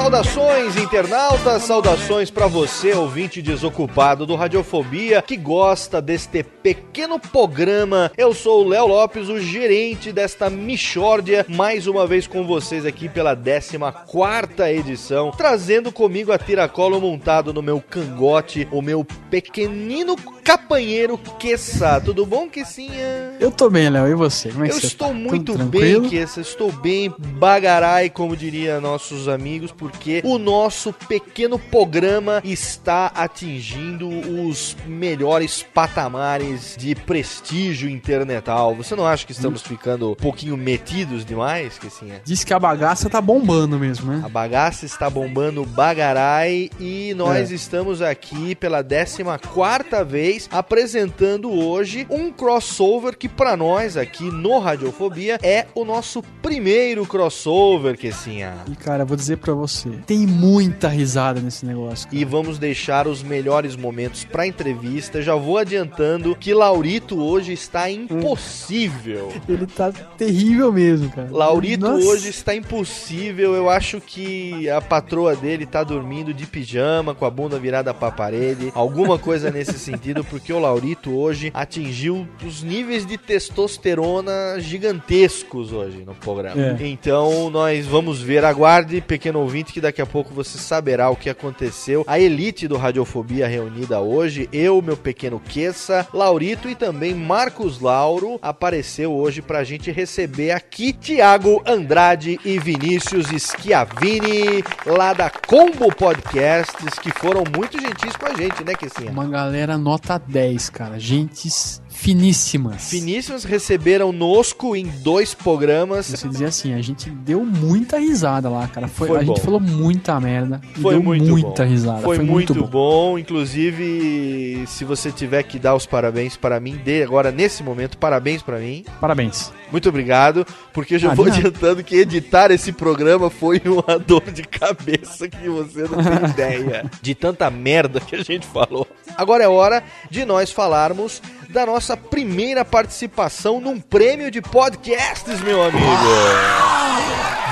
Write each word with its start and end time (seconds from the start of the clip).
Saudações, 0.00 0.76
internautas, 0.76 1.62
saudações 1.62 2.30
pra 2.30 2.46
você, 2.46 2.94
ouvinte 2.94 3.42
desocupado 3.42 4.24
do 4.24 4.34
Radiofobia, 4.34 5.20
que 5.20 5.36
gosta 5.36 6.00
deste 6.00 6.42
pequeno 6.42 7.20
programa. 7.20 8.10
Eu 8.16 8.32
sou 8.32 8.64
o 8.64 8.68
Léo 8.68 8.86
Lopes, 8.86 9.28
o 9.28 9.38
gerente 9.38 10.10
desta 10.10 10.48
Michórdia, 10.48 11.44
mais 11.50 11.86
uma 11.86 12.06
vez 12.06 12.26
com 12.26 12.46
vocês 12.46 12.86
aqui 12.86 13.10
pela 13.10 13.36
14ª 13.36 14.72
edição, 14.72 15.32
trazendo 15.32 15.92
comigo 15.92 16.32
a 16.32 16.38
tiracolo 16.38 16.98
montado 16.98 17.52
no 17.52 17.60
meu 17.60 17.78
cangote, 17.78 18.66
o 18.72 18.80
meu 18.80 19.06
pequenino 19.30 20.16
capanheiro 20.42 21.18
Queça. 21.38 22.00
Tudo 22.00 22.24
bom, 22.24 22.48
Quessinha? 22.48 23.36
Eu 23.38 23.50
tô 23.50 23.68
bem, 23.68 23.90
Léo. 23.90 24.08
E 24.08 24.14
você? 24.14 24.50
Como 24.50 24.64
é 24.64 24.68
que 24.68 24.74
Eu 24.74 24.80
você 24.80 24.86
estou 24.86 25.08
tá? 25.08 25.14
muito 25.14 25.52
Tudo 25.52 25.64
bem? 25.66 26.08
Kessa, 26.08 26.40
estou 26.40 26.72
bem 26.72 27.12
bagarai, 27.18 28.08
como 28.08 28.36
diria 28.36 28.80
nossos 28.80 29.28
amigos, 29.28 29.70
porque 29.70 29.99
o 30.24 30.38
nosso 30.38 30.92
pequeno 30.92 31.58
programa 31.58 32.40
está 32.44 33.06
atingindo 33.14 34.08
os 34.08 34.76
melhores 34.86 35.62
patamares 35.62 36.74
de 36.78 36.94
prestígio 36.94 37.88
internetal. 37.88 38.74
Você 38.74 38.94
não 38.96 39.06
acha 39.06 39.26
que 39.26 39.32
estamos 39.32 39.62
ficando 39.62 40.12
um 40.12 40.14
pouquinho 40.14 40.56
metidos 40.56 41.24
demais, 41.24 41.78
Kessinha? 41.78 42.20
Diz 42.24 42.44
que 42.44 42.54
a 42.54 42.58
bagaça 42.58 43.08
tá 43.10 43.20
bombando 43.20 43.78
mesmo, 43.78 44.10
né? 44.12 44.22
A 44.24 44.28
bagaça 44.28 44.86
está 44.86 45.08
bombando 45.10 45.64
bagarai 45.64 46.70
e 46.78 47.14
nós 47.16 47.50
É. 47.50 47.54
estamos 47.54 48.00
aqui 48.02 48.54
pela 48.54 48.82
14ª 48.82 50.04
vez 50.04 50.48
apresentando 50.52 51.50
hoje 51.50 52.06
um 52.10 52.30
crossover 52.32 53.16
que 53.16 53.28
pra 53.28 53.56
nós 53.56 53.96
aqui 53.96 54.24
no 54.24 54.58
Radiofobia 54.58 55.38
é 55.42 55.66
o 55.74 55.84
nosso 55.84 56.22
primeiro 56.42 57.04
crossover, 57.06 57.96
Kessinha. 57.96 58.54
E 58.70 58.76
cara, 58.76 59.04
vou 59.04 59.16
dizer 59.16 59.38
pra 59.38 59.52
você, 59.54 59.79
tem 60.06 60.26
muita 60.26 60.88
risada 60.88 61.40
nesse 61.40 61.64
negócio. 61.64 62.06
cara. 62.08 62.18
E 62.18 62.24
vamos 62.24 62.58
deixar 62.58 63.06
os 63.06 63.22
melhores 63.22 63.76
momentos 63.76 64.24
pra 64.24 64.46
entrevista. 64.46 65.22
Já 65.22 65.34
vou 65.34 65.58
adiantando 65.58 66.34
que 66.34 66.52
Laurito 66.52 67.20
hoje 67.20 67.52
está 67.52 67.90
impossível. 67.90 69.32
Ele 69.48 69.66
tá 69.66 69.92
terrível 70.16 70.72
mesmo, 70.72 71.10
cara. 71.10 71.28
Laurito 71.30 71.88
Nossa. 71.88 72.06
hoje 72.06 72.28
está 72.28 72.54
impossível. 72.54 73.54
Eu 73.54 73.68
acho 73.68 74.00
que 74.00 74.68
a 74.68 74.80
patroa 74.80 75.34
dele 75.36 75.66
tá 75.66 75.82
dormindo 75.84 76.32
de 76.32 76.46
pijama, 76.46 77.14
com 77.14 77.24
a 77.24 77.30
bunda 77.30 77.58
virada 77.58 77.92
pra 77.94 78.10
parede. 78.10 78.70
Alguma 78.74 79.18
coisa 79.18 79.50
nesse 79.50 79.78
sentido, 79.78 80.24
porque 80.24 80.52
o 80.52 80.58
Laurito 80.58 81.10
hoje 81.16 81.50
atingiu 81.54 82.26
os 82.44 82.62
níveis 82.62 83.06
de 83.06 83.16
testosterona 83.18 84.58
gigantescos 84.58 85.72
hoje 85.72 86.04
no 86.04 86.14
programa. 86.14 86.60
É. 86.60 86.86
Então 86.86 87.50
nós 87.50 87.86
vamos 87.86 88.20
ver. 88.20 88.44
Aguarde, 88.44 89.00
pequeno 89.00 89.40
ouvinte, 89.40 89.69
que 89.70 89.80
daqui 89.80 90.00
a 90.02 90.06
pouco 90.06 90.34
você 90.34 90.58
saberá 90.58 91.10
o 91.10 91.16
que 91.16 91.30
aconteceu. 91.30 92.04
A 92.06 92.18
elite 92.18 92.66
do 92.66 92.76
Radiofobia 92.76 93.46
reunida 93.46 94.00
hoje, 94.00 94.48
eu, 94.52 94.80
meu 94.82 94.96
pequeno 94.96 95.40
Queça, 95.40 96.06
Laurito 96.12 96.68
e 96.68 96.74
também 96.74 97.14
Marcos 97.14 97.80
Lauro 97.80 98.38
apareceu 98.42 99.12
hoje 99.12 99.42
pra 99.42 99.64
gente 99.64 99.90
receber 99.90 100.50
aqui 100.50 100.92
Tiago 100.92 101.62
Andrade 101.66 102.38
e 102.44 102.58
Vinícius 102.58 103.28
Schiavini, 103.28 104.62
lá 104.86 105.12
da 105.12 105.30
Combo 105.30 105.94
Podcasts, 105.94 106.98
que 106.98 107.10
foram 107.10 107.44
muito 107.56 107.80
gentis 107.80 108.16
com 108.16 108.26
a 108.26 108.34
gente, 108.34 108.64
né, 108.64 108.74
Kessinha? 108.74 109.10
Uma 109.10 109.28
galera 109.28 109.76
nota 109.76 110.18
10, 110.18 110.70
cara. 110.70 110.98
Gentes 110.98 111.80
finíssimas. 112.00 112.88
Finíssimos 112.88 113.44
receberam 113.44 114.10
nosco 114.10 114.74
em 114.74 114.86
dois 114.86 115.34
programas. 115.34 116.06
Você 116.06 116.26
dizer 116.28 116.46
assim, 116.46 116.72
a 116.72 116.80
gente 116.80 117.10
deu 117.10 117.44
muita 117.44 117.98
risada 117.98 118.48
lá, 118.48 118.66
cara. 118.66 118.88
Foi, 118.88 119.08
Foi 119.08 119.18
a 119.18 119.20
gente 119.22 119.36
bom. 119.36 119.44
falou 119.44 119.60
muita 119.60 120.18
merda. 120.18 120.62
Foi 120.80 120.94
deu 120.94 121.02
muito 121.02 121.26
muita 121.26 121.62
bom. 121.62 121.68
risada. 121.70 122.00
Foi, 122.00 122.18
muito, 122.18 122.54
bom. 122.64 123.18
Inclusive, 123.18 124.64
se 124.66 124.82
você 124.84 125.12
tiver 125.12 125.42
que 125.42 125.58
dar 125.58 125.74
os 125.74 125.84
parabéns 125.84 126.36
para 126.38 126.58
mim, 126.58 126.80
dê 126.82 127.02
agora 127.02 127.30
nesse 127.30 127.62
momento 127.62 127.98
parabéns 127.98 128.42
para 128.42 128.58
mim. 128.58 128.82
Parabéns. 128.98 129.52
Muito 129.70 129.88
obrigado, 129.88 130.44
porque 130.72 130.94
eu 130.94 130.98
já 130.98 131.12
Ah, 131.12 131.14
vou 131.14 131.26
adiantando 131.26 131.84
que 131.84 131.94
editar 131.94 132.50
esse 132.50 132.72
programa 132.72 133.30
foi 133.30 133.60
uma 133.64 133.98
dor 134.00 134.22
de 134.32 134.42
cabeça 134.42 135.28
que 135.28 135.48
você 135.48 135.82
não 135.82 136.02
tem 136.02 136.24
ideia 136.30 136.90
de 137.02 137.14
tanta 137.14 137.48
merda 137.50 138.00
que 138.00 138.16
a 138.16 138.22
gente 138.24 138.46
falou. 138.46 138.86
Agora 139.16 139.44
é 139.44 139.48
hora 139.48 139.82
de 140.10 140.24
nós 140.24 140.50
falarmos 140.50 141.20
da 141.50 141.66
nossa 141.66 141.96
primeira 141.96 142.64
participação 142.64 143.60
num 143.60 143.80
prêmio 143.80 144.30
de 144.30 144.40
podcasts, 144.40 145.40
meu 145.40 145.62
amigo. 145.62 145.84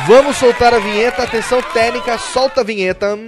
Vamos 0.06 0.36
soltar 0.36 0.72
a 0.72 0.78
vinheta, 0.78 1.24
atenção 1.24 1.60
técnica, 1.60 2.16
solta 2.16 2.60
a 2.60 2.64
vinheta. 2.64 3.18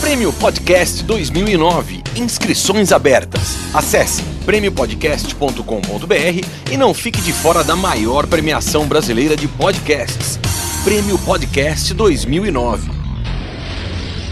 Prêmio 0.00 0.32
Podcast 0.32 1.04
2009. 1.04 2.02
Inscrições 2.16 2.90
abertas. 2.90 3.58
Acesse 3.74 4.22
premiopodcast.com.br 4.46 6.72
e 6.72 6.76
não 6.76 6.94
fique 6.94 7.20
de 7.20 7.32
fora 7.32 7.62
da 7.62 7.76
maior 7.76 8.26
premiação 8.26 8.86
brasileira 8.86 9.36
de 9.36 9.46
podcasts. 9.46 10.38
Prêmio 10.82 11.18
Podcast 11.18 11.92
2009. 11.92 12.99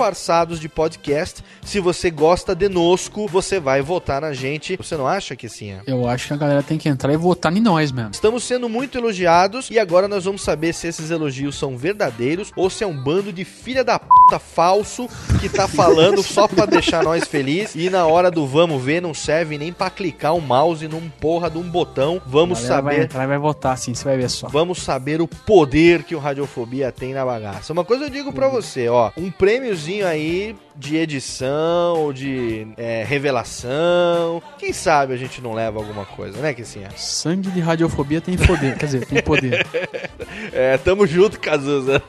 disfarçados 0.00 0.58
de 0.58 0.66
podcast. 0.66 1.44
Se 1.62 1.78
você 1.78 2.10
gosta 2.10 2.54
de 2.54 2.70
nosco, 2.70 3.26
você 3.28 3.60
vai 3.60 3.82
votar 3.82 4.22
na 4.22 4.32
gente. 4.32 4.76
Você 4.76 4.96
não 4.96 5.06
acha 5.06 5.36
que 5.36 5.46
sim? 5.46 5.72
é? 5.72 5.82
Eu 5.86 6.08
acho 6.08 6.28
que 6.28 6.32
a 6.32 6.36
galera 6.38 6.62
tem 6.62 6.78
que 6.78 6.88
entrar 6.88 7.12
e 7.12 7.18
votar 7.18 7.54
em 7.54 7.60
nós 7.60 7.92
mesmo. 7.92 8.10
Estamos 8.10 8.44
sendo 8.44 8.66
muito 8.66 8.96
elogiados 8.96 9.68
e 9.70 9.78
agora 9.78 10.08
nós 10.08 10.24
vamos 10.24 10.40
saber 10.40 10.72
se 10.72 10.86
esses 10.88 11.10
elogios 11.10 11.58
são 11.58 11.76
verdadeiros 11.76 12.50
ou 12.56 12.70
se 12.70 12.82
é 12.82 12.86
um 12.86 12.96
bando 12.96 13.30
de 13.30 13.44
filha 13.44 13.84
da 13.84 13.98
puta 13.98 14.38
falso 14.38 15.06
que 15.38 15.50
tá 15.50 15.68
falando 15.68 16.22
só 16.22 16.48
pra 16.48 16.64
deixar 16.64 17.04
nós 17.04 17.28
felizes 17.28 17.74
e 17.74 17.90
na 17.90 18.06
hora 18.06 18.30
do 18.30 18.46
vamos 18.46 18.82
ver 18.82 19.02
não 19.02 19.12
serve 19.12 19.58
nem 19.58 19.70
pra 19.70 19.90
clicar 19.90 20.32
um 20.32 20.40
mouse 20.40 20.88
num 20.88 21.10
porra 21.10 21.50
de 21.50 21.58
um 21.58 21.68
botão. 21.68 22.22
Vamos 22.26 22.62
galera 22.62 22.82
vai 22.82 22.94
saber 22.94 23.04
entrar 23.04 23.24
e 23.24 23.26
vai 23.26 23.38
votar 23.38 23.76
sim, 23.76 23.92
você 23.92 24.04
vai 24.04 24.16
ver 24.16 24.30
só. 24.30 24.48
Vamos 24.48 24.80
saber 24.80 25.20
o 25.20 25.28
poder 25.28 26.04
que 26.04 26.14
o 26.14 26.18
Radiofobia 26.18 26.90
tem 26.90 27.12
na 27.12 27.24
bagaça. 27.24 27.72
Uma 27.74 27.84
coisa 27.84 28.04
eu 28.04 28.10
digo 28.10 28.32
pra 28.32 28.48
você, 28.48 28.88
ó, 28.88 29.10
um 29.14 29.30
prêmiozinho 29.30 29.89
aí 30.02 30.56
de 30.76 30.96
edição 30.96 31.96
ou 31.96 32.12
de 32.12 32.66
é, 32.76 33.04
revelação. 33.06 34.42
Quem 34.58 34.72
sabe 34.72 35.14
a 35.14 35.16
gente 35.16 35.40
não 35.40 35.52
leva 35.52 35.78
alguma 35.78 36.04
coisa, 36.04 36.38
né, 36.38 36.54
sim? 36.64 36.80
Sangue 36.96 37.50
de 37.50 37.60
radiofobia 37.60 38.20
tem 38.20 38.36
poder, 38.36 38.76
quer 38.76 38.86
dizer, 38.86 39.06
tem 39.06 39.22
poder. 39.22 39.66
É, 40.52 40.76
tamo 40.78 41.06
junto, 41.06 41.38
Cazuza. 41.38 42.02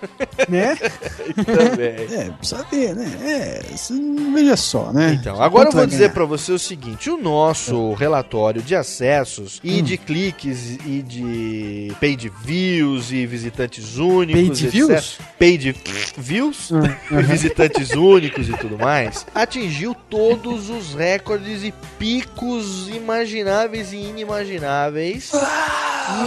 Né? 0.49 0.75
Também. 1.45 2.19
É, 2.19 2.31
precisa 2.37 2.65
ver, 2.71 2.95
né? 2.95 3.11
É, 3.21 3.61
veja 4.33 4.55
só, 4.55 4.91
né? 4.91 5.17
Então, 5.19 5.41
agora 5.41 5.45
eu 5.45 5.51
Quanto 5.51 5.71
vou 5.73 5.81
vai 5.81 5.87
dizer 5.87 6.11
pra 6.11 6.25
você 6.25 6.51
o 6.51 6.59
seguinte: 6.59 7.09
o 7.09 7.17
nosso 7.17 7.93
relatório 7.93 8.61
de 8.61 8.75
acessos 8.75 9.59
e 9.63 9.81
de 9.81 9.97
cliques 9.97 10.77
e 10.85 11.01
de 11.01 11.93
page 11.99 12.31
views 12.43 13.11
e 13.11 13.25
visitantes 13.25 13.97
únicos, 13.97 14.63
etc. 14.63 14.71
views? 14.71 15.17
Page 15.39 15.75
views 16.17 16.71
e 17.11 17.21
visitantes 17.23 17.91
únicos 17.91 18.49
e 18.49 18.53
tudo 18.61 18.77
mais, 18.77 19.25
atingiu 19.33 19.95
todos 20.07 20.69
os 20.69 20.93
recordes 20.93 21.63
e 21.63 21.73
picos 21.97 22.87
imagináveis 22.89 23.91
e 23.91 23.97
inimagináveis 23.97 25.31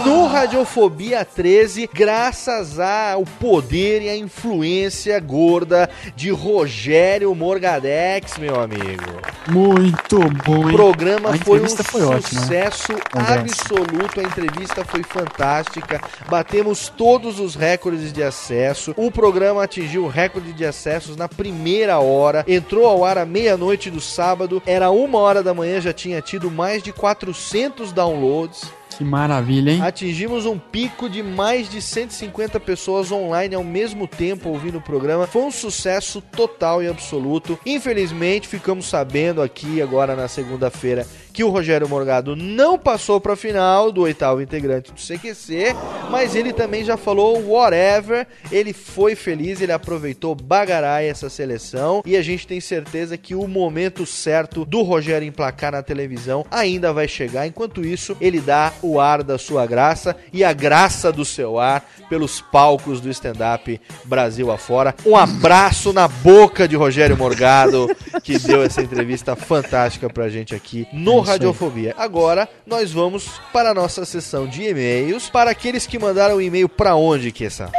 no 0.03 0.25
Radiofobia 0.25 1.23
13, 1.23 1.89
graças 1.93 2.79
ao 2.79 3.23
poder 3.23 4.01
e 4.01 4.09
à 4.09 4.17
influência 4.17 5.19
gorda 5.19 5.89
de 6.15 6.31
Rogério 6.31 7.33
Morgadex, 7.35 8.37
meu 8.37 8.59
amigo. 8.59 9.03
Muito 9.47 10.19
bom, 10.43 10.67
O 10.67 10.71
programa 10.71 11.29
A 11.29 11.37
foi 11.37 11.61
um 11.61 11.67
foi 11.69 12.01
né? 12.01 12.21
sucesso 12.21 12.93
absoluto, 13.13 14.19
a 14.19 14.23
entrevista 14.23 14.83
foi 14.83 15.03
fantástica, 15.03 16.01
batemos 16.27 16.89
todos 16.89 17.39
os 17.39 17.55
recordes 17.55 18.11
de 18.11 18.23
acesso, 18.23 18.93
o 18.97 19.11
programa 19.11 19.63
atingiu 19.63 20.05
o 20.05 20.09
recorde 20.09 20.51
de 20.51 20.65
acessos 20.65 21.15
na 21.15 21.29
primeira 21.29 21.99
hora, 21.99 22.43
entrou 22.47 22.87
ao 22.87 23.05
ar 23.05 23.17
à 23.19 23.25
meia-noite 23.25 23.91
do 23.91 24.01
sábado, 24.01 24.61
era 24.65 24.89
uma 24.89 25.19
hora 25.19 25.43
da 25.43 25.53
manhã, 25.53 25.79
já 25.79 25.93
tinha 25.93 26.21
tido 26.21 26.49
mais 26.49 26.81
de 26.81 26.91
400 26.91 27.91
downloads, 27.91 28.63
Que 28.97 29.03
maravilha, 29.03 29.71
hein? 29.71 29.81
Atingimos 29.81 30.45
um 30.45 30.57
pico 30.57 31.09
de 31.09 31.21
mais 31.21 31.69
de 31.69 31.81
150 31.81 32.59
pessoas 32.59 33.11
online 33.11 33.53
ao 33.53 33.63
mesmo 33.63 34.07
tempo 34.07 34.49
ouvindo 34.49 34.77
o 34.77 34.81
programa. 34.81 35.27
Foi 35.27 35.41
um 35.43 35.51
sucesso 35.51 36.21
total 36.21 36.81
e 36.81 36.87
absoluto. 36.87 37.59
Infelizmente, 37.65 38.47
ficamos 38.47 38.85
sabendo 38.87 39.41
aqui 39.41 39.81
agora 39.81 40.15
na 40.15 40.27
segunda-feira 40.27 41.05
que 41.35 41.43
o 41.43 41.49
Rogério 41.49 41.89
Morgado 41.89 42.33
não 42.33 42.79
passou 42.79 43.19
para 43.19 43.33
a 43.33 43.35
final 43.35 43.91
do 43.91 44.03
oitavo 44.03 44.41
integrante 44.41 44.93
do 44.93 44.97
CQC, 44.97 45.75
mas 46.09 46.33
ele 46.33 46.53
também 46.53 46.85
já 46.85 46.95
falou 46.95 47.45
whatever. 47.45 48.25
Ele 48.49 48.71
foi 48.71 49.15
feliz, 49.15 49.59
ele 49.59 49.73
aproveitou 49.73 50.33
bagarai 50.33 51.09
essa 51.09 51.29
seleção 51.29 52.01
e 52.05 52.15
a 52.15 52.21
gente 52.21 52.47
tem 52.47 52.61
certeza 52.61 53.17
que 53.17 53.35
o 53.35 53.49
momento 53.49 54.05
certo 54.05 54.63
do 54.63 54.81
Rogério 54.81 55.27
emplacar 55.27 55.73
na 55.73 55.83
televisão 55.83 56.45
ainda 56.49 56.93
vai 56.93 57.05
chegar. 57.05 57.45
Enquanto 57.45 57.85
isso, 57.85 58.15
ele 58.21 58.39
dá 58.39 58.71
o 58.81 58.97
ar 58.97 59.21
da 59.21 59.37
sua 59.37 59.65
graça 59.65 60.15
e 60.31 60.41
a 60.41 60.53
graça 60.53 61.11
do 61.11 61.25
seu 61.25 61.59
ar 61.59 61.85
pelos 62.09 62.39
palcos 62.39 63.01
do 63.01 63.09
stand-up 63.09 63.81
Brasil 64.05 64.49
afora. 64.51 64.95
Um 65.05 65.17
abraço 65.17 65.91
na 65.91 66.07
boca 66.07 66.65
de 66.65 66.77
Rogério 66.77 67.17
Morgado, 67.17 67.93
que 68.23 68.39
deu 68.39 68.63
essa 68.63 68.81
entrevista 68.81 69.35
fantástica 69.35 70.09
pra 70.09 70.29
gente 70.29 70.55
aqui 70.55 70.87
no. 70.93 71.24
Radiofobia. 71.25 71.93
Agora, 71.97 72.47
nós 72.65 72.91
vamos 72.91 73.39
para 73.51 73.71
a 73.71 73.73
nossa 73.73 74.05
sessão 74.05 74.47
de 74.47 74.63
e-mails. 74.63 75.29
Para 75.29 75.51
aqueles 75.51 75.85
que 75.85 75.99
mandaram 75.99 76.41
e-mail 76.41 76.69
pra 76.69 76.95
onde, 76.95 77.31
Kessa? 77.31 77.69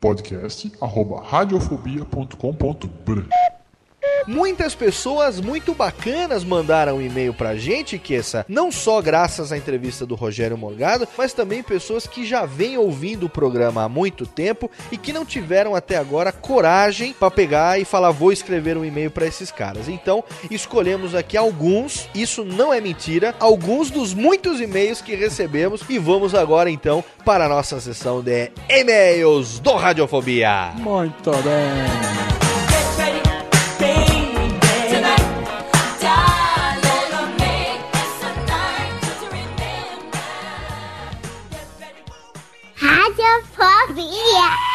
podcast 0.00 0.70
arroba 0.80 1.22
radiofobia.com.br 1.22 3.57
Muitas 4.26 4.74
pessoas 4.74 5.40
muito 5.40 5.74
bacanas 5.74 6.44
mandaram 6.44 6.96
um 6.96 7.02
e-mail 7.02 7.32
pra 7.32 7.56
gente, 7.56 7.98
Kessa, 7.98 8.44
não 8.48 8.70
só 8.70 9.00
graças 9.00 9.52
à 9.52 9.56
entrevista 9.56 10.04
do 10.04 10.14
Rogério 10.14 10.58
Morgado, 10.58 11.08
mas 11.16 11.32
também 11.32 11.62
pessoas 11.62 12.06
que 12.06 12.26
já 12.26 12.44
vêm 12.44 12.76
ouvindo 12.76 13.26
o 13.26 13.30
programa 13.30 13.84
há 13.84 13.88
muito 13.88 14.26
tempo 14.26 14.70
e 14.90 14.96
que 14.96 15.12
não 15.12 15.24
tiveram 15.24 15.74
até 15.74 15.96
agora 15.96 16.32
coragem 16.32 17.12
pra 17.12 17.30
pegar 17.30 17.80
e 17.80 17.84
falar 17.84 18.10
vou 18.10 18.32
escrever 18.32 18.76
um 18.76 18.84
e-mail 18.84 19.10
pra 19.10 19.26
esses 19.26 19.50
caras. 19.50 19.88
Então, 19.88 20.22
escolhemos 20.50 21.14
aqui 21.14 21.36
alguns, 21.36 22.08
isso 22.14 22.44
não 22.44 22.72
é 22.72 22.80
mentira, 22.80 23.34
alguns 23.38 23.90
dos 23.90 24.14
muitos 24.14 24.60
e-mails 24.60 25.00
que 25.00 25.14
recebemos 25.14 25.82
e 25.88 25.98
vamos 25.98 26.34
agora 26.34 26.70
então 26.70 27.04
para 27.24 27.46
a 27.46 27.48
nossa 27.48 27.80
sessão 27.80 28.22
de 28.22 28.50
e-mails 28.68 29.58
do 29.58 29.74
Radiofobia. 29.74 30.72
Muito 30.76 31.30
bem. 31.30 32.37
Radiofobia. 43.28 43.98
Primeiro 43.98 44.08
e-mail, 44.08 44.67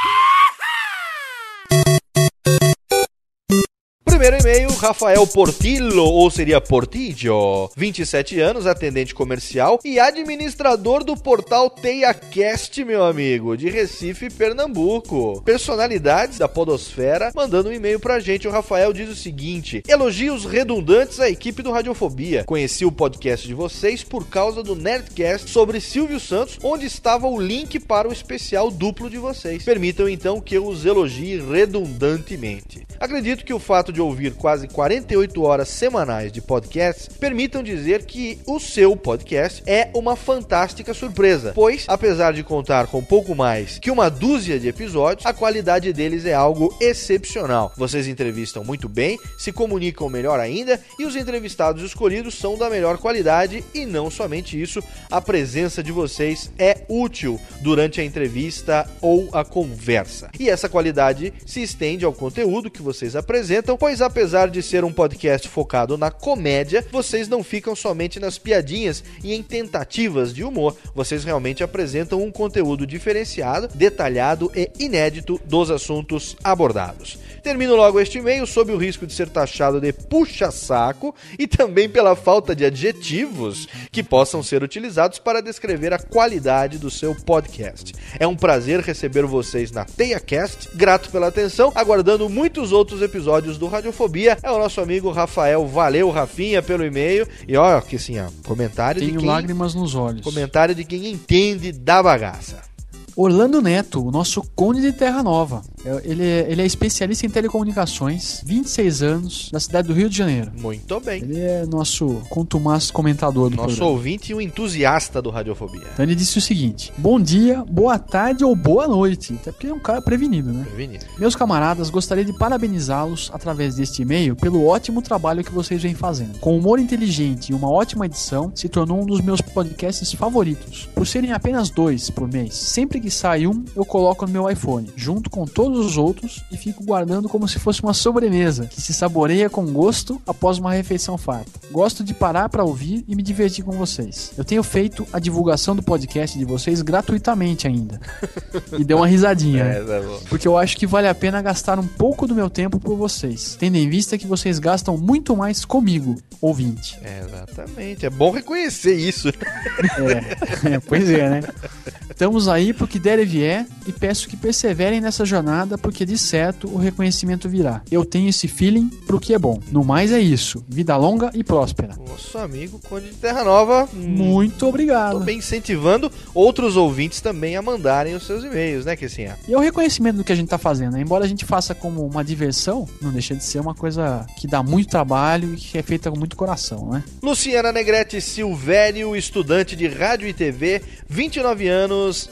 Rafael 4.83 5.25
Portillo, 5.25 6.03
ou 6.03 6.29
seria 6.29 6.59
Portillo, 6.59 7.71
27 7.73 8.41
anos, 8.41 8.67
atendente 8.67 9.15
comercial 9.15 9.79
e 9.81 9.97
administrador 9.97 11.05
do 11.05 11.15
portal 11.15 11.69
TeiaCast, 11.69 12.83
meu 12.83 13.01
amigo, 13.05 13.55
de 13.55 13.69
Recife, 13.69 14.29
Pernambuco. 14.29 15.41
Personalidades 15.45 16.37
da 16.37 16.49
podosfera 16.49 17.31
mandando 17.33 17.69
um 17.69 17.71
e-mail 17.71 17.97
pra 17.97 18.19
gente. 18.19 18.45
O 18.45 18.51
Rafael 18.51 18.91
diz 18.91 19.07
o 19.07 19.15
seguinte, 19.15 19.81
elogios 19.87 20.43
redundantes 20.43 21.21
à 21.21 21.29
equipe 21.29 21.63
do 21.63 21.71
Radiofobia. 21.71 22.43
Conheci 22.43 22.83
o 22.83 22.91
podcast 22.91 23.47
de 23.47 23.53
vocês 23.53 24.03
por 24.03 24.27
causa 24.27 24.61
do 24.61 24.75
Nerdcast 24.75 25.49
sobre 25.49 25.79
Silvio 25.79 26.19
Santos, 26.19 26.59
onde 26.61 26.85
estava 26.85 27.25
o 27.25 27.39
link 27.39 27.79
para 27.79 28.09
o 28.09 28.11
especial 28.11 28.69
duplo 28.69 29.09
de 29.09 29.17
vocês. 29.17 29.63
Permitam 29.63 30.09
então 30.09 30.41
que 30.41 30.57
eu 30.57 30.67
os 30.67 30.85
elogie 30.85 31.39
redundantemente. 31.39 32.85
Acredito 32.99 33.45
que 33.45 33.53
o 33.53 33.59
fato 33.59 33.93
de 33.93 34.01
ouvir 34.01 34.33
quase 34.33 34.72
48 34.73 35.41
horas 35.43 35.69
semanais 35.69 36.31
de 36.31 36.41
podcasts 36.41 37.07
permitam 37.07 37.61
dizer 37.63 38.05
que 38.05 38.39
o 38.45 38.59
seu 38.59 38.97
podcast 38.97 39.63
é 39.65 39.89
uma 39.93 40.15
fantástica 40.15 40.93
surpresa, 40.93 41.53
pois, 41.53 41.85
apesar 41.87 42.33
de 42.33 42.43
contar 42.43 42.87
com 42.87 43.03
pouco 43.03 43.35
mais 43.35 43.77
que 43.77 43.91
uma 43.91 44.09
dúzia 44.09 44.59
de 44.59 44.67
episódios, 44.67 45.25
a 45.25 45.33
qualidade 45.33 45.93
deles 45.93 46.25
é 46.25 46.33
algo 46.33 46.75
excepcional. 46.81 47.71
Vocês 47.77 48.07
entrevistam 48.07 48.63
muito 48.63 48.89
bem, 48.89 49.19
se 49.37 49.51
comunicam 49.51 50.09
melhor 50.09 50.39
ainda 50.39 50.79
e 50.97 51.05
os 51.05 51.15
entrevistados 51.15 51.83
escolhidos 51.83 52.35
são 52.35 52.57
da 52.57 52.69
melhor 52.69 52.97
qualidade 52.97 53.63
e 53.73 53.85
não 53.85 54.09
somente 54.09 54.59
isso, 54.59 54.81
a 55.11 55.21
presença 55.21 55.83
de 55.83 55.91
vocês 55.91 56.51
é 56.57 56.81
útil 56.89 57.39
durante 57.61 58.01
a 58.01 58.03
entrevista 58.03 58.89
ou 59.01 59.29
a 59.31 59.45
conversa. 59.45 60.29
E 60.39 60.49
essa 60.49 60.67
qualidade 60.67 61.31
se 61.45 61.61
estende 61.61 62.03
ao 62.03 62.13
conteúdo 62.13 62.71
que 62.71 62.81
vocês 62.81 63.15
apresentam, 63.15 63.77
pois 63.77 64.01
apesar 64.01 64.49
de 64.53 64.61
ser 64.61 64.85
um 64.85 64.93
podcast 64.93 65.49
focado 65.49 65.97
na 65.97 66.11
comédia, 66.11 66.85
vocês 66.91 67.27
não 67.27 67.43
ficam 67.43 67.75
somente 67.75 68.19
nas 68.19 68.37
piadinhas 68.37 69.03
e 69.23 69.33
em 69.33 69.41
tentativas 69.41 70.33
de 70.33 70.43
humor. 70.43 70.77
Vocês 70.93 71.23
realmente 71.23 71.63
apresentam 71.63 72.21
um 72.21 72.31
conteúdo 72.31 72.85
diferenciado, 72.85 73.67
detalhado 73.73 74.51
e 74.55 74.69
inédito 74.79 75.41
dos 75.43 75.71
assuntos 75.71 76.37
abordados. 76.43 77.17
Termino 77.43 77.75
logo 77.75 77.99
este 77.99 78.19
e-mail 78.19 78.47
sob 78.47 78.71
o 78.71 78.77
risco 78.77 79.05
de 79.05 79.13
ser 79.13 79.27
taxado 79.27 79.81
de 79.81 79.91
puxa-saco 79.91 81.13
e 81.37 81.45
também 81.45 81.89
pela 81.89 82.15
falta 82.15 82.55
de 82.55 82.63
adjetivos 82.63 83.67
que 83.91 84.01
possam 84.01 84.41
ser 84.41 84.63
utilizados 84.63 85.19
para 85.19 85.41
descrever 85.41 85.91
a 85.93 85.99
qualidade 85.99 86.77
do 86.77 86.89
seu 86.89 87.13
podcast. 87.13 87.93
É 88.17 88.25
um 88.25 88.35
prazer 88.35 88.79
receber 88.79 89.25
vocês 89.25 89.71
na 89.71 89.83
TeiaCast. 89.83 90.69
Grato 90.73 91.09
pela 91.09 91.27
atenção, 91.27 91.71
aguardando 91.75 92.29
muitos 92.29 92.71
outros 92.71 93.01
episódios 93.01 93.57
do 93.57 93.67
Radiofobia. 93.67 94.37
É 94.41 94.49
o 94.49 94.57
nosso 94.57 94.79
amigo 94.79 95.11
Rafael. 95.11 95.67
Valeu, 95.67 96.09
Rafinha, 96.09 96.61
pelo 96.61 96.85
e-mail. 96.85 97.27
E 97.45 97.57
ó, 97.57 97.81
que 97.81 97.97
assim, 97.97 98.19
ó, 98.19 98.27
comentário 98.45 99.01
de 99.01 99.07
Tenho 99.07 99.19
quem, 99.19 99.27
lágrimas 99.29 99.75
nos 99.75 99.95
olhos. 99.95 100.21
comentário 100.21 100.73
de 100.73 100.85
quem 100.85 101.11
entende 101.11 101.73
da 101.73 102.01
bagaça. 102.01 102.72
Orlando 103.15 103.61
Neto, 103.61 104.05
o 104.05 104.11
nosso 104.11 104.41
conde 104.55 104.81
de 104.81 104.91
Terra 104.91 105.21
Nova. 105.21 105.61
É- 105.85 106.01
Ele 106.05 106.23
é, 106.23 106.45
ele 106.49 106.61
é 106.61 106.65
especialista 106.65 107.25
em 107.25 107.29
telecomunicações, 107.29 108.41
26 108.45 109.01
anos, 109.03 109.49
da 109.51 109.59
cidade 109.59 109.87
do 109.87 109.93
Rio 109.93 110.09
de 110.09 110.17
Janeiro. 110.17 110.51
Muito 110.59 110.99
bem. 110.99 111.21
Ele 111.21 111.39
é 111.39 111.65
nosso 111.65 112.21
contumaz 112.29 112.89
comentador 112.91 113.49
do 113.49 113.55
Nosso 113.55 113.67
programa. 113.69 113.91
ouvinte 113.91 114.31
e 114.31 114.35
um 114.35 114.41
entusiasta 114.41 115.21
do 115.21 115.29
Radiofobia. 115.29 115.83
Então 115.93 116.03
ele 116.05 116.15
disse 116.15 116.37
o 116.37 116.41
seguinte: 116.41 116.91
Bom 116.97 117.19
dia, 117.19 117.63
boa 117.69 117.99
tarde 117.99 118.43
ou 118.43 118.55
boa 118.55 118.87
noite. 118.87 119.33
Até 119.41 119.51
porque 119.51 119.67
é 119.67 119.73
um 119.73 119.79
cara 119.79 120.01
prevenido, 120.01 120.51
né? 120.51 120.63
Prevenido. 120.65 121.05
Meus 121.17 121.35
camaradas, 121.35 121.89
gostaria 121.89 122.25
de 122.25 122.33
parabenizá-los 122.33 123.29
através 123.33 123.75
deste 123.75 124.01
e-mail 124.01 124.35
pelo 124.35 124.65
ótimo 124.65 125.01
trabalho 125.01 125.43
que 125.43 125.51
vocês 125.51 125.81
vêm 125.81 125.93
fazendo. 125.93 126.39
Com 126.39 126.57
humor 126.57 126.79
inteligente 126.79 127.49
e 127.49 127.53
uma 127.53 127.69
ótima 127.69 128.05
edição, 128.05 128.51
se 128.55 128.67
tornou 128.69 129.01
um 129.01 129.05
dos 129.05 129.21
meus 129.21 129.41
podcasts 129.41 130.11
favoritos. 130.13 130.87
Por 130.95 131.05
serem 131.05 131.31
apenas 131.31 131.69
dois 131.69 132.09
por 132.09 132.27
mês, 132.31 132.53
sempre 132.55 132.99
sai 133.09 133.47
um, 133.47 133.63
eu 133.75 133.85
coloco 133.85 134.25
no 134.25 134.31
meu 134.31 134.49
iPhone, 134.49 134.91
junto 134.95 135.29
com 135.29 135.45
todos 135.45 135.85
os 135.85 135.97
outros, 135.97 136.43
e 136.51 136.57
fico 136.57 136.83
guardando 136.83 137.29
como 137.29 137.47
se 137.47 137.59
fosse 137.59 137.81
uma 137.81 137.93
sobremesa, 137.93 138.67
que 138.67 138.81
se 138.81 138.93
saboreia 138.93 139.49
com 139.49 139.65
gosto 139.67 140.21
após 140.25 140.57
uma 140.57 140.73
refeição 140.73 141.17
farta. 141.17 141.51
Gosto 141.71 142.03
de 142.03 142.13
parar 142.13 142.49
para 142.49 142.63
ouvir 142.63 143.03
e 143.07 143.15
me 143.15 143.23
divertir 143.23 143.63
com 143.63 143.71
vocês. 143.71 144.31
Eu 144.37 144.45
tenho 144.45 144.63
feito 144.63 145.05
a 145.11 145.19
divulgação 145.19 145.75
do 145.75 145.83
podcast 145.83 146.37
de 146.37 146.45
vocês 146.45 146.81
gratuitamente 146.81 147.67
ainda. 147.67 147.99
e 148.77 148.83
deu 148.83 148.97
uma 148.97 149.07
risadinha. 149.07 149.63
né? 149.63 149.77
É, 149.77 149.83
tá. 149.83 150.19
Porque 150.29 150.47
eu 150.47 150.57
acho 150.57 150.77
que 150.77 150.87
vale 150.87 151.07
a 151.07 151.15
pena 151.15 151.41
gastar 151.41 151.79
um 151.79 151.87
pouco 151.87 152.27
do 152.27 152.35
meu 152.35 152.49
tempo 152.49 152.79
por 152.79 152.95
vocês, 152.95 153.55
tendo 153.59 153.75
em 153.75 153.89
vista 153.89 154.17
que 154.17 154.27
vocês 154.27 154.59
gastam 154.59 154.97
muito 154.97 155.35
mais 155.35 155.65
comigo, 155.65 156.15
ouvinte. 156.41 156.99
É, 157.03 157.23
exatamente. 157.25 158.05
É 158.05 158.09
bom 158.09 158.31
reconhecer 158.31 158.95
isso. 158.95 159.29
É, 159.29 160.79
pois 160.79 161.09
é, 161.09 161.29
né? 161.29 161.41
Estamos 162.09 162.47
aí 162.47 162.73
pro 162.73 162.87
que 162.93 162.99
der 162.99 163.17
e 163.17 163.25
vier 163.25 163.65
e 163.87 163.91
peço 163.91 164.29
que 164.29 164.37
perseverem 164.37 165.01
nessa 165.01 165.25
jornada 165.25 165.79
porque 165.79 166.05
de 166.05 166.15
certo 166.15 166.67
o 166.67 166.77
reconhecimento 166.77 167.49
virá. 167.49 167.81
Eu 167.89 168.05
tenho 168.05 168.29
esse 168.29 168.47
feeling 168.47 168.87
pro 169.07 169.19
que 169.19 169.33
é 169.33 169.39
bom. 169.39 169.59
No 169.71 169.83
mais 169.83 170.11
é 170.11 170.19
isso. 170.19 170.63
Vida 170.69 170.95
longa 170.95 171.31
e 171.33 171.43
próspera. 171.43 171.95
Nosso 172.07 172.37
amigo 172.37 172.79
Conde 172.87 173.09
de 173.09 173.15
Terra 173.15 173.43
Nova. 173.43 173.89
Muito 173.91 174.59
Tô 174.59 174.67
obrigado. 174.69 175.19
bem 175.21 175.39
incentivando 175.39 176.11
outros 176.35 176.77
ouvintes 176.77 177.19
também 177.19 177.55
a 177.55 177.63
mandarem 177.63 178.13
os 178.13 178.27
seus 178.27 178.43
e-mails, 178.43 178.85
né, 178.85 178.95
Kessinha? 178.95 179.39
E 179.47 179.53
é 179.55 179.57
o 179.57 179.59
reconhecimento 179.59 180.17
do 180.17 180.23
que 180.23 180.31
a 180.31 180.35
gente 180.35 180.49
tá 180.49 180.59
fazendo, 180.59 180.93
né? 180.93 181.01
Embora 181.01 181.25
a 181.25 181.27
gente 181.27 181.45
faça 181.45 181.73
como 181.73 182.05
uma 182.05 182.23
diversão, 182.23 182.87
não 183.01 183.11
deixa 183.11 183.33
de 183.33 183.43
ser 183.43 183.59
uma 183.59 183.73
coisa 183.73 184.23
que 184.37 184.45
dá 184.45 184.61
muito 184.61 184.89
trabalho 184.89 185.55
e 185.55 185.57
que 185.57 185.79
é 185.79 185.81
feita 185.81 186.11
com 186.11 186.19
muito 186.19 186.35
coração, 186.35 186.91
né? 186.91 187.03
Luciana 187.23 187.71
Negrete 187.71 188.21
Silvério, 188.21 189.15
estudante 189.15 189.75
de 189.75 189.87
rádio 189.87 190.27
e 190.27 190.33
TV, 190.33 190.79
29 191.09 191.67
anos, 191.67 192.29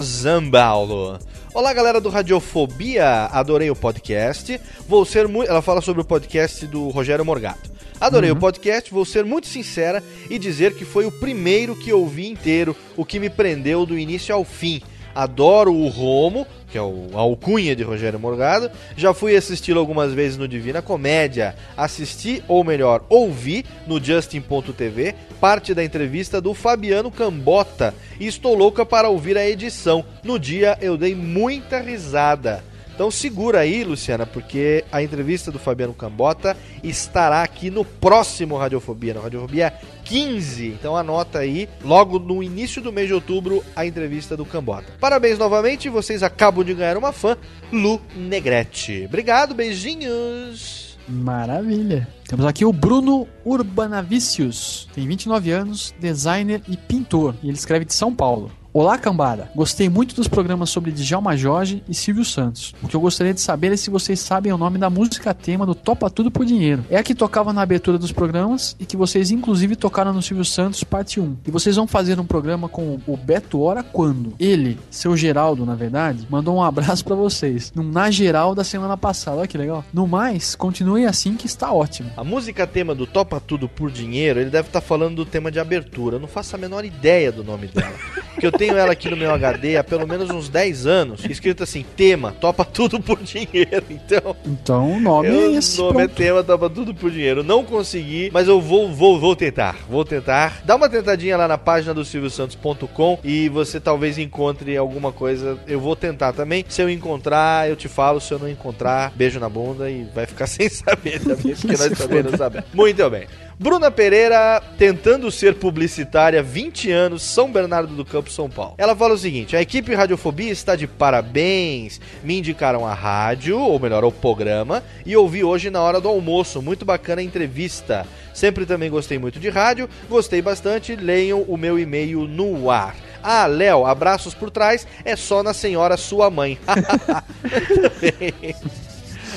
Zambaulo. 0.51 1.17
Olá, 1.53 1.71
galera 1.71 2.01
do 2.01 2.09
Radiofobia, 2.09 3.25
adorei 3.31 3.71
o 3.71 3.75
podcast. 3.75 4.59
Vou 4.85 5.05
ser 5.05 5.25
muito. 5.25 5.49
Ela 5.49 5.61
fala 5.61 5.79
sobre 5.79 6.01
o 6.01 6.05
podcast 6.05 6.67
do 6.67 6.89
Rogério 6.89 7.23
Morgato. 7.23 7.71
Adorei 8.01 8.31
o 8.31 8.35
podcast, 8.35 8.91
vou 8.91 9.05
ser 9.05 9.23
muito 9.23 9.47
sincera 9.47 10.03
e 10.29 10.37
dizer 10.37 10.75
que 10.75 10.83
foi 10.83 11.05
o 11.05 11.11
primeiro 11.11 11.73
que 11.73 11.89
eu 11.89 12.05
vi 12.05 12.27
inteiro, 12.27 12.75
o 12.97 13.05
que 13.05 13.17
me 13.17 13.29
prendeu 13.29 13.85
do 13.85 13.97
início 13.97 14.35
ao 14.35 14.43
fim. 14.43 14.81
Adoro 15.15 15.73
o 15.73 15.87
Romo, 15.87 16.45
que 16.71 16.77
é 16.77 16.81
o, 16.81 17.09
alcunha 17.13 17.75
de 17.75 17.83
Rogério 17.83 18.19
Morgado. 18.19 18.71
Já 18.95 19.13
fui 19.13 19.35
assisti-lo 19.35 19.79
algumas 19.79 20.13
vezes 20.13 20.37
no 20.37 20.47
Divina 20.47 20.81
Comédia. 20.81 21.55
Assisti, 21.75 22.41
ou 22.47 22.63
melhor, 22.63 23.03
ouvi 23.09 23.65
no 23.85 24.01
Justin.tv 24.03 25.15
parte 25.39 25.73
da 25.73 25.83
entrevista 25.83 26.39
do 26.39 26.53
Fabiano 26.53 27.11
Cambota. 27.11 27.93
E 28.19 28.27
estou 28.27 28.55
louca 28.55 28.85
para 28.85 29.09
ouvir 29.09 29.37
a 29.37 29.47
edição. 29.47 30.05
No 30.23 30.39
dia 30.39 30.77
eu 30.81 30.95
dei 30.95 31.13
muita 31.13 31.79
risada. 31.79 32.63
Então 32.93 33.09
segura 33.09 33.59
aí, 33.59 33.83
Luciana, 33.83 34.25
porque 34.25 34.85
a 34.91 35.01
entrevista 35.01 35.51
do 35.51 35.57
Fabiano 35.57 35.93
Cambota 35.93 36.55
estará 36.83 37.41
aqui 37.41 37.69
no 37.69 37.83
próximo 37.83 38.57
Radiofobia, 38.57 39.13
no 39.13 39.21
Radiofobia 39.21 39.73
15. 40.03 40.67
Então 40.67 40.95
anota 40.95 41.39
aí, 41.39 41.67
logo 41.83 42.19
no 42.19 42.43
início 42.43 42.81
do 42.81 42.91
mês 42.91 43.07
de 43.07 43.13
outubro, 43.13 43.63
a 43.75 43.85
entrevista 43.85 44.37
do 44.37 44.45
Cambota. 44.45 44.93
Parabéns 44.99 45.37
novamente, 45.37 45.89
vocês 45.89 46.21
acabam 46.21 46.63
de 46.63 46.73
ganhar 46.73 46.97
uma 46.97 47.11
fã, 47.11 47.37
Lu 47.71 47.99
Negrete. 48.15 49.05
Obrigado, 49.07 49.55
beijinhos. 49.55 50.91
Maravilha. 51.07 52.07
Temos 52.27 52.45
aqui 52.45 52.63
o 52.63 52.71
Bruno 52.71 53.27
Urbanavicius. 53.43 54.87
Tem 54.93 55.07
29 55.07 55.51
anos, 55.51 55.93
designer 55.99 56.61
e 56.67 56.77
pintor. 56.77 57.35
E 57.43 57.47
ele 57.47 57.57
escreve 57.57 57.85
de 57.85 57.93
São 57.93 58.13
Paulo. 58.13 58.51
Olá, 58.73 58.97
cambada. 58.97 59.51
Gostei 59.53 59.89
muito 59.89 60.15
dos 60.15 60.29
programas 60.29 60.69
sobre 60.69 60.93
Djalma 60.93 61.35
Jorge 61.35 61.83
e 61.89 61.93
Silvio 61.93 62.23
Santos. 62.23 62.73
O 62.81 62.87
que 62.87 62.95
eu 62.95 63.01
gostaria 63.01 63.33
de 63.33 63.41
saber 63.41 63.73
é 63.73 63.75
se 63.75 63.89
vocês 63.89 64.17
sabem 64.17 64.53
o 64.53 64.57
nome 64.57 64.77
da 64.77 64.89
música 64.89 65.33
tema 65.33 65.65
do 65.65 65.75
Topa 65.75 66.09
Tudo 66.09 66.31
por 66.31 66.45
Dinheiro. 66.45 66.85
É 66.89 66.95
a 66.95 67.03
que 67.03 67.13
tocava 67.13 67.51
na 67.51 67.61
abertura 67.61 67.97
dos 67.97 68.13
programas 68.13 68.73
e 68.79 68.85
que 68.85 68.95
vocês 68.95 69.29
inclusive 69.29 69.75
tocaram 69.75 70.13
no 70.13 70.21
Silvio 70.21 70.45
Santos 70.45 70.85
parte 70.85 71.19
1. 71.19 71.39
E 71.45 71.51
vocês 71.51 71.75
vão 71.75 71.85
fazer 71.85 72.17
um 72.17 72.25
programa 72.25 72.69
com 72.69 72.97
o 73.05 73.17
Beto 73.17 73.59
Hora 73.59 73.83
quando? 73.83 74.35
Ele, 74.39 74.79
seu 74.89 75.17
Geraldo, 75.17 75.65
na 75.65 75.75
verdade, 75.75 76.25
mandou 76.29 76.55
um 76.55 76.63
abraço 76.63 77.03
pra 77.03 77.13
vocês. 77.15 77.73
Num 77.75 77.83
Na 77.83 78.09
Geral 78.09 78.55
da 78.55 78.63
semana 78.63 78.95
passada. 78.95 79.39
Olha 79.39 79.47
que 79.49 79.57
legal. 79.57 79.83
No 79.93 80.07
mais, 80.07 80.55
continue 80.55 81.05
assim 81.05 81.35
que 81.35 81.45
está 81.45 81.73
ótimo. 81.73 82.09
A 82.15 82.23
música 82.23 82.65
tema 82.65 82.95
do 82.95 83.05
Topa 83.05 83.41
Tudo 83.41 83.67
por 83.67 83.91
Dinheiro, 83.91 84.39
ele 84.39 84.49
deve 84.49 84.69
estar 84.69 84.79
falando 84.79 85.17
do 85.17 85.25
tema 85.25 85.51
de 85.51 85.59
abertura. 85.59 86.15
Eu 86.15 86.21
não 86.21 86.27
faço 86.29 86.55
a 86.55 86.57
menor 86.57 86.85
ideia 86.85 87.33
do 87.33 87.43
nome 87.43 87.67
dela. 87.67 87.91
Porque 88.31 88.47
eu 88.47 88.60
tenho 88.61 88.77
ela 88.77 88.91
aqui 88.91 89.09
no 89.09 89.17
meu 89.17 89.33
HD 89.33 89.75
há 89.75 89.83
pelo 89.83 90.07
menos 90.07 90.29
uns 90.29 90.47
10 90.47 90.85
anos, 90.85 91.25
escrito 91.25 91.63
assim, 91.63 91.83
tema, 91.97 92.31
topa 92.39 92.63
tudo 92.63 92.99
por 93.01 93.17
dinheiro. 93.23 93.83
Então, 93.89 94.35
Então 94.45 94.91
o 94.91 94.99
nome 94.99 95.29
é 95.29 95.31
eu, 95.31 95.57
esse. 95.57 95.81
o 95.81 95.85
nome 95.85 96.03
é 96.03 96.07
pronto. 96.07 96.17
tema, 96.17 96.43
topa 96.43 96.69
tudo 96.69 96.93
por 96.93 97.09
dinheiro. 97.09 97.43
Não 97.43 97.63
consegui, 97.63 98.29
mas 98.31 98.47
eu 98.47 98.61
vou, 98.61 98.91
vou, 98.93 99.19
vou 99.19 99.35
tentar. 99.35 99.77
Vou 99.89 100.05
tentar. 100.05 100.61
Dá 100.63 100.75
uma 100.75 100.87
tentadinha 100.87 101.35
lá 101.37 101.47
na 101.47 101.57
página 101.57 101.91
do 101.91 102.05
silviosantos.com 102.05 103.17
e 103.23 103.49
você 103.49 103.79
talvez 103.79 104.19
encontre 104.19 104.77
alguma 104.77 105.11
coisa. 105.11 105.57
Eu 105.65 105.79
vou 105.79 105.95
tentar 105.95 106.31
também. 106.33 106.63
Se 106.69 106.83
eu 106.83 106.89
encontrar, 106.89 107.67
eu 107.67 107.75
te 107.75 107.87
falo. 107.87 108.21
Se 108.21 108.31
eu 108.31 108.37
não 108.37 108.47
encontrar, 108.47 109.11
beijo 109.15 109.39
na 109.39 109.49
bunda 109.49 109.89
e 109.89 110.03
vai 110.13 110.27
ficar 110.27 110.45
sem 110.47 110.69
saber 110.69 111.19
também, 111.19 111.55
porque 111.55 111.67
nós 111.77 111.97
também 111.97 112.21
não 112.21 112.37
sabemos. 112.37 112.69
Muito 112.73 113.09
bem. 113.09 113.25
Bruna 113.61 113.91
Pereira, 113.91 114.59
tentando 114.75 115.29
ser 115.29 115.53
publicitária, 115.53 116.41
20 116.41 116.89
anos, 116.89 117.21
São 117.21 117.51
Bernardo 117.51 117.93
do 117.93 118.03
Campo, 118.03 118.31
São 118.31 118.49
Paulo. 118.49 118.73
Ela 118.75 118.95
fala 118.95 119.13
o 119.13 119.17
seguinte: 119.19 119.55
a 119.55 119.61
equipe 119.61 119.93
Radiofobia 119.93 120.51
está 120.51 120.75
de 120.75 120.87
parabéns. 120.87 122.01
Me 122.23 122.39
indicaram 122.39 122.87
a 122.87 122.93
rádio, 122.95 123.59
ou 123.59 123.79
melhor, 123.79 124.03
o 124.03 124.11
programa, 124.11 124.81
e 125.05 125.15
ouvi 125.15 125.43
hoje 125.43 125.69
na 125.69 125.79
hora 125.79 126.01
do 126.01 126.07
almoço. 126.07 126.59
Muito 126.59 126.83
bacana 126.83 127.21
a 127.21 127.23
entrevista. 127.23 128.07
Sempre 128.33 128.65
também 128.65 128.89
gostei 128.89 129.19
muito 129.19 129.39
de 129.39 129.49
rádio, 129.49 129.87
gostei 130.09 130.41
bastante. 130.41 130.95
Leiam 130.95 131.43
o 131.43 131.55
meu 131.55 131.77
e-mail 131.77 132.21
no 132.21 132.71
ar. 132.71 132.95
Ah, 133.21 133.45
Léo, 133.45 133.85
abraços 133.85 134.33
por 134.33 134.49
trás, 134.49 134.87
é 135.05 135.15
só 135.15 135.43
na 135.43 135.53
senhora 135.53 135.97
sua 135.97 136.31
mãe. 136.31 136.57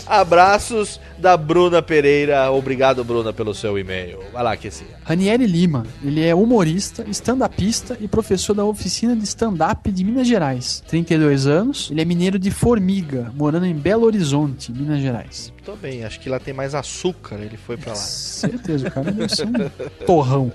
Abraços 0.06 1.00
da 1.18 1.36
Bruna 1.36 1.80
Pereira. 1.80 2.50
Obrigado, 2.52 3.02
Bruna, 3.04 3.32
pelo 3.32 3.54
seu 3.54 3.78
e-mail. 3.78 4.20
Vai 4.32 4.42
lá, 4.42 4.56
sim. 4.70 4.84
Ranieri 5.02 5.46
Lima, 5.46 5.86
ele 6.02 6.22
é 6.22 6.34
humorista, 6.34 7.04
stand-upista 7.08 7.96
e 8.00 8.06
professor 8.06 8.54
da 8.54 8.64
oficina 8.64 9.16
de 9.16 9.24
stand-up 9.24 9.90
de 9.90 10.04
Minas 10.04 10.26
Gerais. 10.26 10.82
32 10.86 11.46
anos, 11.46 11.90
ele 11.90 12.02
é 12.02 12.04
mineiro 12.04 12.38
de 12.38 12.50
Formiga, 12.50 13.32
morando 13.34 13.66
em 13.66 13.74
Belo 13.74 14.04
Horizonte, 14.04 14.72
Minas 14.72 15.00
Gerais. 15.00 15.52
Tô 15.64 15.74
bem, 15.76 16.04
acho 16.04 16.20
que 16.20 16.28
lá 16.28 16.38
tem 16.38 16.52
mais 16.52 16.74
açúcar, 16.74 17.36
ele 17.36 17.56
foi 17.56 17.76
pra 17.76 17.92
lá. 17.92 17.98
Certeza, 17.98 18.88
o 18.88 18.90
cara 18.90 19.10
deve 19.10 19.34
ser 19.34 19.46
um 19.46 20.04
torrão. 20.04 20.52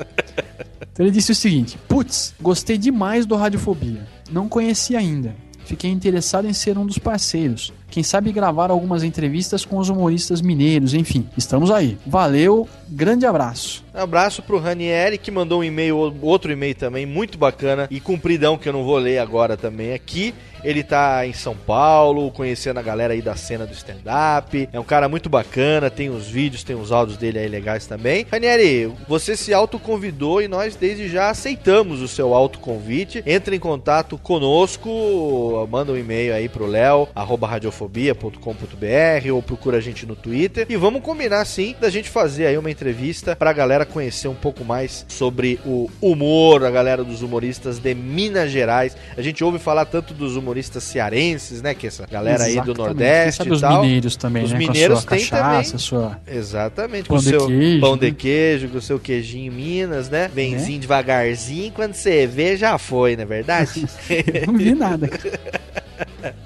Então 0.91 1.05
ele 1.05 1.11
disse 1.11 1.31
o 1.31 1.35
seguinte: 1.35 1.77
Putz, 1.87 2.33
gostei 2.39 2.77
demais 2.77 3.25
do 3.25 3.35
Radiofobia. 3.35 4.05
Não 4.31 4.47
conhecia 4.47 4.99
ainda. 4.99 5.33
Fiquei 5.65 5.91
interessado 5.91 6.47
em 6.47 6.53
ser 6.53 6.77
um 6.77 6.85
dos 6.85 6.97
parceiros. 6.97 7.71
Quem 7.89 8.03
sabe 8.03 8.31
gravar 8.31 8.71
algumas 8.71 9.03
entrevistas 9.03 9.65
com 9.65 9.77
os 9.77 9.89
humoristas 9.89 10.41
mineiros, 10.41 10.93
enfim, 10.93 11.27
estamos 11.37 11.71
aí. 11.71 11.97
Valeu, 12.05 12.67
grande 12.87 13.25
abraço. 13.25 13.83
Um 13.93 13.99
abraço 13.99 14.41
pro 14.41 14.59
Ranieri, 14.59 15.17
que 15.17 15.31
mandou 15.31 15.59
um 15.59 15.63
e-mail, 15.63 16.15
outro 16.21 16.51
e-mail 16.51 16.75
também, 16.75 17.05
muito 17.05 17.37
bacana 17.37 17.87
e 17.89 17.99
compridão, 17.99 18.57
que 18.57 18.69
eu 18.69 18.73
não 18.73 18.83
vou 18.83 18.97
ler 18.97 19.17
agora 19.17 19.57
também 19.57 19.93
aqui. 19.93 20.33
Ele 20.61 20.83
tá 20.83 21.25
em 21.25 21.31
São 21.31 21.55
Paulo, 21.55 22.31
conhecendo 22.31 22.79
a 22.79 22.83
galera 22.83 23.13
aí 23.13 23.21
da 23.21 23.33
cena 23.33 23.65
do 23.65 23.71
stand-up. 23.73 24.67
É 24.73 24.79
um 24.79 24.83
cara 24.83 25.07
muito 25.07 25.29
bacana, 25.29 25.89
tem 25.89 26.09
os 26.09 26.27
vídeos, 26.27 26.65
tem 26.65 26.75
os 26.75 26.91
áudios 26.91 27.17
dele 27.17 27.39
aí 27.39 27.47
legais 27.47 27.87
também. 27.87 28.25
Ranieri, 28.29 28.91
você 29.07 29.37
se 29.37 29.53
autoconvidou 29.53 30.41
e 30.41 30.49
nós 30.49 30.75
desde 30.75 31.07
já 31.07 31.29
aceitamos 31.29 32.01
o 32.01 32.09
seu 32.09 32.33
autoconvite. 32.33 33.23
Entre 33.25 33.55
em 33.55 33.59
contato 33.59 34.17
conosco, 34.17 35.65
manda 35.71 35.93
um 35.93 35.97
e-mail 35.97 36.33
aí 36.33 36.49
pro 36.49 36.67
Léo, 36.67 37.07
arroba 37.15 37.47
radiofobia.com.br 37.79 39.31
ou 39.33 39.41
procura 39.41 39.77
a 39.77 39.81
gente 39.81 40.05
no 40.05 40.15
Twitter. 40.15 40.65
E 40.69 40.75
vamos 40.75 41.01
combinar 41.01 41.45
sim 41.45 41.75
da 41.79 41.89
gente 41.89 42.09
fazer 42.09 42.47
aí 42.47 42.57
uma 42.57 42.69
entrevista 42.69 43.35
pra 43.35 43.53
galera 43.53 43.85
conhecer 43.85 44.27
um 44.27 44.35
pouco 44.35 44.65
mais 44.65 45.05
sobre 45.07 45.59
o 45.65 45.89
humor, 46.01 46.65
a 46.65 46.71
galera 46.71 47.03
dos 47.03 47.21
humoristas 47.21 47.79
de 47.79 47.93
Minas 47.93 48.51
Gerais. 48.51 48.95
A 49.15 49.21
gente 49.21 49.43
ouve 49.43 49.59
falar 49.59 49.85
tanto 49.85 50.13
dos 50.13 50.35
humoristas 50.35 50.83
cearenses, 50.83 51.61
né? 51.61 51.73
Que 51.73 51.87
essa 51.87 52.05
galera 52.05 52.43
aí 52.43 52.59
do. 52.61 52.73
Quem 52.73 52.85
Nordeste 52.85 53.37
sabe 53.37 53.49
e 53.49 53.53
os 53.53 53.61
tal. 53.61 53.81
mineiros 53.81 54.15
também, 54.15 54.43
Os 54.43 54.51
né? 54.51 54.57
mineiros 54.57 55.05
com 55.05 55.13
a 55.13 55.17
sua 55.19 55.27
cachaça, 55.29 55.71
também. 55.71 55.79
sua... 55.79 56.19
Exatamente, 56.27 57.07
Pão 57.07 57.17
com 57.17 57.21
o 57.21 57.23
seu 57.23 57.47
queijo, 57.47 57.81
pão 57.81 57.95
né? 57.95 57.99
de 57.99 58.11
queijo, 58.13 58.69
com 58.69 58.77
o 58.77 58.81
seu 58.81 58.99
queijinho 58.99 59.51
Minas, 59.51 60.09
né? 60.09 60.29
Benzinho 60.33 60.79
devagarzinho, 60.79 61.71
quando 61.71 61.93
você 61.93 62.25
vê, 62.25 62.55
já 62.55 62.77
foi, 62.77 63.15
não 63.15 63.23
é 63.23 63.25
verdade? 63.25 63.85
Não 64.47 64.57
vi 64.57 64.73
nada. 64.73 65.09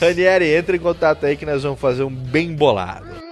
Ranieri, 0.00 0.54
entre 0.54 0.76
em 0.76 0.80
contato 0.80 1.26
aí 1.26 1.36
que 1.36 1.46
nós 1.46 1.62
vamos 1.62 1.80
fazer 1.80 2.02
um 2.02 2.10
bem 2.10 2.54
bolado. 2.54 3.28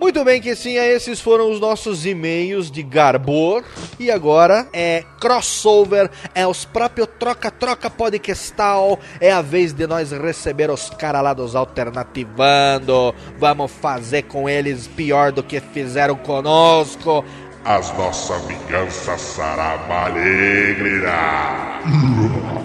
Muito 0.00 0.24
bem, 0.24 0.40
que 0.40 0.56
sim, 0.56 0.76
esses 0.76 1.20
foram 1.20 1.50
os 1.50 1.60
nossos 1.60 2.04
e-mails 2.04 2.70
de 2.70 2.82
Garbor. 2.82 3.62
E 3.98 4.10
agora 4.10 4.66
é 4.72 5.04
crossover, 5.20 6.10
é 6.34 6.46
os 6.46 6.64
próprios 6.64 7.08
troca-troca 7.18 7.88
podcastal. 7.88 8.98
É 9.20 9.30
a 9.32 9.40
vez 9.40 9.72
de 9.72 9.86
nós 9.86 10.10
receber 10.10 10.68
os 10.70 10.90
caras 10.90 11.22
lá 11.22 11.32
dos 11.32 11.54
alternativando. 11.54 13.14
Vamos 13.38 13.70
fazer 13.70 14.22
com 14.22 14.48
eles 14.48 14.88
pior 14.88 15.30
do 15.30 15.44
que 15.44 15.60
fizeram 15.60 16.16
conosco. 16.16 17.24
As 17.64 17.96
nossa 17.96 18.36
vingança 18.40 19.16
será 19.16 19.78
maligna. 19.88 21.14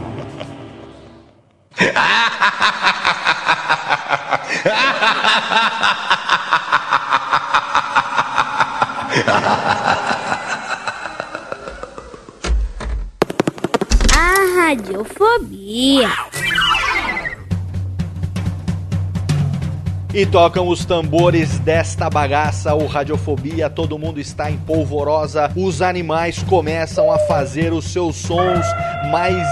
A 14.12 14.36
radiofobia. 14.57 16.09
E 20.12 20.25
tocam 20.25 20.68
os 20.68 20.86
tambores 20.86 21.60
desta 21.60 22.10
bagaça, 22.10 22.74
o 22.74 22.88
Radiofobia, 22.88 23.70
todo 23.70 24.00
mundo 24.00 24.20
está 24.20 24.50
em 24.50 24.58
polvorosa, 24.58 25.51
os 25.56 25.84
animais 25.84 26.42
começam 26.42 27.12
a 27.12 27.20
fazer 27.20 27.72
os 27.72 27.86
seus 27.86 28.16
sons 28.16 28.66
mais 29.12 29.48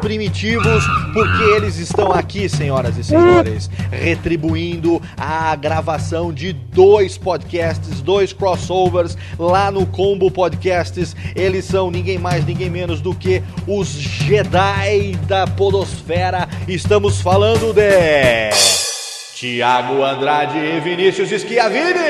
primitivos, 0.00 0.84
porque 1.12 1.42
eles 1.56 1.78
estão 1.78 2.12
aqui, 2.12 2.48
senhoras 2.48 2.96
e 2.96 3.02
senhores, 3.02 3.68
retribuindo 3.90 5.02
a 5.16 5.56
gravação 5.56 6.32
de 6.32 6.52
dois 6.52 7.18
podcasts, 7.18 8.00
dois 8.00 8.32
crossovers 8.32 9.18
lá 9.36 9.68
no 9.72 9.84
Combo 9.84 10.30
Podcasts. 10.30 11.16
Eles 11.34 11.64
são 11.64 11.90
ninguém 11.90 12.18
mais, 12.18 12.46
ninguém 12.46 12.70
menos 12.70 13.00
do 13.00 13.12
que 13.12 13.42
os 13.66 13.88
Jedi 13.88 15.16
da 15.26 15.44
Podosfera. 15.44 16.48
Estamos 16.68 17.20
falando 17.20 17.72
de. 17.72 18.65
Tiago 19.36 20.02
Andrade 20.02 20.56
e 20.58 20.80
Vinícius 20.80 21.28
Schiavini. 21.28 22.08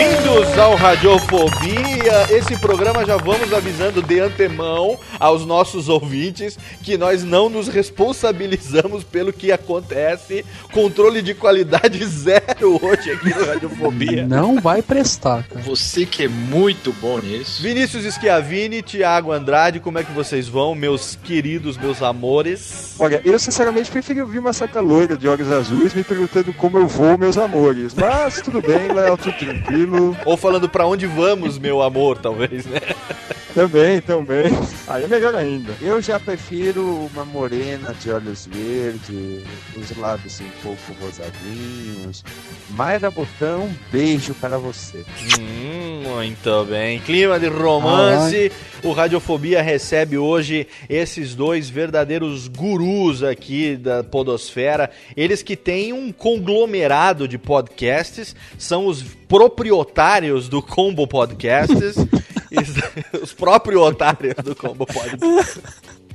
Bem-vindos 0.00 0.58
ao 0.58 0.76
Radiofobia. 0.76 2.26
Esse 2.30 2.58
programa 2.58 3.04
já 3.04 3.18
vamos 3.18 3.52
avisando 3.52 4.00
de 4.00 4.18
antemão 4.18 4.98
aos 5.18 5.44
nossos 5.44 5.90
ouvintes 5.90 6.58
que 6.82 6.96
nós 6.96 7.22
não 7.22 7.50
nos 7.50 7.68
responsabilizamos 7.68 9.04
pelo 9.04 9.30
que 9.30 9.52
acontece. 9.52 10.42
Controle 10.72 11.20
de 11.20 11.34
qualidade 11.34 12.02
zero 12.08 12.80
hoje 12.82 13.10
aqui 13.10 13.28
no 13.28 13.44
Radiofobia. 13.44 14.26
Não 14.26 14.58
vai 14.58 14.80
prestar, 14.80 15.42
cara. 15.42 15.60
Você 15.60 16.06
que 16.06 16.24
é 16.24 16.28
muito 16.28 16.94
bom 16.94 17.18
nisso. 17.18 17.62
Vinícius 17.62 18.14
Schiavini, 18.14 18.80
Tiago 18.80 19.32
Andrade, 19.32 19.80
como 19.80 19.98
é 19.98 20.04
que 20.04 20.12
vocês 20.12 20.48
vão, 20.48 20.74
meus 20.74 21.14
queridos, 21.16 21.76
meus 21.76 22.02
amores? 22.02 22.94
Olha, 22.98 23.20
eu 23.22 23.38
sinceramente 23.38 23.90
preferi 23.90 24.22
ouvir 24.22 24.38
uma 24.38 24.54
certa 24.54 24.80
loira 24.80 25.14
de 25.14 25.28
olhos 25.28 25.52
azuis 25.52 25.92
me 25.92 26.02
perguntando 26.02 26.54
como 26.54 26.78
eu 26.78 26.86
vou, 26.86 27.18
meus 27.18 27.36
amores. 27.36 27.94
Mas 27.94 28.40
tudo 28.40 28.62
bem, 28.62 28.90
Léo, 28.92 29.18
tudo 29.18 29.36
tranquilo. 29.36 29.89
Ou 30.24 30.36
falando 30.36 30.68
pra 30.68 30.86
onde 30.86 31.06
vamos, 31.06 31.58
meu 31.58 31.82
amor, 31.82 32.18
talvez, 32.18 32.64
né? 32.66 32.80
Também, 33.54 34.00
também. 34.00 34.46
Aí 34.86 35.04
é 35.04 35.08
melhor 35.08 35.34
ainda. 35.34 35.72
Eu 35.80 36.00
já 36.00 36.20
prefiro 36.20 37.08
uma 37.12 37.24
morena 37.24 37.94
de 38.00 38.10
olhos 38.10 38.46
verdes, 38.46 39.44
os 39.76 39.96
lábios 39.96 40.40
um 40.40 40.48
pouco 40.62 40.92
rosadinhos. 41.00 42.24
Mayra 42.70 43.10
Botão, 43.10 43.68
beijo 43.90 44.34
para 44.34 44.58
você. 44.58 45.04
Hum, 45.38 46.02
muito 46.02 46.64
bem. 46.64 47.00
Clima 47.00 47.38
de 47.40 47.48
romance. 47.48 48.52
O 48.82 48.92
Radiofobia 48.92 49.60
recebe 49.60 50.16
hoje 50.16 50.66
esses 50.88 51.34
dois 51.34 51.68
verdadeiros 51.68 52.48
gurus 52.48 53.22
aqui 53.22 53.76
da 53.76 54.02
Podosfera. 54.02 54.90
Eles 55.16 55.42
que 55.42 55.56
têm 55.56 55.92
um 55.92 56.10
conglomerado 56.10 57.28
de 57.28 57.36
podcasts, 57.36 58.34
são 58.56 58.86
os 58.86 59.02
proprietários 59.28 60.48
do 60.48 60.62
Combo 60.62 61.06
Podcasts. 61.06 61.96
os 63.22 63.32
próprios 63.32 63.80
otários 63.80 64.34
do 64.36 64.54
Combo 64.54 64.86
Podcast. 64.86 65.60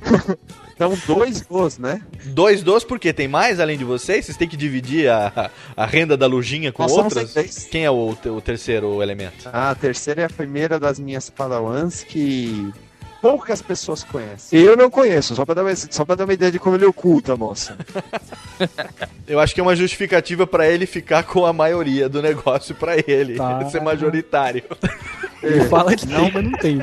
São 0.78 0.92
dois 1.06 1.40
dos, 1.40 1.78
né? 1.78 2.02
Dois 2.26 2.62
dos, 2.62 2.84
porque 2.84 3.10
tem 3.12 3.26
mais 3.26 3.58
além 3.60 3.78
de 3.78 3.84
vocês? 3.84 4.26
Vocês 4.26 4.36
têm 4.36 4.46
que 4.46 4.58
dividir 4.58 5.08
a, 5.10 5.50
a 5.74 5.86
renda 5.86 6.18
da 6.18 6.26
lujinha 6.26 6.70
com 6.70 6.82
Nós 6.82 6.92
outras? 6.92 7.32
Quem 7.70 7.86
é 7.86 7.90
o, 7.90 8.10
o 8.10 8.40
terceiro 8.42 9.02
elemento? 9.02 9.48
A 9.50 9.74
terceira 9.74 10.22
é 10.22 10.24
a 10.26 10.30
primeira 10.30 10.78
das 10.78 10.98
minhas 10.98 11.30
padawans 11.30 12.02
que 12.04 12.70
poucas 13.22 13.62
pessoas 13.62 14.04
conhecem. 14.04 14.60
Eu 14.60 14.76
não 14.76 14.90
conheço, 14.90 15.34
só 15.34 15.46
pra 15.46 15.54
dar 15.54 15.62
uma, 15.62 15.74
só 15.74 16.04
pra 16.04 16.14
dar 16.14 16.24
uma 16.24 16.34
ideia 16.34 16.52
de 16.52 16.58
como 16.58 16.76
ele 16.76 16.84
oculta, 16.84 17.34
moça. 17.36 17.76
Eu 19.26 19.40
acho 19.40 19.54
que 19.54 19.60
é 19.60 19.62
uma 19.62 19.74
justificativa 19.74 20.46
pra 20.46 20.68
ele 20.68 20.84
ficar 20.86 21.22
com 21.24 21.46
a 21.46 21.52
maioria 21.54 22.06
do 22.08 22.20
negócio 22.20 22.74
pra 22.74 22.96
ele, 22.98 23.36
Tá. 23.36 23.68
ser 23.70 23.80
majoritário. 23.80 24.62
Ele 25.42 25.64
fala 25.66 25.94
que 25.94 26.06
Não. 26.06 26.22
tem, 26.24 26.32
mas 26.32 26.44
não 26.44 26.52
tem. 26.58 26.78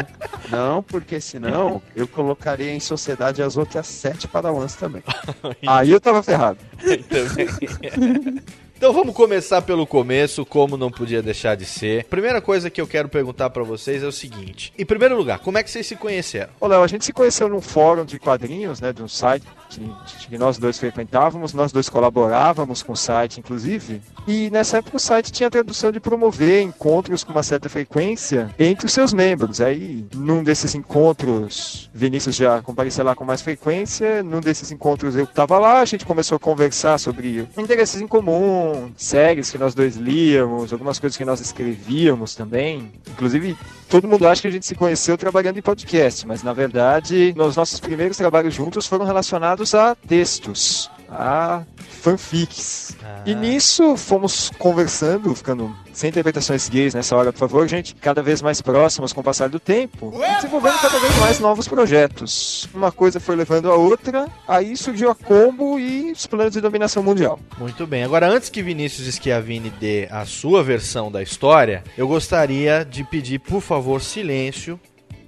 Não, 0.50 0.84
porque 0.84 1.20
senão 1.20 1.82
eu 1.96 2.08
colocaria 2.08 2.72
em 2.74 2.80
sociedade 2.80 3.42
as 3.42 3.58
outras 3.58 3.88
sete 3.88 4.28
padawans 4.28 4.76
também. 4.76 5.04
Aí 5.68 5.92
eu 5.92 6.00
tava 6.00 6.22
ferrado. 6.24 6.58
Então 8.76 8.92
vamos 8.92 9.16
começar 9.16 9.62
pelo 9.62 9.88
começo, 9.88 10.46
como 10.46 10.76
não 10.76 10.92
podia 10.92 11.22
deixar 11.22 11.56
de 11.56 11.64
ser. 11.64 12.04
Primeira 12.06 12.42
coisa 12.42 12.70
que 12.70 12.82
eu 12.82 12.88
quero 12.88 13.08
perguntar 13.08 13.50
pra 13.50 13.64
vocês 13.64 14.04
é 14.04 14.06
o 14.06 14.12
seguinte: 14.12 14.74
em 14.78 14.86
primeiro 14.86 15.16
lugar, 15.16 15.40
como 15.40 15.58
é 15.58 15.64
que 15.64 15.72
vocês 15.72 15.88
se 15.88 15.96
conheceram? 15.96 16.50
Ô, 16.60 16.68
Léo, 16.68 16.84
a 16.84 16.88
gente 16.88 17.06
se 17.06 17.14
conheceu 17.14 17.48
num 17.48 17.62
fórum 17.62 18.04
de 18.04 18.20
quadrinhos, 18.20 18.82
né, 18.82 18.92
de 18.92 19.02
um 19.02 19.08
site 19.08 19.46
que, 19.80 20.28
que 20.28 20.38
nós 20.38 20.58
dois 20.58 20.78
frequentávamos, 20.78 21.54
nós 21.54 21.72
dois 21.72 21.90
colaborávamos 21.90 22.84
com 22.84 22.94
o 22.94 22.98
site, 22.98 23.40
inclusive, 23.40 24.02
e 24.28 24.50
nessa 24.50 24.78
época 24.78 24.98
o 24.98 25.00
site 25.00 25.32
tinha 25.32 25.48
a 25.48 25.52
tradução 25.52 25.92
de 25.92 26.00
promover 26.00 26.62
encontros 26.62 27.24
com 27.24 27.32
uma 27.32 27.44
certa 27.44 27.68
frequência 27.68 28.50
entre 28.58 28.86
os 28.86 28.94
seus 28.94 29.14
membros. 29.14 29.60
Aí, 29.60 30.06
num 30.16 30.44
desses 30.44 30.76
encontros, 30.76 31.90
Vinícius 31.94 32.36
já 32.36 32.62
comparecia 32.62 33.04
lá 33.04 33.16
com 33.16 33.26
mais 33.26 33.42
frequência, 33.42 34.24
num 34.24 34.40
desses 34.40 34.72
encontros 34.72 35.16
eu 35.16 35.28
tava 35.28 35.60
lá, 35.60 35.82
a 35.82 35.86
gente 35.86 36.06
começou 36.06 36.36
a 36.36 36.40
conversar 36.40 36.98
sobre 36.98 37.48
interesses 37.58 38.02
em 38.02 38.08
comum, 38.08 38.92
séries 38.96 39.52
que 39.52 39.58
nós 39.58 39.74
dois 39.74 39.96
líamos, 39.96 40.72
algumas 40.72 41.00
coisas 41.00 41.18
que 41.18 41.26
nós 41.26 41.42
escrevíamos 41.42 42.36
também. 42.36 42.92
Inclusive, 43.10 43.58
todo 43.90 44.08
mundo 44.08 44.28
acha 44.28 44.42
que 44.42 44.48
a 44.48 44.52
gente 44.52 44.66
se 44.66 44.76
conheceu 44.76 45.18
trabalhando 45.18 45.58
em 45.58 45.62
podcast, 45.62 46.26
mas 46.28 46.44
na 46.44 46.54
verdade, 46.54 47.34
nos 47.36 47.56
nossos 47.56 47.80
primeiros 47.80 48.18
trabalhos 48.18 48.54
juntos 48.54 48.88
foram 48.88 49.06
relacionados 49.06 49.63
a 49.74 49.96
textos, 49.96 50.90
a 51.10 51.64
fanfics. 52.02 52.98
E 53.26 53.34
nisso 53.34 53.96
fomos 53.96 54.52
conversando, 54.60 55.34
ficando 55.34 55.74
sem 55.94 56.10
interpretações 56.10 56.68
gays 56.68 56.94
nessa 56.94 57.16
hora, 57.16 57.32
por 57.32 57.40
favor, 57.40 57.68
gente, 57.68 57.96
cada 57.96 58.22
vez 58.22 58.42
mais 58.42 58.62
próximos 58.62 59.14
com 59.14 59.22
o 59.22 59.24
passar 59.24 59.48
do 59.48 59.60
tempo, 59.60 60.12
desenvolvendo 60.36 60.80
cada 60.82 61.00
vez 61.00 61.16
mais 61.20 61.40
novos 61.40 61.68
projetos. 61.68 62.68
Uma 62.74 62.92
coisa 62.92 63.20
foi 63.20 63.36
levando 63.36 63.72
a 63.72 63.76
outra, 63.76 64.28
aí 64.46 64.76
surgiu 64.76 65.10
a 65.10 65.16
combo 65.16 65.80
e 65.80 66.12
os 66.12 66.28
planos 66.28 66.54
de 66.54 66.60
dominação 66.60 67.02
mundial. 67.02 67.40
Muito 67.58 67.88
bem. 67.88 68.04
Agora, 68.04 68.28
antes 68.28 68.50
que 68.50 68.62
Vinícius 68.62 69.16
Schiavini 69.16 69.70
dê 69.70 70.10
a 70.12 70.26
sua 70.26 70.62
versão 70.62 71.10
da 71.10 71.24
história, 71.24 71.84
eu 71.98 72.08
gostaria 72.08 72.84
de 72.84 73.04
pedir, 73.06 73.40
por 73.40 73.62
favor, 73.62 74.02
silêncio. 74.02 74.78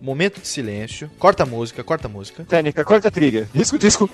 Momento 0.02 0.42
de 0.42 0.48
silêncio. 0.48 1.10
Corta 1.18 1.44
a 1.44 1.46
música, 1.46 1.84
corta 1.84 2.08
a 2.08 2.10
música. 2.10 2.44
Técnica, 2.44 2.84
corta 2.84 3.08
a 3.08 3.12
trilha. 3.12 3.50
Disco, 3.54 3.78
disco. 3.78 4.10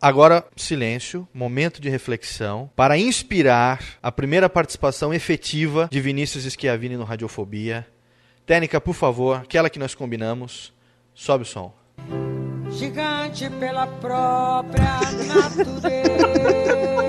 Agora, 0.00 0.44
silêncio, 0.56 1.26
momento 1.34 1.80
de 1.80 1.88
reflexão, 1.90 2.70
para 2.76 2.96
inspirar 2.96 3.82
a 4.02 4.12
primeira 4.12 4.48
participação 4.48 5.12
efetiva 5.12 5.88
de 5.90 6.00
Vinícius 6.00 6.44
Schiavini 6.44 6.96
no 6.96 7.04
Radiofobia. 7.04 7.86
Técnica, 8.46 8.80
por 8.80 8.94
favor, 8.94 9.38
aquela 9.38 9.68
que 9.68 9.78
nós 9.78 9.94
combinamos. 9.94 10.72
Sobe 11.14 11.42
o 11.42 11.46
som. 11.46 11.74
Gigante 12.70 13.50
pela 13.50 13.86
própria 13.86 15.00
natureza. 15.26 16.78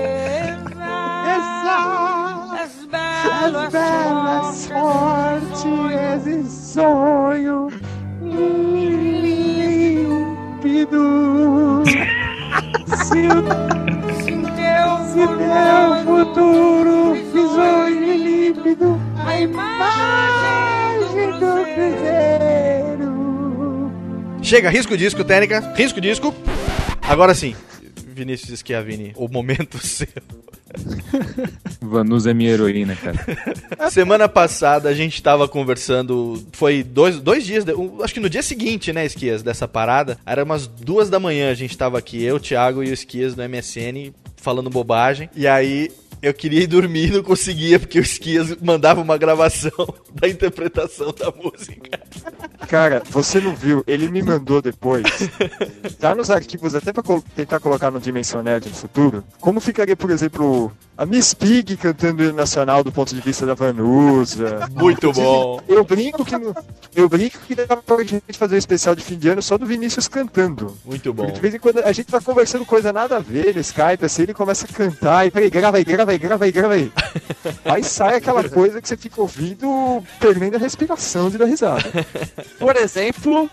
És 2.60 2.86
belo, 2.86 3.58
As 3.58 3.72
belas 3.72 4.66
fortes 4.66 6.26
e 6.26 6.44
sonho 6.50 7.68
límpido. 10.50 11.04
Se 12.86 13.22
Se 14.22 14.32
teu 14.36 14.90
futuro 16.04 17.16
e 17.88 18.16
límpido, 18.16 18.88
a 19.16 19.40
imagem 19.40 21.30
do 21.38 21.52
cruzeiro. 21.74 23.12
Chega, 24.42 24.70
risco 24.70 24.96
disco, 24.96 25.24
Técnica. 25.24 25.72
Risco 25.76 26.00
disco. 26.00 26.34
Agora 27.02 27.34
sim. 27.34 27.54
Vinícius 28.06 28.58
Schiavini, 28.60 29.12
o 29.16 29.28
momento 29.28 29.78
seu. 29.84 30.06
Vanusa 31.80 32.30
é 32.30 32.34
minha 32.34 32.50
heroína, 32.50 32.96
cara. 32.96 33.90
Semana 33.90 34.28
passada 34.28 34.88
a 34.88 34.94
gente 34.94 35.22
tava 35.22 35.48
conversando, 35.48 36.42
foi 36.52 36.82
dois, 36.82 37.18
dois 37.18 37.44
dias, 37.44 37.64
um, 37.68 38.02
acho 38.02 38.14
que 38.14 38.20
no 38.20 38.30
dia 38.30 38.42
seguinte, 38.42 38.92
né, 38.92 39.04
Esquias, 39.04 39.42
dessa 39.42 39.66
parada. 39.66 40.18
Era 40.24 40.44
umas 40.44 40.66
duas 40.66 41.10
da 41.10 41.18
manhã, 41.18 41.50
a 41.50 41.54
gente 41.54 41.76
tava 41.76 41.98
aqui, 41.98 42.22
eu, 42.22 42.36
o 42.36 42.40
Thiago 42.40 42.82
e 42.82 42.90
o 42.90 42.94
Esquias 42.94 43.34
no 43.34 43.48
MSN, 43.48 44.12
falando 44.36 44.70
bobagem. 44.70 45.28
E 45.34 45.46
aí 45.46 45.90
eu 46.22 46.34
queria 46.34 46.62
ir 46.62 46.66
dormir 46.66 47.10
não 47.10 47.22
conseguia, 47.22 47.78
porque 47.78 47.98
o 47.98 48.02
Esquias 48.02 48.56
mandava 48.60 49.00
uma 49.00 49.16
gravação 49.16 49.72
da 50.12 50.28
interpretação 50.28 51.12
da 51.12 51.30
música. 51.30 52.00
Cara, 52.68 53.02
você 53.10 53.40
não 53.40 53.54
viu? 53.54 53.82
Ele 53.86 54.08
me 54.08 54.22
mandou 54.22 54.60
depois. 54.60 55.04
Tá 55.98 56.14
nos 56.14 56.30
arquivos, 56.30 56.74
até 56.74 56.92
pra 56.92 57.02
tentar 57.34 57.60
colocar 57.60 57.90
no 57.90 58.00
Dimensão 58.00 58.42
Nerd 58.42 58.68
no 58.68 58.74
futuro. 58.74 59.24
Como 59.40 59.60
ficaria, 59.60 59.96
por 59.96 60.10
exemplo, 60.10 60.70
a 61.00 61.06
Miss 61.06 61.32
Pig 61.32 61.78
cantando 61.78 62.22
o 62.22 62.26
hino 62.26 62.34
nacional 62.34 62.84
do 62.84 62.92
ponto 62.92 63.14
de 63.14 63.20
vista 63.22 63.46
da 63.46 63.54
Vanusa? 63.54 64.68
Muito 64.74 65.10
bom. 65.12 65.58
Eu 65.66 65.82
brinco 65.82 66.24
que 66.26 66.36
no- 66.36 66.54
eu 66.94 67.08
brinco 67.08 67.38
que 67.46 67.54
dá 67.54 67.74
pra 67.74 68.04
gente 68.04 68.36
fazer 68.36 68.56
um 68.56 68.58
especial 68.58 68.94
de 68.94 69.02
fim 69.02 69.16
de 69.16 69.30
ano 69.30 69.40
só 69.40 69.56
do 69.56 69.64
Vinícius 69.64 70.06
cantando. 70.06 70.76
Muito 70.84 71.10
bom. 71.14 71.22
Porque 71.24 71.32
de 71.36 71.40
vez 71.40 71.54
em 71.54 71.58
quando 71.58 71.78
a 71.78 71.90
gente 71.92 72.06
tá 72.08 72.20
conversando 72.20 72.66
coisa 72.66 72.92
nada 72.92 73.16
a 73.16 73.18
ver 73.18 73.54
no 73.54 73.60
Skype, 73.62 74.04
assim, 74.04 74.22
ele 74.24 74.34
começa 74.34 74.66
a 74.66 74.68
cantar 74.68 75.26
e 75.26 75.30
peraí, 75.30 75.48
grava 75.48 75.78
aí, 75.78 75.84
grava 75.84 76.10
aí, 76.10 76.18
grava 76.18 76.44
aí, 76.44 76.52
grava 76.52 76.74
aí. 76.74 76.92
Aí 77.64 77.82
sai 77.82 78.16
aquela 78.16 78.46
coisa 78.48 78.82
que 78.82 78.88
você 78.88 78.96
fica 78.96 79.20
ouvindo, 79.20 80.02
perdendo 80.18 80.56
a 80.56 80.58
respiração 80.58 81.30
de 81.30 81.38
dar 81.38 81.46
risada. 81.46 81.82
Por 82.58 82.76
exemplo, 82.76 83.48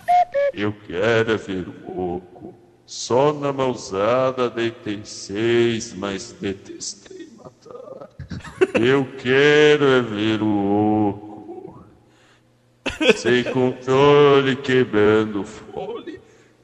Eu 0.52 0.74
quero 0.86 1.32
é 1.32 1.36
ver 1.36 1.66
o 1.86 2.16
oco. 2.16 2.54
Só 2.84 3.32
na 3.32 3.52
mãozada 3.52 4.48
deitei 4.50 5.00
seis, 5.04 5.94
mas 5.94 6.34
detestei. 6.40 7.17
Eu 8.74 9.06
quero 9.16 9.84
é 9.84 10.02
ver 10.02 10.42
o 10.42 11.08
oco. 11.08 11.84
Sem 13.16 13.44
controle, 13.44 14.56
quebrando 14.56 15.44
fole. 15.44 16.20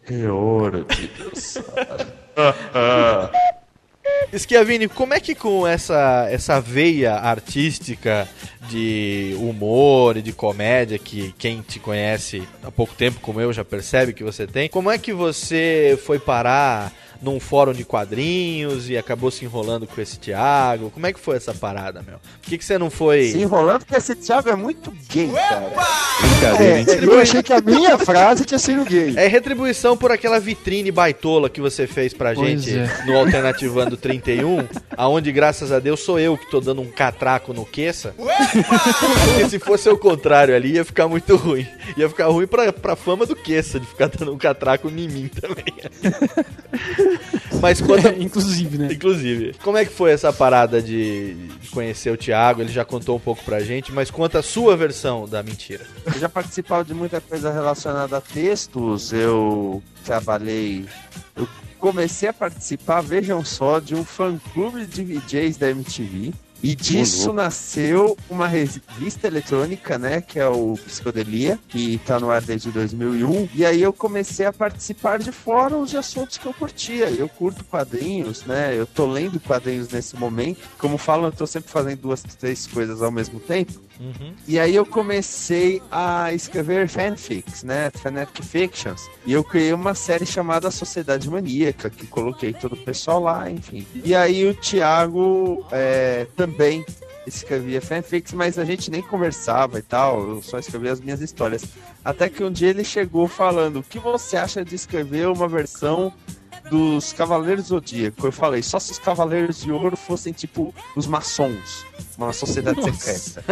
É 0.08 0.26
hora 0.28 0.84
de 0.84 1.06
dançar. 1.08 1.64
Schiavini, 4.36 4.88
como 4.88 5.14
é 5.14 5.20
que 5.20 5.34
com 5.34 5.66
essa, 5.66 6.26
essa 6.30 6.60
veia 6.60 7.14
artística 7.14 8.28
de 8.68 9.36
humor 9.38 10.16
e 10.16 10.22
de 10.22 10.32
comédia 10.32 10.98
que 10.98 11.34
quem 11.38 11.62
te 11.62 11.78
conhece 11.78 12.42
há 12.62 12.70
pouco 12.70 12.94
tempo, 12.94 13.20
como 13.20 13.40
eu, 13.40 13.52
já 13.52 13.64
percebe 13.64 14.12
que 14.12 14.24
você 14.24 14.46
tem, 14.46 14.68
como 14.68 14.90
é 14.90 14.98
que 14.98 15.12
você 15.12 15.98
foi 16.04 16.18
parar 16.18 16.92
num 17.22 17.40
fórum 17.40 17.72
de 17.72 17.84
quadrinhos 17.84 18.88
e 18.88 18.96
acabou 18.96 19.30
se 19.30 19.44
enrolando 19.44 19.86
com 19.86 20.00
esse 20.00 20.18
Thiago? 20.18 20.90
Como 20.90 21.06
é 21.06 21.12
que 21.12 21.20
foi 21.20 21.36
essa 21.36 21.54
parada, 21.54 22.02
meu? 22.02 22.18
Por 22.18 22.50
que, 22.50 22.58
que 22.58 22.64
você 22.64 22.78
não 22.78 22.90
foi... 22.90 23.30
se 23.30 23.38
enrolando 23.38 23.80
porque 23.80 23.96
esse 23.96 24.14
Thiago 24.14 24.48
é 24.48 24.56
muito 24.56 24.92
gay, 25.08 25.30
cara. 25.30 25.72
Brincadeira, 26.20 26.78
hein? 26.78 26.86
É, 26.88 27.04
eu 27.04 27.18
achei 27.18 27.42
que 27.42 27.52
a 27.52 27.60
minha 27.60 27.98
frase 27.98 28.44
tinha 28.44 28.58
sido 28.58 28.84
gay. 28.84 29.14
É 29.16 29.26
retribuição 29.26 29.96
por 29.96 30.12
aquela 30.12 30.38
vitrine 30.38 30.90
baitola 30.90 31.48
que 31.48 31.60
você 31.60 31.86
fez 31.86 32.12
pra 32.12 32.34
Pois 32.34 32.62
gente 32.62 32.78
é. 32.78 33.04
no 33.06 33.16
Alternativando 33.18 33.96
31, 33.96 34.66
aonde, 34.96 35.32
graças 35.32 35.72
a 35.72 35.78
Deus, 35.78 36.00
sou 36.00 36.18
eu 36.18 36.36
que 36.36 36.50
tô 36.50 36.60
dando 36.60 36.80
um 36.82 36.90
catraco 36.90 37.52
no 37.52 37.64
queça. 37.64 38.14
Porque 38.16 39.48
se 39.48 39.58
fosse 39.58 39.88
o 39.88 39.98
contrário 39.98 40.54
ali, 40.54 40.72
ia 40.72 40.84
ficar 40.84 41.08
muito 41.08 41.36
ruim. 41.36 41.66
Ia 41.96 42.08
ficar 42.08 42.26
ruim 42.26 42.46
pra, 42.46 42.72
pra 42.72 42.96
fama 42.96 43.26
do 43.26 43.34
queça, 43.36 43.80
de 43.80 43.86
ficar 43.86 44.08
dando 44.08 44.32
um 44.32 44.38
catraco 44.38 44.88
em 44.88 45.08
mim 45.08 45.28
também. 45.28 45.64
Mas 47.60 47.80
quando... 47.80 48.06
Inclusive, 48.20 48.78
né? 48.78 48.88
Inclusive. 48.92 49.54
Como 49.62 49.78
é 49.78 49.84
que 49.84 49.92
foi 49.92 50.10
essa 50.10 50.32
parada 50.32 50.82
de, 50.82 51.34
de 51.60 51.68
conhecer 51.70 52.10
o 52.10 52.16
Thiago? 52.16 52.60
Ele 52.60 52.72
já 52.72 52.84
contou 52.84 53.16
um 53.16 53.20
pouco 53.20 53.42
pra 53.44 53.60
gente, 53.60 53.90
mas 53.92 54.10
conta 54.10 54.40
a 54.40 54.42
sua 54.42 54.76
versão 54.76 55.26
da 55.26 55.42
mentira. 55.42 55.86
Eu 56.04 56.18
já 56.18 56.28
participava 56.28 56.84
de 56.84 56.92
muita 56.92 57.20
coisa 57.20 57.50
relacionada 57.50 58.18
a 58.18 58.20
textos, 58.20 59.12
eu 59.12 59.82
trabalhei. 60.04 60.84
Eu 61.34 61.48
comecei 61.78 62.28
a 62.28 62.32
participar, 62.32 63.00
vejam 63.00 63.44
só, 63.44 63.78
de 63.78 63.94
um 63.94 64.04
fã-clube 64.04 64.86
de 64.86 65.04
DJs 65.04 65.56
da 65.56 65.70
MTV. 65.70 66.32
E 66.64 66.74
disso 66.74 67.26
louco. 67.26 67.34
nasceu 67.34 68.16
uma 68.30 68.48
revista 68.48 69.26
eletrônica, 69.26 69.98
né, 69.98 70.22
que 70.22 70.40
é 70.40 70.48
o 70.48 70.78
Psicodelia, 70.86 71.58
que 71.68 71.98
tá 72.06 72.18
no 72.18 72.30
ar 72.30 72.40
desde 72.40 72.70
2001. 72.70 73.50
E 73.54 73.66
aí 73.66 73.82
eu 73.82 73.92
comecei 73.92 74.46
a 74.46 74.52
participar 74.52 75.18
de 75.18 75.30
fóruns 75.30 75.90
de 75.90 75.98
assuntos 75.98 76.38
que 76.38 76.46
eu 76.46 76.54
curtia. 76.54 77.10
Eu 77.10 77.28
curto 77.28 77.62
quadrinhos, 77.64 78.44
né, 78.44 78.74
eu 78.74 78.86
tô 78.86 79.04
lendo 79.04 79.38
quadrinhos 79.38 79.90
nesse 79.90 80.16
momento. 80.16 80.66
Como 80.78 80.96
falam, 80.96 81.26
eu 81.26 81.32
tô 81.32 81.46
sempre 81.46 81.70
fazendo 81.70 82.00
duas, 82.00 82.22
três 82.22 82.66
coisas 82.66 83.02
ao 83.02 83.10
mesmo 83.10 83.38
tempo. 83.38 83.78
E 84.46 84.58
aí 84.58 84.74
eu 84.74 84.84
comecei 84.84 85.80
a 85.90 86.32
escrever 86.32 86.88
fanfics, 86.88 87.62
né? 87.62 87.90
Fanatic 87.90 88.44
Fictions. 88.44 89.08
E 89.26 89.32
eu 89.32 89.44
criei 89.44 89.72
uma 89.72 89.94
série 89.94 90.26
chamada 90.26 90.70
Sociedade 90.70 91.28
Maníaca, 91.30 91.90
que 91.90 92.06
coloquei 92.06 92.52
todo 92.52 92.74
o 92.74 92.84
pessoal 92.84 93.20
lá, 93.20 93.50
enfim. 93.50 93.86
E 94.04 94.14
aí 94.14 94.46
o 94.48 94.54
Thiago 94.54 95.64
é, 95.70 96.26
também 96.36 96.84
escrevia 97.26 97.80
fanfics, 97.80 98.32
mas 98.32 98.58
a 98.58 98.64
gente 98.64 98.90
nem 98.90 99.02
conversava 99.02 99.78
e 99.78 99.82
tal, 99.82 100.28
eu 100.28 100.42
só 100.42 100.58
escrevia 100.58 100.92
as 100.92 101.00
minhas 101.00 101.20
histórias. 101.20 101.64
Até 102.04 102.28
que 102.28 102.44
um 102.44 102.50
dia 102.50 102.68
ele 102.68 102.84
chegou 102.84 103.26
falando: 103.26 103.78
o 103.78 103.82
que 103.82 103.98
você 103.98 104.36
acha 104.36 104.64
de 104.64 104.74
escrever 104.74 105.28
uma 105.28 105.48
versão 105.48 106.12
dos 106.74 107.12
Cavaleiros 107.12 107.66
Zodíaco? 107.66 108.26
Eu 108.26 108.32
falei: 108.32 108.60
só 108.60 108.80
se 108.80 108.90
os 108.90 108.98
Cavaleiros 108.98 109.60
de 109.60 109.70
Ouro 109.70 109.96
fossem 109.96 110.32
tipo 110.32 110.74
os 110.96 111.06
maçons, 111.06 111.86
uma 112.18 112.32
sociedade 112.32 112.82
secreta. 112.82 113.44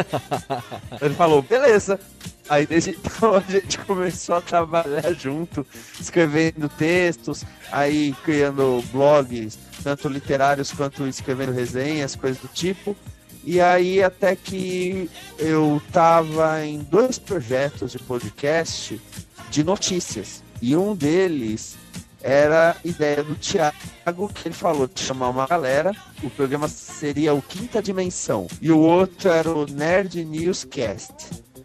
Ele 1.00 1.14
falou, 1.14 1.40
beleza. 1.40 2.00
Aí 2.48 2.66
desde 2.66 2.90
então 2.90 3.34
a 3.36 3.40
gente 3.40 3.78
começou 3.78 4.34
a 4.34 4.40
trabalhar 4.40 5.12
junto, 5.12 5.64
escrevendo 6.00 6.68
textos, 6.68 7.44
aí 7.70 8.12
criando 8.24 8.82
blogs, 8.90 9.56
tanto 9.84 10.08
literários 10.08 10.72
quanto 10.72 11.06
escrevendo 11.06 11.52
resenhas, 11.52 12.16
coisas 12.16 12.42
do 12.42 12.48
tipo. 12.48 12.96
E 13.44 13.60
aí 13.60 14.02
até 14.02 14.34
que 14.34 15.08
eu 15.38 15.80
tava 15.92 16.64
em 16.64 16.80
dois 16.80 17.20
projetos 17.20 17.92
de 17.92 18.00
podcast 18.00 19.00
de 19.48 19.62
notícias. 19.62 20.42
E 20.60 20.76
um 20.76 20.94
deles 20.94 21.76
era 22.22 22.76
ideia 22.84 23.22
do 23.22 23.34
Thiago, 23.34 24.28
que 24.32 24.48
ele 24.48 24.54
falou 24.54 24.86
de 24.86 25.00
chamar 25.00 25.28
uma 25.28 25.46
galera. 25.46 25.92
O 26.22 26.30
programa 26.30 26.68
seria 26.68 27.34
o 27.34 27.42
Quinta 27.42 27.82
Dimensão. 27.82 28.46
E 28.60 28.70
o 28.70 28.78
outro 28.78 29.28
era 29.28 29.50
o 29.50 29.66
Nerd 29.66 30.24
Newscast. 30.24 31.12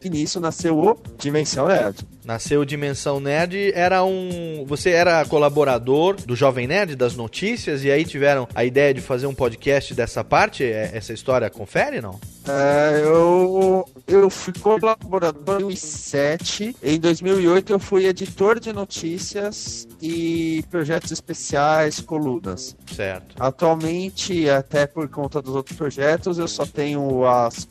E 0.03 0.09
nisso 0.09 0.39
nasceu 0.39 0.77
o 0.77 0.97
Dimensão 1.17 1.67
Nerd. 1.67 2.05
Nasceu 2.27 2.65
Dimensão 2.65 3.21
Nerd, 3.21 3.71
era 3.73 4.03
um. 4.03 4.65
Você 4.67 4.89
era 4.89 5.23
colaborador 5.23 6.17
do 6.17 6.35
Jovem 6.35 6.67
Nerd, 6.67 6.93
das 6.93 7.15
notícias, 7.15 7.85
e 7.85 7.89
aí 7.89 8.03
tiveram 8.03 8.45
a 8.53 8.65
ideia 8.65 8.93
de 8.93 8.99
fazer 8.99 9.27
um 9.27 9.33
podcast 9.33 9.93
dessa 9.93 10.25
parte? 10.25 10.61
É- 10.65 10.91
Essa 10.93 11.13
história 11.13 11.49
confere, 11.49 12.01
não? 12.01 12.19
É, 12.45 13.01
eu, 13.01 13.87
eu 14.05 14.29
fui 14.29 14.51
colaborador 14.59 15.61
em 15.61 15.63
2007. 15.67 16.75
Em 16.83 16.99
2008 16.99 17.71
eu 17.71 17.79
fui 17.79 18.05
editor 18.07 18.59
de 18.59 18.73
notícias 18.73 19.87
e 20.01 20.65
projetos 20.69 21.13
especiais, 21.13 22.01
colunas. 22.01 22.75
Certo. 22.93 23.35
Atualmente, 23.39 24.49
até 24.49 24.85
por 24.85 25.07
conta 25.07 25.41
dos 25.41 25.55
outros 25.55 25.77
projetos, 25.77 26.37
eu 26.37 26.47
só 26.47 26.65
tenho 26.65 27.25
as 27.25 27.65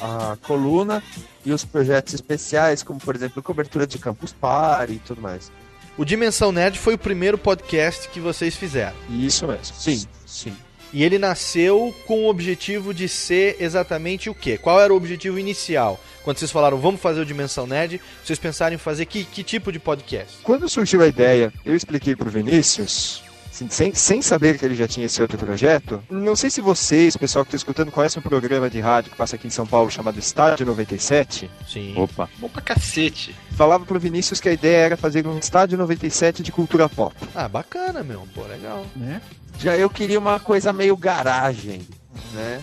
a 0.00 0.38
coluna 0.46 1.02
e 1.44 1.52
os 1.52 1.64
projetos 1.64 2.14
especiais, 2.14 2.82
como 2.82 3.00
por 3.00 3.14
exemplo 3.14 3.42
cobertura 3.42 3.86
de 3.86 3.98
Campus 3.98 4.32
Party 4.32 4.94
e 4.94 4.98
tudo 4.98 5.20
mais. 5.20 5.50
O 5.96 6.04
Dimensão 6.04 6.52
Nerd 6.52 6.78
foi 6.78 6.94
o 6.94 6.98
primeiro 6.98 7.36
podcast 7.36 8.08
que 8.08 8.20
vocês 8.20 8.56
fizeram. 8.56 8.96
Isso 9.08 9.46
mesmo. 9.46 9.74
Sim, 9.74 10.06
sim. 10.24 10.56
E 10.92 11.04
ele 11.04 11.18
nasceu 11.18 11.94
com 12.06 12.24
o 12.24 12.28
objetivo 12.28 12.92
de 12.92 13.08
ser 13.08 13.56
exatamente 13.60 14.28
o 14.28 14.34
quê? 14.34 14.58
Qual 14.58 14.80
era 14.80 14.92
o 14.92 14.96
objetivo 14.96 15.38
inicial? 15.38 16.00
Quando 16.24 16.38
vocês 16.38 16.50
falaram, 16.50 16.78
vamos 16.78 17.00
fazer 17.00 17.20
o 17.20 17.24
Dimensão 17.24 17.66
Nerd, 17.66 18.00
vocês 18.24 18.38
pensaram 18.38 18.74
em 18.74 18.78
fazer 18.78 19.06
que, 19.06 19.24
que 19.24 19.44
tipo 19.44 19.70
de 19.70 19.78
podcast? 19.78 20.38
Quando 20.42 20.68
surgiu 20.68 21.02
a 21.02 21.06
ideia, 21.06 21.52
eu 21.64 21.76
expliquei 21.76 22.16
pro 22.16 22.28
Vinícius, 22.28 23.22
assim, 23.60 23.68
sem, 23.68 23.94
sem 23.94 24.22
saber 24.22 24.58
que 24.58 24.64
ele 24.64 24.74
já 24.74 24.88
tinha 24.88 25.06
esse 25.06 25.20
outro 25.20 25.36
projeto. 25.36 26.02
Não 26.08 26.34
sei 26.34 26.50
se 26.50 26.60
vocês, 26.60 27.14
o 27.14 27.18
pessoal 27.18 27.44
que 27.44 27.50
está 27.50 27.56
escutando, 27.56 27.90
conhece 27.90 28.18
um 28.18 28.22
programa 28.22 28.70
de 28.70 28.80
rádio 28.80 29.10
que 29.10 29.16
passa 29.16 29.36
aqui 29.36 29.46
em 29.46 29.50
São 29.50 29.66
Paulo 29.66 29.90
chamado 29.90 30.18
Estádio 30.18 30.66
97. 30.66 31.50
Sim. 31.68 31.94
Opa. 31.96 32.28
Bom 32.38 32.48
pra 32.48 32.62
cacete. 32.62 33.34
Falava 33.52 33.84
pro 33.84 34.00
Vinícius 34.00 34.40
que 34.40 34.48
a 34.48 34.52
ideia 34.52 34.84
era 34.86 34.96
fazer 34.96 35.26
um 35.26 35.38
Estádio 35.38 35.76
97 35.78 36.42
de 36.42 36.52
cultura 36.52 36.88
pop. 36.88 37.14
Ah, 37.34 37.48
bacana, 37.48 38.02
meu. 38.02 38.26
Pô, 38.34 38.44
legal. 38.44 38.86
Né? 38.96 39.20
Já 39.58 39.76
eu 39.76 39.90
queria 39.90 40.18
uma 40.18 40.40
coisa 40.40 40.72
meio 40.72 40.96
garagem, 40.96 41.86
né? 42.32 42.60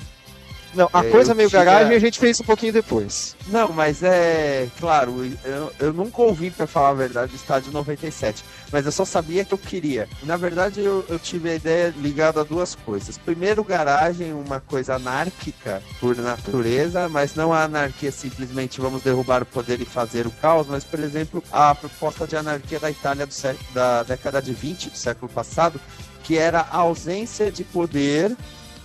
Não, 0.77 0.89
a 0.93 1.03
É, 1.03 1.09
coisa 1.09 1.33
meio 1.33 1.49
tinha- 1.49 1.63
garagem 1.65 1.95
a 1.95 1.99
gente 1.99 2.19
fez 2.19 2.39
um 2.39 2.43
pouquinho 2.43 2.71
depois. 2.71 3.35
Não, 3.47 3.69
mas 3.73 4.03
é 4.03 4.67
claro, 4.79 5.25
eu, 5.43 5.73
eu 5.79 5.91
nunca 5.93 6.21
ouvi, 6.21 6.51
pra 6.51 6.67
falar 6.67 6.89
a 6.89 6.93
verdade, 6.93 7.33
o 7.33 7.35
estádio 7.35 7.71
97, 7.71 8.45
mas 8.71 8.85
eu 8.85 8.91
só 8.91 9.03
sabia 9.03 9.43
que 9.43 9.53
eu 9.53 9.57
queria. 9.57 10.07
Na 10.23 10.37
verdade, 10.37 10.79
eu, 10.81 11.03
eu 11.09 11.17
tive 11.17 11.49
a 11.49 11.55
ideia 11.55 11.93
ligada 11.97 12.41
a 12.41 12.43
duas 12.43 12.75
coisas. 12.75 13.17
Primeiro, 13.17 13.63
garagem, 13.63 14.31
uma 14.33 14.59
coisa 14.59 14.95
anárquica 14.95 15.81
por 15.99 16.15
natureza, 16.15 17.09
mas 17.09 17.33
não 17.33 17.51
a 17.51 17.63
anarquia 17.63 18.11
simplesmente 18.11 18.79
vamos 18.79 19.01
derrubar 19.01 19.41
o 19.41 19.45
poder 19.47 19.81
e 19.81 19.85
fazer 19.85 20.27
o 20.27 20.31
caos, 20.31 20.67
mas, 20.69 20.83
por 20.83 20.99
exemplo, 20.99 21.43
a 21.51 21.73
proposta 21.73 22.27
de 22.27 22.35
anarquia 22.35 22.79
da 22.79 22.91
Itália 22.91 23.25
do 23.25 23.33
da 23.73 24.03
década 24.03 24.39
de 24.41 24.53
20 24.53 24.91
do 24.91 24.97
século 24.97 25.31
passado, 25.31 25.79
que 26.23 26.37
era 26.37 26.59
a 26.69 26.77
ausência 26.77 27.49
de 27.51 27.63
poder 27.63 28.35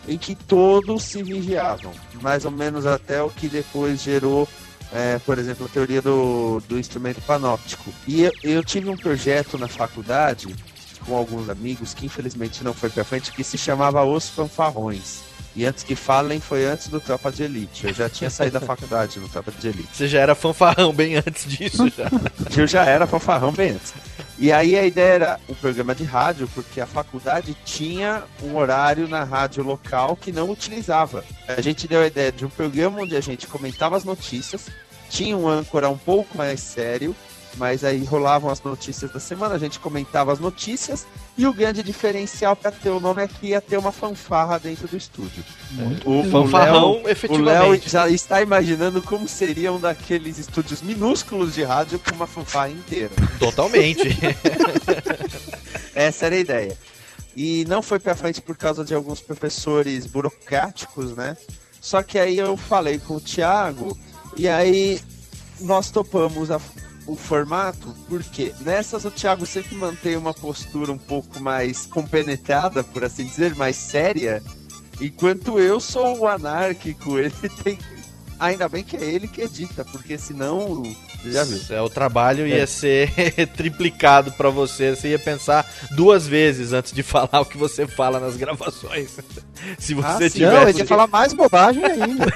em 0.07 0.19
que 0.19 0.35
todos 0.35 1.05
se 1.05 1.23
vigiavam, 1.23 1.93
mais 2.21 2.45
ou 2.45 2.51
menos 2.51 2.87
até 2.87 3.23
o 3.23 3.31
que 3.31 3.49
depois 3.49 4.03
gerou, 4.03 4.49
é, 4.93 5.19
por 5.21 5.38
exemplo, 5.38 5.67
a 5.67 5.69
teoria 5.69 6.03
do, 6.03 6.61
do 6.69 6.79
instrumento 6.79 7.21
panóptico. 7.23 7.93
E 8.07 8.23
eu, 8.23 8.33
eu 8.43 8.65
tive 8.65 8.88
um 8.91 8.97
projeto 8.97 9.57
na 9.57 9.69
faculdade 9.69 10.55
com 11.07 11.17
alguns 11.17 11.49
amigos 11.49 11.95
que 11.95 12.07
infelizmente 12.07 12.62
não 12.62 12.73
foi 12.73 12.91
para 12.91 13.05
frente, 13.05 13.33
que 13.33 13.43
se 13.43 13.59
chamava 13.59 14.05
Os 14.05 14.29
Fanfarrões. 14.29 15.32
E 15.55 15.67
antes 15.67 15.85
que 15.85 15.95
falem, 15.95 16.41
foi 16.41 16.65
antes 16.65 16.88
do 16.88 16.99
Tropa 16.99 17.31
de 17.31 17.43
Elite. 17.43 17.87
Eu 17.87 17.93
já 17.93 18.09
tinha 18.09 18.31
saído 18.31 18.59
da 18.59 18.67
faculdade 18.67 19.21
no 19.21 19.29
Tropa 19.29 19.53
de 19.53 19.69
Elite. 19.69 19.88
Você 19.93 20.09
já 20.09 20.21
era 20.21 20.35
fanfarrão 20.35 20.93
bem 20.93 21.17
antes 21.17 21.47
disso, 21.47 21.88
já. 21.91 22.09
Eu 22.57 22.67
já 22.67 22.85
era 22.85 23.07
fanfarrão 23.07 23.53
bem 23.53 23.73
antes. 23.73 23.93
E 24.38 24.51
aí 24.51 24.77
a 24.77 24.85
ideia 24.85 25.12
era 25.12 25.41
um 25.49 25.55
programa 25.55 25.95
de 25.95 26.05
rádio, 26.05 26.49
porque 26.55 26.81
a 26.81 26.87
faculdade 26.87 27.55
tinha 27.65 28.25
um 28.43 28.57
horário 28.57 29.07
na 29.07 29.25
rádio 29.25 29.62
local 29.62 30.17
que 30.17 30.33
não 30.33 30.51
utilizava. 30.51 31.23
A 31.47 31.61
gente 31.61 31.87
deu 31.87 32.01
a 32.01 32.07
ideia 32.07 32.33
de 32.33 32.45
um 32.47 32.51
programa 32.51 33.03
onde 33.03 33.15
a 33.15 33.21
gente 33.21 33.47
comentava 33.47 33.97
as 33.97 34.05
notícias, 34.05 34.69
tinha 35.11 35.37
um 35.37 35.47
âncora 35.47 35.91
um 35.91 35.99
pouco 35.99 36.37
mais 36.37 36.61
sério, 36.61 37.15
mas 37.57 37.85
aí 37.85 38.05
rolavam 38.05 38.51
as 38.51 38.62
notícias 38.62 39.11
da 39.12 39.21
semana, 39.21 39.55
a 39.55 39.59
gente 39.59 39.79
comentava 39.79 40.33
as 40.33 40.38
notícias, 40.38 41.07
e 41.37 41.47
o 41.47 41.53
grande 41.53 41.83
diferencial 41.83 42.55
para 42.57 42.71
ter 42.71 42.91
o 42.91 42.99
nome 43.01 43.23
é 43.23 43.29
que 43.29 43.49
ia 43.49 43.61
ter 43.61 43.77
uma 43.77 43.93
fanfarra 43.93 44.59
dentro 44.59 44.88
do 44.88 44.97
estúdio. 44.97 45.45
O 46.05 46.25
fanfarrão, 46.31 46.95
Léo- 47.03 47.09
efetivamente. 47.09 47.43
O 47.43 47.71
Léo 47.73 47.83
já 47.87 48.09
está 48.09 48.41
imaginando 48.43 49.01
como 49.03 49.27
seria 49.29 49.73
um 49.73 49.79
daqueles 49.81 50.38
estúdios 50.38 50.83
minúsculos 50.83 51.55
de 51.55 51.62
rádio 51.62 51.99
com 51.99 52.15
uma 52.15 52.27
fanfarra 52.27 52.71
inteira. 52.71 53.11
Totalmente. 53.38 54.03
Essa 55.95 56.27
era 56.27 56.35
a 56.35 56.38
ideia. 56.38 56.79
E 57.37 57.65
não 57.67 57.83
foi 57.83 57.99
pra 57.99 58.15
frente 58.15 58.41
por 58.41 58.57
causa 58.57 58.85
de 58.85 58.95
alguns 58.95 59.21
professores 59.21 60.07
burocráticos, 60.07 61.15
né? 61.17 61.37
Só 61.81 62.03
que 62.03 62.19
aí 62.19 62.38
eu 62.38 62.57
falei 62.57 62.99
com 62.99 63.17
o 63.17 63.21
Thiago 63.21 63.97
e 64.37 64.47
aí 64.49 65.01
nós 65.61 65.91
topamos 65.91 66.51
a- 66.51 66.61
o 67.07 67.17
formato, 67.17 67.95
porque 68.09 68.53
nessas 68.61 69.05
o 69.05 69.11
Thiago 69.11 69.45
sempre 69.47 69.75
mantém 69.75 70.17
uma 70.17 70.33
postura 70.33 70.93
um 70.93 70.99
pouco 70.99 71.41
mais 71.41 71.87
compenetrada, 71.87 72.85
por 72.85 73.05
assim 73.05 73.25
dizer, 73.25 73.55
mais 73.57 73.77
séria, 73.77 74.43
enquanto 75.01 75.59
eu 75.59 75.81
sou 75.81 76.19
o 76.21 76.27
anárquico, 76.29 77.19
ele 77.21 77.33
tem. 77.62 77.79
Ainda 78.38 78.69
bem 78.69 78.83
que 78.83 78.97
é 78.97 79.05
ele 79.05 79.29
que 79.29 79.41
edita, 79.43 79.85
porque 79.85 80.19
senão. 80.19 80.83
Já 81.25 81.45
viu. 81.45 81.61
É, 81.71 81.81
o 81.81 81.88
trabalho 81.88 82.45
ia 82.45 82.62
É. 82.62 82.67
ser 82.67 83.09
triplicado 83.57 84.33
pra 84.33 84.51
você. 84.51 84.97
Você 84.97 85.11
ia 85.11 85.19
pensar 85.19 85.65
duas 85.93 86.27
vezes 86.27 86.73
antes 86.73 86.93
de 86.93 87.03
falar 87.05 87.41
o 87.41 87.45
que 87.47 87.57
você 87.57 87.87
fala 87.87 88.19
nas 88.19 88.37
gravações. 88.37 89.11
Se 89.79 89.95
você 89.95 90.25
Ah, 90.25 90.31
tivesse. 90.31 90.41
Não, 90.41 90.69
ele 90.69 90.79
ia 90.79 90.87
falar 90.87 91.07
mais 91.07 91.33
bobagem 91.33 91.85
ainda. 91.85 92.27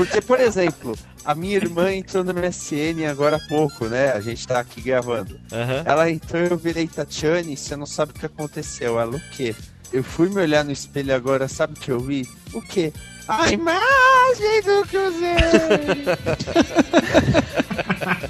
Porque, 0.00 0.22
por 0.22 0.40
exemplo, 0.40 0.96
a 1.26 1.34
minha 1.34 1.56
irmã 1.56 1.92
entrou 1.92 2.24
no 2.24 2.32
MSN 2.32 3.04
agora 3.06 3.36
há 3.36 3.40
pouco, 3.40 3.84
né? 3.84 4.12
A 4.12 4.20
gente 4.22 4.48
tá 4.48 4.58
aqui 4.58 4.80
gravando. 4.80 5.38
Aham. 5.52 5.82
Ela 5.84 6.10
entrou 6.10 6.40
eu 6.40 6.56
virei 6.56 6.88
Tatiane, 6.88 7.54
você 7.54 7.76
não 7.76 7.84
sabe 7.84 8.12
o 8.12 8.14
que 8.14 8.24
aconteceu. 8.24 8.98
Ela, 8.98 9.14
o 9.14 9.20
quê? 9.32 9.54
Eu 9.92 10.02
fui 10.02 10.30
me 10.30 10.40
olhar 10.40 10.64
no 10.64 10.72
espelho 10.72 11.14
agora, 11.14 11.46
sabe 11.48 11.74
o 11.74 11.76
que 11.76 11.92
eu 11.92 12.00
vi? 12.00 12.26
O 12.54 12.62
quê? 12.62 12.94
A 13.28 13.52
imagem 13.52 14.62
do 14.64 14.86
Cruzeiro! 14.88 15.68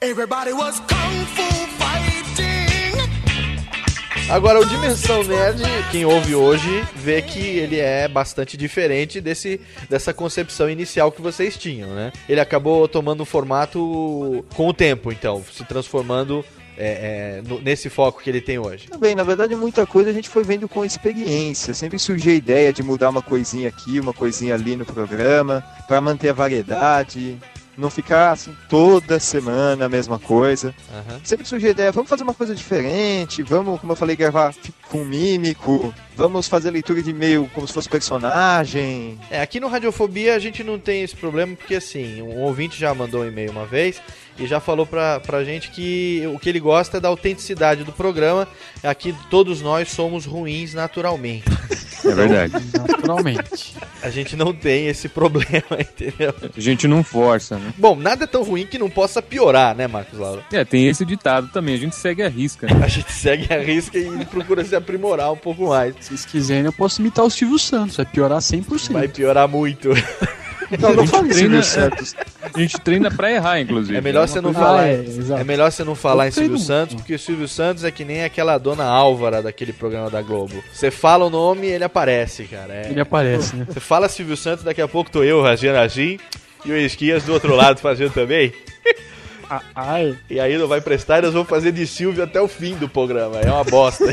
Everybody 0.08 0.52
was 0.52 0.80
kung 0.80 1.26
fu 1.34 1.42
fighting. 1.76 2.96
Agora, 4.30 4.58
o 4.60 4.64
Dimensão 4.64 5.22
Nerd, 5.22 5.62
quem 5.90 6.04
ouve 6.04 6.34
hoje, 6.34 6.84
vê 6.96 7.20
que 7.22 7.38
ele 7.40 7.78
é 7.78 8.08
bastante 8.08 8.56
diferente 8.56 9.20
desse, 9.20 9.60
dessa 9.88 10.12
concepção 10.14 10.68
inicial 10.70 11.10
que 11.12 11.20
vocês 11.22 11.56
tinham, 11.56 11.90
né? 11.94 12.12
Ele 12.28 12.40
acabou 12.40 12.86
tomando 12.88 13.22
um 13.22 13.26
formato 13.26 14.44
com 14.54 14.68
o 14.68 14.72
tempo, 14.74 15.10
então, 15.12 15.42
se 15.52 15.64
transformando 15.64 16.44
é, 16.80 17.40
é, 17.40 17.42
no- 17.48 17.60
nesse 17.60 17.90
foco 17.90 18.22
que 18.22 18.30
ele 18.30 18.40
tem 18.40 18.58
hoje? 18.58 18.86
Também, 18.88 19.14
na 19.14 19.24
verdade, 19.24 19.54
muita 19.56 19.84
coisa 19.86 20.10
a 20.10 20.12
gente 20.12 20.28
foi 20.28 20.44
vendo 20.44 20.68
com 20.68 20.84
experiência. 20.84 21.74
Sempre 21.74 21.98
surgia 21.98 22.32
a 22.32 22.36
ideia 22.36 22.72
de 22.72 22.82
mudar 22.82 23.10
uma 23.10 23.20
coisinha 23.22 23.68
aqui, 23.68 23.98
uma 23.98 24.12
coisinha 24.12 24.54
ali 24.54 24.76
no 24.76 24.84
programa, 24.86 25.62
para 25.88 26.00
manter 26.00 26.28
a 26.28 26.32
variedade. 26.34 27.36
Não 27.78 27.90
ficar 27.90 28.32
assim 28.32 28.54
toda 28.68 29.20
semana 29.20 29.86
a 29.86 29.88
mesma 29.88 30.18
coisa. 30.18 30.74
Aham. 30.92 31.20
Sempre 31.22 31.46
surgia 31.46 31.68
a 31.68 31.70
ideia, 31.70 31.92
vamos 31.92 32.10
fazer 32.10 32.24
uma 32.24 32.34
coisa 32.34 32.52
diferente, 32.52 33.40
vamos, 33.42 33.80
como 33.80 33.92
eu 33.92 33.96
falei, 33.96 34.16
gravar 34.16 34.52
com 34.90 35.04
mímico, 35.04 35.94
vamos 36.16 36.48
fazer 36.48 36.72
leitura 36.72 37.00
de 37.00 37.10
e-mail 37.10 37.48
como 37.54 37.68
se 37.68 37.72
fosse 37.72 37.88
personagem. 37.88 39.16
É, 39.30 39.40
aqui 39.40 39.60
no 39.60 39.68
Radiofobia 39.68 40.34
a 40.34 40.40
gente 40.40 40.64
não 40.64 40.76
tem 40.76 41.04
esse 41.04 41.14
problema 41.14 41.54
porque 41.54 41.76
assim, 41.76 42.20
um 42.20 42.40
ouvinte 42.40 42.78
já 42.78 42.92
mandou 42.92 43.22
um 43.22 43.28
e-mail 43.28 43.52
uma 43.52 43.64
vez 43.64 44.02
e 44.36 44.46
já 44.46 44.58
falou 44.58 44.84
pra, 44.84 45.20
pra 45.20 45.44
gente 45.44 45.70
que 45.70 46.22
o 46.34 46.38
que 46.38 46.48
ele 46.48 46.60
gosta 46.60 46.96
é 46.96 47.00
da 47.00 47.08
autenticidade 47.08 47.84
do 47.84 47.92
programa. 47.92 48.48
Aqui 48.82 49.14
todos 49.30 49.60
nós 49.62 49.90
somos 49.90 50.24
ruins 50.24 50.74
naturalmente. 50.74 51.44
É 52.10 52.14
verdade. 52.14 52.54
Naturalmente. 52.74 53.76
A 54.02 54.10
gente 54.10 54.36
não 54.36 54.52
tem 54.52 54.86
esse 54.86 55.08
problema, 55.08 55.64
entendeu? 55.78 56.34
A 56.56 56.60
gente 56.60 56.86
não 56.86 57.02
força, 57.02 57.56
né? 57.56 57.72
Bom, 57.76 57.96
nada 57.96 58.24
é 58.24 58.26
tão 58.26 58.42
ruim 58.42 58.66
que 58.66 58.78
não 58.78 58.88
possa 58.88 59.20
piorar, 59.20 59.74
né, 59.74 59.86
Marcos 59.86 60.18
Laura? 60.18 60.42
É, 60.52 60.64
tem 60.64 60.88
esse 60.88 61.04
ditado 61.04 61.48
também, 61.48 61.74
a 61.74 61.78
gente 61.78 61.96
segue 61.96 62.22
a 62.22 62.28
risca. 62.28 62.66
Né? 62.66 62.78
A 62.88 62.88
gente 62.88 63.12
segue 63.12 63.52
a 63.52 63.58
risca 63.58 63.98
e 63.98 64.24
procura 64.24 64.64
se 64.64 64.74
aprimorar 64.74 65.30
um 65.32 65.36
pouco 65.36 65.68
mais. 65.68 65.94
Se 66.00 66.08
vocês 66.08 66.24
quiserem, 66.24 66.64
eu 66.64 66.72
posso 66.72 67.00
imitar 67.00 67.24
o 67.24 67.30
Silvio 67.30 67.58
Santos. 67.58 67.96
Vai 67.96 68.06
piorar 68.06 68.38
100%. 68.38 68.92
Vai 68.92 69.08
piorar 69.08 69.46
muito. 69.46 69.90
Não, 70.78 70.92
não 70.94 71.04
a, 71.04 71.06
fale 71.06 71.24
gente 71.32 71.34
treina, 71.38 71.62
Silvio 71.62 71.64
Santos. 71.64 72.16
a 72.54 72.58
gente 72.58 72.80
treina 72.80 73.10
pra 73.10 73.32
errar, 73.32 73.60
inclusive. 73.60 73.96
É 73.96 74.00
melhor 74.00 74.20
uma 74.22 74.26
você 74.28 74.40
não 74.40 74.52
falar. 74.52 74.80
Ah, 74.82 74.88
é, 74.88 75.04
é, 75.40 75.44
melhor 75.44 75.70
você 75.72 75.84
não 75.84 75.94
falar 75.94 76.24
em 76.26 76.28
Eu 76.28 76.32
Silvio 76.32 76.58
Santos, 76.58 76.94
porque 76.96 77.14
o 77.14 77.18
Silvio 77.18 77.48
Santos 77.48 77.84
é 77.84 77.90
que 77.90 78.04
nem 78.04 78.22
aquela 78.24 78.58
dona 78.58 78.84
Álvara 78.84 79.42
daquele 79.42 79.72
programa 79.72 80.10
da 80.10 80.20
Globo. 80.20 80.62
Você 80.72 80.90
fala 80.90 81.24
o 81.24 81.30
nome 81.30 81.66
e 81.68 81.70
ele 81.70 81.84
aparece, 81.84 82.44
cara. 82.44 82.74
É- 82.74 82.90
Ele 82.90 83.00
aparece, 83.00 83.56
né? 83.56 83.66
Você 83.68 83.80
fala 83.80 84.08
Silvio 84.08 84.36
Santos, 84.36 84.64
daqui 84.64 84.82
a 84.82 84.88
pouco 84.88 85.10
tô 85.10 85.22
eu 85.22 85.42
fazendo 85.42 85.76
assim 85.76 86.18
e 86.64 86.70
o 86.72 86.76
Esquias 86.76 87.22
do 87.24 87.32
outro 87.32 87.54
lado 87.54 87.78
fazendo 87.80 88.12
também. 88.12 88.52
Ah, 89.50 89.62
Ai. 89.74 90.14
E 90.28 90.38
aí 90.38 90.58
não 90.58 90.68
vai 90.68 90.78
prestar 90.78 91.20
e 91.20 91.22
nós 91.22 91.32
vamos 91.32 91.48
fazer 91.48 91.72
de 91.72 91.86
Silvio 91.86 92.22
até 92.22 92.38
o 92.38 92.46
fim 92.46 92.74
do 92.74 92.86
programa. 92.86 93.40
É 93.40 93.50
uma 93.50 93.64
bosta. 93.64 94.04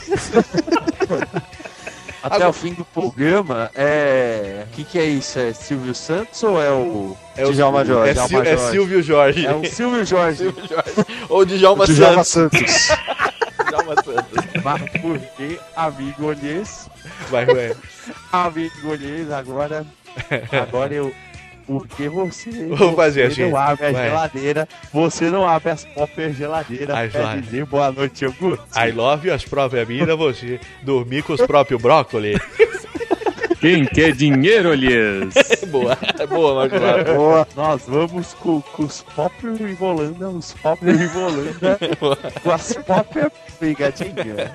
Até 2.25 2.35
Agora- 2.37 2.49
o 2.49 2.53
fim 2.53 2.73
do 2.73 2.83
programa, 2.83 3.69
é. 3.75 4.65
O 4.67 4.75
que, 4.75 4.83
que 4.83 4.97
é 4.97 5.05
isso? 5.05 5.37
É 5.37 5.53
Silvio 5.53 5.93
Santos 5.93 6.41
ou 6.41 6.59
é 6.59 6.71
o. 6.71 7.15
É 7.37 7.45
o 7.45 7.51
Djalma 7.53 7.85
Jorge, 7.85 8.09
É, 8.09 8.13
Djalma 8.13 8.27
Sil- 8.29 8.41
é 8.41 8.57
Jorge. 8.57 8.71
Silvio 8.71 9.03
Jorge. 9.03 9.45
É 9.45 9.53
o 9.53 9.65
Silvio 9.65 10.05
Jorge. 10.05 10.37
Silvio 10.39 10.67
Jorge. 10.67 11.05
Ou 11.29 11.45
Djalma 11.45 11.85
Djalma 11.85 12.23
Santos. 12.23 12.59
Santos. 12.59 12.97
Djalma 13.69 13.95
Santos. 14.03 14.63
Mas 14.63 14.81
porque, 15.01 15.59
amigo 15.75 16.25
Olhês, 16.25 16.89
Vai, 17.29 17.45
vai. 17.45 17.75
amigo 18.31 18.89
Olhês, 18.89 19.31
agora. 19.31 19.85
Agora 20.51 20.93
eu. 20.93 21.13
Porque 21.67 22.07
você. 22.09 22.49
Vou 22.75 22.93
fazer 22.95 23.31
você 23.31 23.41
assim. 23.43 23.51
não 23.51 23.57
abre 23.57 23.85
a 23.87 23.91
Vai. 23.91 24.09
geladeira. 24.09 24.69
Você 24.93 25.29
não 25.29 25.47
abre 25.47 25.71
as 25.71 25.83
próprias 25.85 26.35
geladeiras. 26.35 26.95
As 26.95 27.11
Quer 27.11 27.19
lá- 27.19 27.35
dizer, 27.37 27.65
boa 27.65 27.91
noite, 27.91 28.25
Augusto. 28.25 28.63
I 28.75 28.91
love 28.91 29.31
as 29.31 29.43
próprias 29.45 29.87
minas, 29.87 30.17
você 30.17 30.59
dormir 30.83 31.23
com 31.23 31.33
os 31.33 31.41
próprios 31.41 31.81
brócolis. 31.81 32.37
Quem 33.59 33.83
quer 33.85 34.11
dinheiro, 34.11 34.73
Elias? 34.73 35.33
boa, 35.71 35.97
boa, 36.29 36.53
Laura. 36.67 37.03
Boa, 37.15 37.47
nós 37.55 37.81
vamos 37.87 38.33
com, 38.35 38.61
com 38.61 38.83
os 38.83 39.01
próprios 39.01 39.57
Rivolanda, 39.59 40.29
os 40.29 40.53
próprios 40.53 40.99
Rivolanda, 40.99 41.79
com 42.43 42.51
as 42.51 42.73
próprias 42.73 43.31
pegadinhas. 43.59 44.51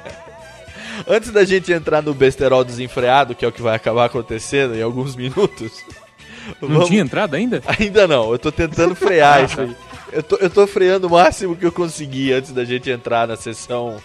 Antes 1.08 1.30
da 1.32 1.44
gente 1.44 1.72
entrar 1.72 2.02
no 2.02 2.14
besterol 2.14 2.62
desenfreado, 2.62 3.34
que 3.34 3.44
é 3.44 3.48
o 3.48 3.52
que 3.52 3.62
vai 3.62 3.74
acabar 3.74 4.04
acontecendo 4.04 4.76
em 4.76 4.82
alguns 4.82 5.16
minutos. 5.16 5.82
Não 6.60 6.68
vamos- 6.68 6.88
tinha 6.88 7.00
entrada 7.02 7.36
ainda? 7.36 7.62
Ainda 7.78 8.06
não, 8.08 8.30
eu 8.32 8.38
tô 8.38 8.50
tentando 8.52 8.94
frear 8.94 9.44
isso 9.48 9.60
aí. 9.60 9.76
Eu 10.12 10.22
tô, 10.22 10.36
eu 10.36 10.50
tô 10.50 10.66
freando 10.66 11.06
o 11.06 11.10
máximo 11.10 11.54
que 11.56 11.64
eu 11.64 11.70
consegui 11.72 12.32
antes 12.32 12.52
da 12.52 12.64
gente 12.64 12.90
entrar 12.90 13.28
na 13.28 13.36
sessão 13.36 13.96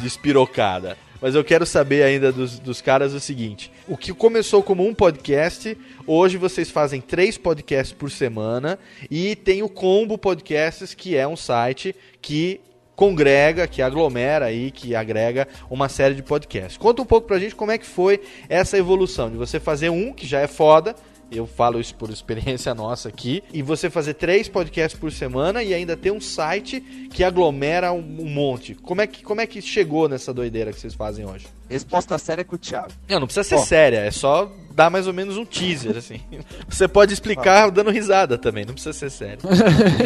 despirocada. 0.00 0.96
Mas 1.20 1.34
eu 1.36 1.44
quero 1.44 1.64
saber 1.64 2.02
ainda 2.02 2.32
dos, 2.32 2.58
dos 2.58 2.80
caras 2.80 3.12
o 3.14 3.20
seguinte: 3.20 3.70
o 3.86 3.96
que 3.96 4.12
começou 4.12 4.62
como 4.62 4.86
um 4.86 4.92
podcast, 4.94 5.76
hoje 6.06 6.36
vocês 6.36 6.68
fazem 6.70 7.00
três 7.00 7.38
podcasts 7.38 7.92
por 7.96 8.10
semana 8.10 8.78
e 9.10 9.36
tem 9.36 9.62
o 9.62 9.68
Combo 9.68 10.18
Podcasts, 10.18 10.94
que 10.94 11.16
é 11.16 11.26
um 11.28 11.36
site 11.36 11.94
que 12.20 12.60
congrega, 12.96 13.66
que 13.68 13.80
aglomera 13.80 14.46
aí, 14.46 14.70
que 14.70 14.94
agrega 14.94 15.46
uma 15.70 15.88
série 15.88 16.14
de 16.14 16.22
podcasts. 16.22 16.76
Conta 16.76 17.02
um 17.02 17.06
pouco 17.06 17.26
pra 17.26 17.38
gente 17.38 17.54
como 17.54 17.70
é 17.70 17.78
que 17.78 17.86
foi 17.86 18.20
essa 18.48 18.76
evolução 18.76 19.30
de 19.30 19.36
você 19.36 19.58
fazer 19.60 19.90
um 19.90 20.12
que 20.12 20.26
já 20.26 20.40
é 20.40 20.46
foda, 20.48 20.94
eu 21.32 21.46
falo 21.46 21.80
isso 21.80 21.94
por 21.94 22.10
experiência 22.10 22.74
nossa 22.74 23.08
aqui, 23.08 23.42
e 23.52 23.62
você 23.62 23.90
fazer 23.90 24.14
três 24.14 24.48
podcasts 24.48 24.98
por 24.98 25.10
semana 25.10 25.62
e 25.62 25.74
ainda 25.74 25.96
ter 25.96 26.10
um 26.10 26.20
site 26.20 26.80
que 27.10 27.24
aglomera 27.24 27.92
um, 27.92 27.98
um 27.98 28.28
monte. 28.28 28.74
Como 28.74 29.00
é, 29.00 29.06
que, 29.06 29.22
como 29.22 29.40
é 29.40 29.46
que 29.46 29.60
chegou 29.60 30.08
nessa 30.08 30.32
doideira 30.32 30.72
que 30.72 30.80
vocês 30.80 30.94
fazem 30.94 31.24
hoje? 31.26 31.46
Resposta 31.68 32.18
séria 32.18 32.44
com 32.44 32.56
o 32.56 32.58
Thiago. 32.58 32.92
Não, 33.08 33.20
não 33.20 33.26
precisa 33.26 33.44
ser 33.44 33.54
Ó. 33.54 33.58
séria, 33.58 33.98
é 34.00 34.10
só 34.10 34.50
dar 34.74 34.90
mais 34.90 35.06
ou 35.06 35.12
menos 35.12 35.36
um 35.36 35.44
teaser, 35.44 35.96
assim. 35.96 36.20
Você 36.68 36.88
pode 36.88 37.12
explicar 37.12 37.70
dando 37.70 37.90
risada 37.90 38.36
também, 38.36 38.64
não 38.64 38.74
precisa 38.74 38.92
ser 38.92 39.10
sério. 39.10 39.40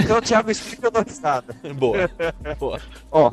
Então, 0.03 0.21
Thiago, 0.21 0.51
explica 0.51 0.89
a 0.89 0.91
notada. 0.91 1.57
Boa. 1.75 2.11
Boa. 2.59 2.81
Ó, 3.11 3.33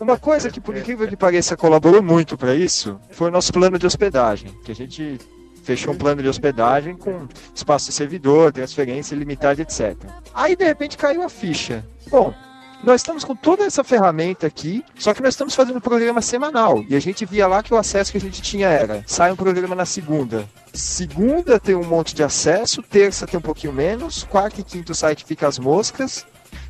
uma 0.00 0.18
coisa 0.18 0.50
que 0.50 0.60
por 0.60 0.76
incrível 0.76 1.06
que 1.06 1.16
pareça 1.16 1.56
colaborou 1.56 2.02
muito 2.02 2.36
para 2.36 2.54
isso 2.54 2.98
foi 3.10 3.28
o 3.28 3.30
nosso 3.30 3.52
plano 3.52 3.78
de 3.78 3.86
hospedagem, 3.86 4.50
que 4.64 4.72
a 4.72 4.74
gente 4.74 5.18
fechou 5.70 5.94
um 5.94 5.96
plano 5.96 6.20
de 6.20 6.28
hospedagem 6.28 6.96
com 6.96 7.28
espaço 7.54 7.86
de 7.86 7.92
servidor, 7.92 8.52
transferência 8.52 9.14
ilimitada, 9.14 9.62
etc. 9.62 9.96
Aí 10.34 10.56
de 10.56 10.64
repente 10.64 10.98
caiu 10.98 11.22
a 11.22 11.28
ficha. 11.28 11.86
Bom, 12.10 12.34
nós 12.82 13.02
estamos 13.02 13.22
com 13.22 13.36
toda 13.36 13.64
essa 13.64 13.84
ferramenta 13.84 14.48
aqui, 14.48 14.84
só 14.98 15.14
que 15.14 15.22
nós 15.22 15.34
estamos 15.34 15.54
fazendo 15.54 15.76
um 15.76 15.80
programa 15.80 16.20
semanal. 16.20 16.82
E 16.88 16.96
a 16.96 17.00
gente 17.00 17.24
via 17.24 17.46
lá 17.46 17.62
que 17.62 17.72
o 17.72 17.76
acesso 17.76 18.10
que 18.10 18.18
a 18.18 18.20
gente 18.20 18.42
tinha 18.42 18.66
era: 18.66 19.04
sai 19.06 19.30
um 19.30 19.36
programa 19.36 19.76
na 19.76 19.84
segunda. 19.84 20.48
Segunda 20.74 21.60
tem 21.60 21.76
um 21.76 21.84
monte 21.84 22.16
de 22.16 22.24
acesso, 22.24 22.82
terça 22.82 23.24
tem 23.24 23.38
um 23.38 23.42
pouquinho 23.42 23.72
menos, 23.72 24.24
quarta 24.24 24.60
e 24.60 24.64
quinta 24.64 24.90
o 24.90 24.94
site 24.94 25.24
fica 25.24 25.46
as 25.46 25.58
moscas. 25.58 26.26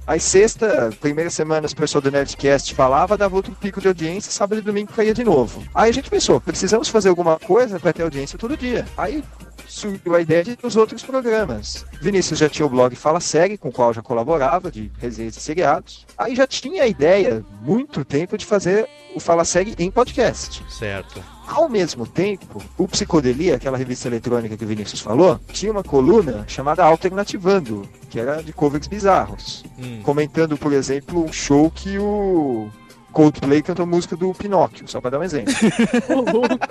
Aí 0.07 0.19
sexta, 0.19 0.91
primeira 1.01 1.31
semana, 1.31 1.67
as 1.67 1.75
pessoas 1.75 2.03
do 2.03 2.11
Nerdcast 2.11 2.75
falava, 2.75 3.17
dava 3.17 3.37
outro 3.37 3.53
pico 3.53 3.81
de 3.81 3.89
audiência, 3.89 4.33
sábado 4.33 4.59
e 4.59 4.63
domingo 4.63 4.93
caía 4.93 5.15
de 5.15 5.25
novo. 5.25 5.63
Aí 5.75 5.91
a 5.91 5.93
gente 5.93 6.11
pensou, 6.11 6.41
precisamos 6.41 6.89
fazer 6.89 7.09
alguma 7.09 7.39
coisa 7.39 7.79
para 7.79 7.93
ter 7.93 8.03
audiência 8.03 8.39
todo 8.39 8.57
dia. 8.57 8.87
Aí 8.97 9.23
surgiu 9.67 10.15
a 10.15 10.21
ideia 10.21 10.43
de 10.43 10.59
os 10.63 10.77
outros 10.77 11.03
programas. 11.03 11.85
Vinícius 12.01 12.39
já 12.39 12.49
tinha 12.49 12.67
o 12.67 12.69
blog 12.69 12.95
Fala 12.97 13.21
Série, 13.21 13.57
com 13.57 13.69
o 13.69 13.73
qual 13.73 13.95
já 13.95 14.03
colaborava, 14.03 14.71
de 14.71 14.91
resenhas 14.99 15.37
e 15.37 15.41
seriados. 15.41 16.07
Aí 16.19 16.35
já 16.35 16.47
tinha 16.47 16.83
a 16.83 16.87
ideia, 16.87 17.45
muito 17.63 18.05
tempo, 18.05 18.37
de 18.37 18.45
fazer 18.45 18.89
o 19.15 19.21
Fala 19.21 19.45
Série 19.45 19.75
em 19.79 19.91
podcast. 19.91 20.63
Certo. 20.69 21.23
Ao 21.51 21.69
mesmo 21.69 22.07
tempo, 22.07 22.63
o 22.79 22.87
Psicodelia, 22.87 23.57
aquela 23.57 23.77
revista 23.77 24.07
eletrônica 24.07 24.57
que 24.57 24.65
o 24.65 24.69
Vinícius 24.69 25.01
falou, 25.01 25.41
tinha 25.53 25.73
uma 25.73 25.83
coluna 25.83 26.45
chamada 26.47 26.85
Alternativando, 26.85 27.83
que 28.09 28.21
era 28.21 28.41
de 28.41 28.53
covers 28.53 28.87
bizarros. 28.87 29.65
Hum. 29.77 30.01
Comentando, 30.05 30.57
por 30.57 30.73
exemplo, 30.73 31.25
um 31.25 31.33
show 31.33 31.69
que 31.69 31.99
o 31.99 32.71
Coldplay 33.13 33.63
cantou 33.63 33.85
música 33.85 34.17
do 34.17 34.33
Pinóquio, 34.33 34.87
só 34.87 35.01
para 35.01 35.11
dar 35.11 35.19
um 35.19 35.25
exemplo. 35.25 35.53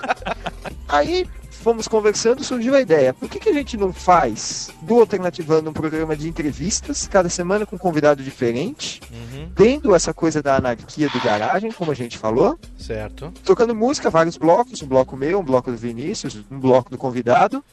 Aí 0.87 1.27
fomos 1.59 1.87
conversando, 1.87 2.43
surgiu 2.43 2.73
a 2.75 2.81
ideia. 2.81 3.13
Por 3.13 3.29
que, 3.29 3.39
que 3.39 3.49
a 3.49 3.53
gente 3.53 3.75
não 3.77 3.91
faz 3.93 4.69
do 4.81 4.99
Alternativando 4.99 5.69
um 5.69 5.73
programa 5.73 6.15
de 6.15 6.27
entrevistas, 6.27 7.07
cada 7.07 7.29
semana 7.29 7.65
com 7.65 7.75
um 7.75 7.79
convidado 7.79 8.23
diferente, 8.23 9.01
Uhum. 9.11 9.49
tendo 9.55 9.93
essa 9.93 10.13
coisa 10.13 10.41
da 10.41 10.55
anarquia 10.55 11.09
do 11.09 11.19
garagem, 11.21 11.71
como 11.71 11.91
a 11.91 11.95
gente 11.95 12.17
falou, 12.17 12.57
Certo. 12.77 13.31
tocando 13.43 13.75
música, 13.75 14.09
vários 14.09 14.37
blocos, 14.37 14.81
um 14.81 14.87
bloco 14.87 15.15
meu, 15.17 15.39
um 15.39 15.43
bloco 15.43 15.69
do 15.71 15.77
Vinícius, 15.77 16.39
um 16.49 16.59
bloco 16.59 16.89
do 16.89 16.97
convidado, 16.97 17.63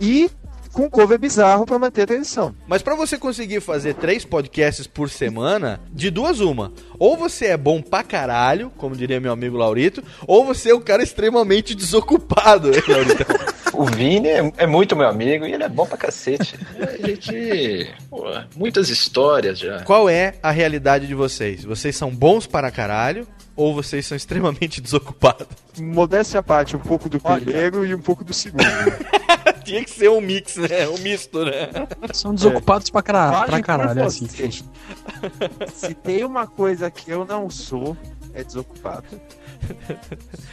e 0.00 0.30
com 0.74 0.90
cover 0.90 1.18
bizarro 1.18 1.64
para 1.64 1.78
manter 1.78 2.02
a 2.02 2.06
tradição. 2.06 2.54
Mas 2.66 2.82
pra 2.82 2.96
você 2.96 3.16
conseguir 3.16 3.60
fazer 3.60 3.94
três 3.94 4.24
podcasts 4.24 4.86
por 4.86 5.08
semana, 5.08 5.80
de 5.92 6.10
duas 6.10 6.40
uma. 6.40 6.72
Ou 6.98 7.16
você 7.16 7.46
é 7.46 7.56
bom 7.56 7.80
pra 7.80 8.02
caralho, 8.02 8.70
como 8.76 8.96
diria 8.96 9.20
meu 9.20 9.32
amigo 9.32 9.56
Laurito, 9.56 10.02
ou 10.26 10.44
você 10.44 10.70
é 10.70 10.74
um 10.74 10.80
cara 10.80 11.02
extremamente 11.02 11.74
desocupado, 11.74 12.74
hein, 12.74 12.82
Laurito? 12.86 13.24
O 13.76 13.86
Vini 13.86 14.28
é, 14.28 14.52
é 14.58 14.66
muito 14.68 14.94
meu 14.94 15.08
amigo 15.08 15.44
e 15.44 15.52
ele 15.52 15.64
é 15.64 15.68
bom 15.68 15.84
pra 15.84 15.98
cacete. 15.98 16.54
A 16.78 17.06
gente. 17.06 17.92
pô, 18.08 18.24
muitas 18.54 18.88
histórias 18.88 19.58
já. 19.58 19.82
Qual 19.82 20.08
é 20.08 20.34
a 20.40 20.52
realidade 20.52 21.08
de 21.08 21.14
vocês? 21.14 21.64
Vocês 21.64 21.96
são 21.96 22.14
bons 22.14 22.46
para 22.46 22.70
caralho 22.70 23.26
ou 23.56 23.74
vocês 23.74 24.06
são 24.06 24.16
extremamente 24.16 24.80
desocupados? 24.80 25.48
Modéstia 25.76 26.38
à 26.38 26.42
parte, 26.42 26.76
um 26.76 26.80
pouco 26.80 27.08
do 27.08 27.18
primeiro 27.18 27.84
e 27.84 27.92
um 27.92 28.00
pouco 28.00 28.22
do 28.22 28.32
segundo. 28.32 28.62
Tinha 29.64 29.84
que 29.84 29.90
ser 29.90 30.10
um 30.10 30.20
mix, 30.20 30.56
né? 30.56 30.88
Um 30.88 30.98
misto, 30.98 31.44
né? 31.44 31.68
São 32.12 32.34
desocupados 32.34 32.90
pra, 32.90 33.02
cara, 33.02 33.44
pra 33.46 33.62
caralho, 33.62 34.00
é 34.00 34.04
assim. 34.04 34.26
Se 34.28 35.94
tem 35.94 36.24
uma 36.24 36.46
coisa 36.46 36.90
que 36.90 37.10
eu 37.10 37.24
não 37.24 37.48
sou, 37.50 37.96
é 38.32 38.44
desocupado. 38.44 39.04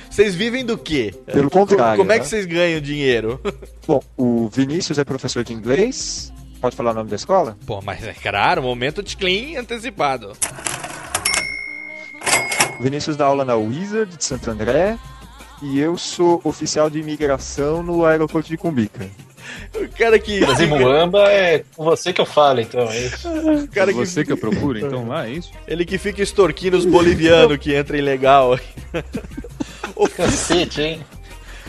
Vocês 0.09 0.36
vivem 0.36 0.66
do 0.66 0.78
quê? 0.78 1.14
Pelo 1.26 1.49
contrário, 1.49 1.97
Como 1.97 2.12
é 2.12 2.16
né? 2.16 2.22
que 2.22 2.28
vocês 2.28 2.45
ganham 2.45 2.80
dinheiro? 2.80 3.39
Bom, 3.86 4.01
o 4.16 4.47
Vinícius 4.49 4.97
é 4.97 5.03
professor 5.03 5.43
de 5.43 5.53
inglês. 5.53 6.32
Pode 6.62 6.76
falar 6.76 6.91
o 6.91 6.93
nome 6.93 7.09
da 7.09 7.16
escola? 7.16 7.57
Pô, 7.66 7.82
mas 7.82 8.03
é 8.05 8.14
claro, 8.14 8.62
momento 8.62 9.01
de 9.01 9.18
clean 9.18 9.59
antecipado. 9.59 10.34
O 12.80 12.84
Vinícius 12.84 13.18
dá 13.18 13.26
aula 13.26 13.43
na 13.43 13.55
Wizard 13.55 14.16
de 14.16 14.24
Santo 14.24 14.49
André. 14.49 14.97
E 15.62 15.80
eu 15.80 15.97
sou 15.97 16.41
oficial 16.43 16.89
de 16.89 16.99
imigração 16.99 17.84
no 17.84 18.05
aeroporto 18.05 18.49
de 18.49 18.57
Cumbica. 18.57 19.09
O 19.76 19.97
cara 19.97 20.18
que. 20.18 20.39
Mas 20.41 20.59
em 20.59 20.68
Muamba 20.68 21.30
é 21.30 21.64
com 21.76 21.84
você 21.84 22.14
que 22.14 22.22
eu 22.22 22.26
falo, 22.26 22.62
então, 22.62 22.89
é 22.89 22.99
isso. 22.99 23.28
O 23.30 23.68
cara 23.68 23.91
que, 23.91 23.99
Você 23.99 24.24
que 24.24 24.32
eu 24.32 24.38
procuro, 24.38 24.80
então 24.80 25.07
lá, 25.07 25.28
é 25.28 25.32
isso? 25.32 25.51
ele 25.68 25.86
que 25.86 25.97
fica 25.97 26.22
extorquindo 26.22 26.78
os 26.78 26.86
bolivianos 26.86 27.57
que 27.57 27.74
entra 27.74 27.97
ilegal. 27.97 28.57
Cacete, 30.16 30.82
hein? 30.82 31.05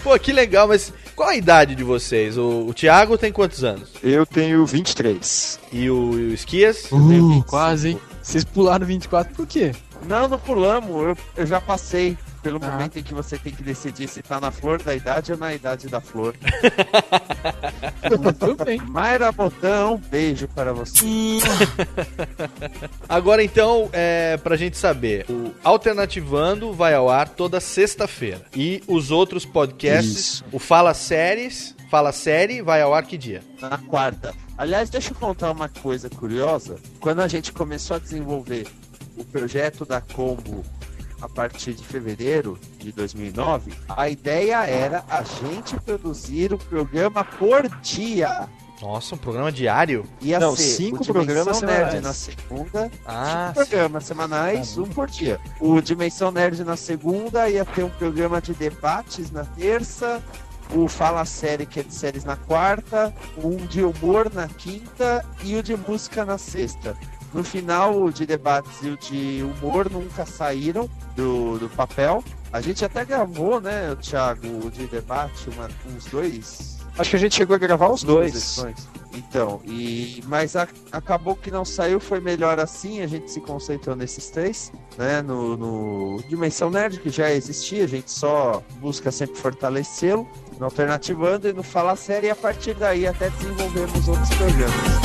Pô, 0.03 0.19
que 0.19 0.33
legal, 0.33 0.67
mas 0.67 0.93
qual 1.15 1.29
a 1.29 1.37
idade 1.37 1.75
de 1.75 1.85
vocês? 1.85 2.37
O, 2.37 2.67
o 2.69 2.75
Thiago 2.75 3.17
tem 3.19 3.31
quantos 3.31 3.63
anos? 3.63 3.91
Eu 4.03 4.27
tenho 4.27 4.65
23. 4.67 5.61
E 5.73 5.91
o, 5.91 6.19
e 6.19 6.29
o 6.29 6.35
Esquias? 6.35 6.91
Uh, 6.91 7.45
quase, 7.47 7.91
hein? 7.91 8.01
Vocês 8.23 8.45
pularam 8.45 8.87
24 8.87 9.35
por 9.35 9.47
quê? 9.47 9.73
Não, 10.09 10.27
não 10.27 10.39
pulamos. 10.39 10.91
Eu, 10.91 11.17
eu 11.37 11.47
já 11.47 11.61
passei 11.61 12.17
pelo 12.43 12.59
Ah. 12.63 12.71
momento 12.71 12.99
em 12.99 13.03
que 13.03 13.15
você 13.15 13.39
tem 13.39 13.53
que 13.53 13.63
decidir 13.63 14.09
se 14.09 14.23
tá 14.23 14.41
na 14.41 14.51
flor 14.51 14.83
da 14.83 14.95
idade 14.95 15.33
ou 15.33 15.39
na 15.39 15.55
idade 15.55 15.89
da 15.89 16.01
flor. 16.01 16.35
Tudo 18.39 18.65
bem. 18.65 18.79
Mayra 18.81 19.31
Botão, 19.33 19.99
beijo 20.11 20.49
para 20.49 20.73
você. 20.73 21.05
Agora 23.09 23.43
então, 23.43 23.89
é, 23.93 24.37
pra 24.39 24.57
gente 24.57 24.77
saber, 24.77 25.27
o 25.29 25.53
Alternativando 25.63 26.73
vai 26.73 26.95
ao 26.95 27.09
ar 27.09 27.29
toda 27.29 27.61
sexta-feira. 27.61 28.43
E 28.55 28.83
os 28.87 29.11
outros 29.11 29.45
podcasts, 29.45 30.17
Isso. 30.35 30.45
o 30.53 30.59
Fala 30.59 30.95
Séries, 30.95 31.75
Fala 31.91 32.13
Série, 32.13 32.63
vai 32.63 32.81
ao 32.83 32.95
ar 32.95 33.05
que 33.05 33.19
dia? 33.19 33.43
Na 33.61 33.79
quarta. 33.79 34.35
Aliás, 34.57 34.89
deixa 34.91 35.11
eu 35.11 35.15
contar 35.17 35.51
uma 35.51 35.69
coisa 35.69 36.09
curiosa. 36.09 36.77
Quando 37.01 37.21
a 37.21 37.29
gente 37.29 37.53
começou 37.53 37.97
a 37.97 37.99
desenvolver 37.99 38.67
o 39.17 39.25
projeto 39.25 39.85
da 39.85 40.01
Combo 40.01 40.65
a 41.23 41.29
partir 41.29 41.73
de 41.75 41.85
fevereiro 41.85 42.59
de 42.79 42.91
2009, 42.93 43.73
a 43.89 44.09
ideia 44.09 44.65
era 44.67 45.05
a 45.09 45.23
gente 45.23 45.79
produzir 45.81 46.53
o 46.53 46.59
programa 46.59 47.25
por 47.25 47.69
dia. 47.81 48.49
Nossa, 48.81 49.15
um 49.15 49.19
programa 49.19 49.53
diário? 49.53 50.05
Ia 50.21 50.41
Não, 50.41 50.57
ser 50.57 50.63
cinco 50.65 50.97
o 50.97 51.01
Dimensão 51.01 51.13
programas 51.13 51.63
Nerd 51.63 51.79
semanais. 51.91 52.03
na 52.03 52.13
segunda, 52.13 52.91
Ah, 53.07 53.53
cinco 53.55 53.69
programas 53.69 54.05
semanais, 54.05 54.77
um 54.79 54.87
por 54.87 55.09
dia. 55.09 55.39
O 55.61 55.81
Dimensão 55.81 56.33
Nerd 56.33 56.65
na 56.65 56.77
segunda 56.77 57.49
ia 57.49 57.65
ter 57.65 57.85
um 57.85 57.91
programa 57.91 58.43
de 58.43 58.53
debates 58.53 59.31
na 59.31 59.45
terça, 59.45 60.21
o 60.75 60.89
Fala 60.89 61.25
Série, 61.25 61.65
que 61.67 61.79
é 61.79 61.83
de 61.85 61.95
séries 61.95 62.25
na 62.25 62.35
quarta, 62.35 63.15
um 63.37 63.55
de 63.57 63.85
humor 63.85 64.33
na 64.35 64.49
quinta 64.49 65.25
e 65.45 65.55
o 65.55 65.63
de 65.63 65.77
música 65.77 66.25
na 66.25 66.37
sexta. 66.37 66.97
No 67.35 67.43
final, 67.43 68.03
o 68.03 68.13
de 68.13 68.27
debates 68.27 68.83
e 68.83 68.91
o 68.91 68.97
de 68.97 69.43
humor 69.43 69.91
nunca 69.91 70.27
saíram 70.27 70.89
do, 71.17 71.59
do 71.59 71.69
papel. 71.71 72.23
A 72.53 72.61
gente 72.61 72.85
até 72.85 73.05
gravou, 73.05 73.61
né, 73.61 73.97
Thiago, 74.01 74.47
o 74.67 74.71
de 74.71 74.87
debate, 74.87 75.49
uma- 75.51 75.69
uns 75.95 76.05
dois 76.07 76.73
Acho 76.99 77.09
que 77.09 77.17
a 77.17 77.19
gente 77.19 77.35
chegou 77.35 77.57
a 77.57 77.59
gravar 77.59 77.89
os 77.89 78.03
dois. 78.03 78.33
posições. 78.33 78.87
Então, 79.15 79.63
e 79.65 80.23
mas 80.27 80.55
a- 80.57 80.69
acabou 80.91 81.35
que 81.35 81.51
não 81.51 81.65
saiu, 81.65 81.99
foi 81.99 82.21
melhor 82.21 82.61
assim, 82.61 83.01
a 83.01 83.07
gente 83.07 83.31
se 83.31 83.41
concentrou 83.41 83.97
nesses 83.97 84.29
três, 84.29 84.71
né? 84.99 85.23
No, 85.23 85.57
no 85.57 86.23
Dimensão 86.29 86.69
Nerd, 86.71 86.99
que 87.01 87.09
já 87.09 87.31
existia, 87.31 87.85
a 87.85 87.89
gente 87.89 88.11
só 88.11 88.63
busca 88.79 89.11
sempre 89.11 89.37
fortalecê-lo, 89.37 90.29
no 90.59 90.67
Alternativando 90.67 91.49
e 91.49 91.53
no 91.55 91.63
Fala 91.63 91.97
Série, 91.97 92.27
e 92.27 92.31
a 92.31 92.37
partir 92.37 92.75
daí 92.75 93.07
até 93.07 93.31
desenvolvemos 93.31 94.07
outros 94.09 94.29
programas. 94.31 95.02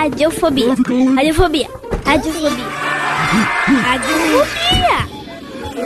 Radiofobia. 0.00 0.74
Radiofobia. 1.14 1.68
Radiofobia. 2.06 2.64
Radiofobia. 3.84 4.98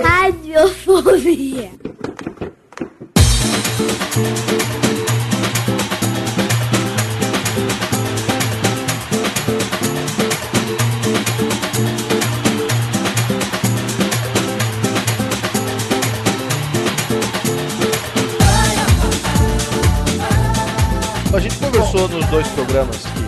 Radiofobia. 0.03 1.71
a 21.35 21.41
gente 21.41 21.57
conversou 21.57 22.09
nos 22.09 22.25
dois 22.27 22.47
programas 22.49 22.99
que, 22.99 23.24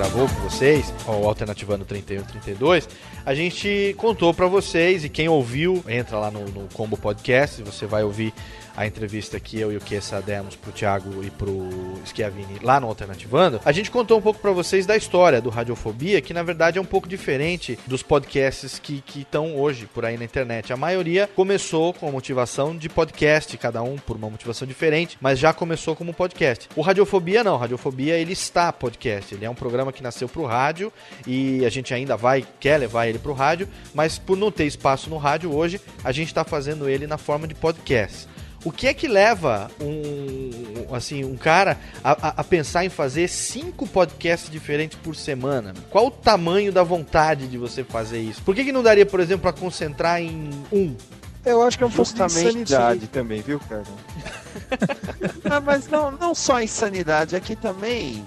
gravou 0.00 0.26
com 0.26 0.48
vocês, 0.48 0.94
o 1.06 1.28
Alternativando 1.28 1.84
31 1.84 2.22
e 2.22 2.24
32, 2.24 2.88
a 3.26 3.34
gente 3.34 3.94
contou 3.98 4.32
pra 4.32 4.46
vocês, 4.46 5.04
e 5.04 5.10
quem 5.10 5.28
ouviu, 5.28 5.84
entra 5.86 6.18
lá 6.18 6.30
no, 6.30 6.46
no 6.46 6.68
Combo 6.72 6.96
Podcast, 6.96 7.62
você 7.62 7.84
vai 7.84 8.02
ouvir 8.02 8.32
a 8.80 8.86
entrevista 8.86 9.38
que 9.38 9.60
eu 9.60 9.70
e 9.70 9.76
o 9.76 9.80
Kessa 9.80 10.22
demos 10.22 10.56
pro 10.56 10.72
Thiago 10.72 11.22
e 11.22 11.28
pro 11.28 11.68
Schiavini 12.06 12.58
lá 12.62 12.80
no 12.80 12.86
Alternativando, 12.86 13.60
a 13.62 13.72
gente 13.72 13.90
contou 13.90 14.16
um 14.16 14.22
pouco 14.22 14.40
pra 14.40 14.52
vocês 14.52 14.86
da 14.86 14.96
história 14.96 15.38
do 15.38 15.50
Radiofobia, 15.50 16.22
que 16.22 16.32
na 16.32 16.42
verdade 16.42 16.78
é 16.78 16.80
um 16.80 16.86
pouco 16.86 17.06
diferente 17.06 17.78
dos 17.86 18.02
podcasts 18.02 18.78
que 18.78 19.04
estão 19.14 19.54
hoje 19.54 19.84
por 19.84 20.06
aí 20.06 20.16
na 20.16 20.24
internet. 20.24 20.72
A 20.72 20.78
maioria 20.78 21.28
começou 21.36 21.92
com 21.92 22.08
a 22.08 22.10
motivação 22.10 22.74
de 22.74 22.88
podcast, 22.88 23.54
cada 23.58 23.82
um 23.82 23.98
por 23.98 24.16
uma 24.16 24.30
motivação 24.30 24.66
diferente, 24.66 25.18
mas 25.20 25.38
já 25.38 25.52
começou 25.52 25.94
como 25.94 26.14
podcast. 26.14 26.66
O 26.74 26.80
Radiofobia 26.80 27.44
não, 27.44 27.56
o 27.56 27.58
Radiofobia 27.58 28.16
ele 28.16 28.32
está 28.32 28.72
podcast, 28.72 29.34
ele 29.34 29.44
é 29.44 29.50
um 29.50 29.54
programa 29.54 29.92
que 29.92 30.02
nasceu 30.02 30.26
pro 30.26 30.46
rádio 30.46 30.90
e 31.26 31.66
a 31.66 31.68
gente 31.68 31.92
ainda 31.92 32.16
vai, 32.16 32.46
quer 32.58 32.78
levar 32.78 33.08
ele 33.08 33.18
pro 33.18 33.34
rádio, 33.34 33.68
mas 33.92 34.18
por 34.18 34.38
não 34.38 34.50
ter 34.50 34.64
espaço 34.64 35.10
no 35.10 35.18
rádio 35.18 35.54
hoje, 35.54 35.78
a 36.02 36.12
gente 36.12 36.28
está 36.28 36.44
fazendo 36.44 36.88
ele 36.88 37.06
na 37.06 37.18
forma 37.18 37.46
de 37.46 37.54
podcast. 37.54 38.29
O 38.64 38.70
que 38.70 38.86
é 38.86 38.92
que 38.94 39.08
leva 39.08 39.70
um, 39.80 40.94
assim, 40.94 41.24
um 41.24 41.36
cara 41.36 41.78
a, 42.04 42.12
a- 42.28 42.34
a 42.38 42.44
pensar 42.44 42.84
em 42.84 42.90
fazer 42.90 43.26
cinco 43.28 43.86
podcasts 43.86 44.50
diferentes 44.50 44.98
por 45.02 45.16
semana? 45.16 45.72
Qual 45.88 46.08
o 46.08 46.10
tamanho 46.10 46.70
da 46.70 46.82
vontade 46.82 47.48
de 47.48 47.56
você 47.56 47.82
fazer 47.82 48.20
isso? 48.20 48.42
Por 48.42 48.54
que, 48.54 48.64
que 48.64 48.72
não 48.72 48.82
daria, 48.82 49.06
por 49.06 49.18
exemplo, 49.18 49.42
para 49.50 49.58
concentrar 49.58 50.20
em 50.20 50.50
um? 50.70 50.94
Eu 51.42 51.62
acho 51.62 51.78
que 51.78 51.84
é 51.84 51.86
um 51.86 51.90
pouco 51.90 52.12
de 52.12 52.22
insanidade 52.22 53.06
também, 53.06 53.40
viu, 53.40 53.58
cara? 53.60 53.82
Ah, 55.50 55.60
mas 55.60 55.88
não, 55.88 56.10
não 56.10 56.34
só 56.34 56.60
insanidade, 56.60 57.34
aqui 57.34 57.56
também. 57.56 58.24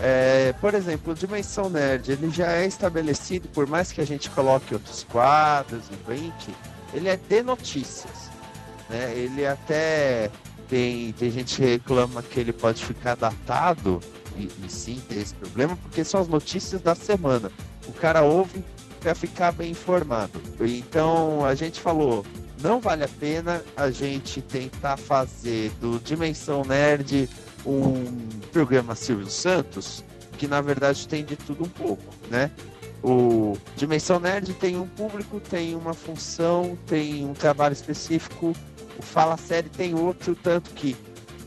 é, 0.00 0.52
por 0.60 0.74
exemplo, 0.74 1.12
o 1.12 1.16
Dimensão 1.16 1.70
Nerd, 1.70 2.10
ele 2.12 2.30
já 2.30 2.52
é 2.52 2.66
estabelecido, 2.66 3.48
por 3.48 3.66
mais 3.66 3.90
que 3.90 4.00
a 4.00 4.06
gente 4.06 4.28
coloque 4.30 4.74
outros 4.74 5.04
quadros 5.04 5.84
e 5.90 5.96
brinque, 6.06 6.54
ele 6.92 7.08
é 7.08 7.16
de 7.16 7.42
notícias. 7.42 8.30
Né? 8.92 9.14
Ele 9.16 9.46
até 9.46 10.30
tem, 10.68 11.12
tem 11.12 11.30
gente 11.30 11.56
que 11.56 11.62
reclama 11.62 12.22
que 12.22 12.38
ele 12.38 12.52
pode 12.52 12.84
ficar 12.84 13.16
datado, 13.16 14.00
e, 14.36 14.50
e 14.64 14.70
sim 14.70 15.00
tem 15.08 15.20
esse 15.20 15.34
problema, 15.34 15.76
porque 15.76 16.04
são 16.04 16.20
as 16.20 16.28
notícias 16.28 16.80
da 16.82 16.94
semana. 16.94 17.50
O 17.88 17.92
cara 17.92 18.22
ouve 18.22 18.62
para 19.00 19.14
ficar 19.14 19.50
bem 19.52 19.70
informado. 19.72 20.40
Então 20.60 21.44
a 21.44 21.54
gente 21.54 21.80
falou, 21.80 22.24
não 22.60 22.80
vale 22.80 23.02
a 23.02 23.08
pena 23.08 23.62
a 23.76 23.90
gente 23.90 24.40
tentar 24.40 24.96
fazer 24.96 25.72
do 25.80 25.98
Dimensão 25.98 26.62
Nerd 26.64 27.28
um 27.66 28.28
programa 28.52 28.94
Silvio 28.94 29.28
Santos, 29.28 30.04
que 30.38 30.46
na 30.46 30.60
verdade 30.60 31.08
tem 31.08 31.24
de 31.24 31.36
tudo 31.36 31.64
um 31.64 31.68
pouco, 31.68 32.04
né? 32.30 32.50
O 33.02 33.56
Dimensão 33.76 34.20
Nerd 34.20 34.54
tem 34.54 34.76
um 34.76 34.86
público, 34.86 35.40
tem 35.40 35.74
uma 35.74 35.92
função, 35.92 36.78
tem 36.86 37.26
um 37.26 37.34
trabalho 37.34 37.72
específico. 37.72 38.54
O 38.98 39.02
Fala 39.02 39.36
Série 39.36 39.68
tem 39.68 39.94
outro, 39.94 40.34
tanto 40.34 40.70
que 40.70 40.96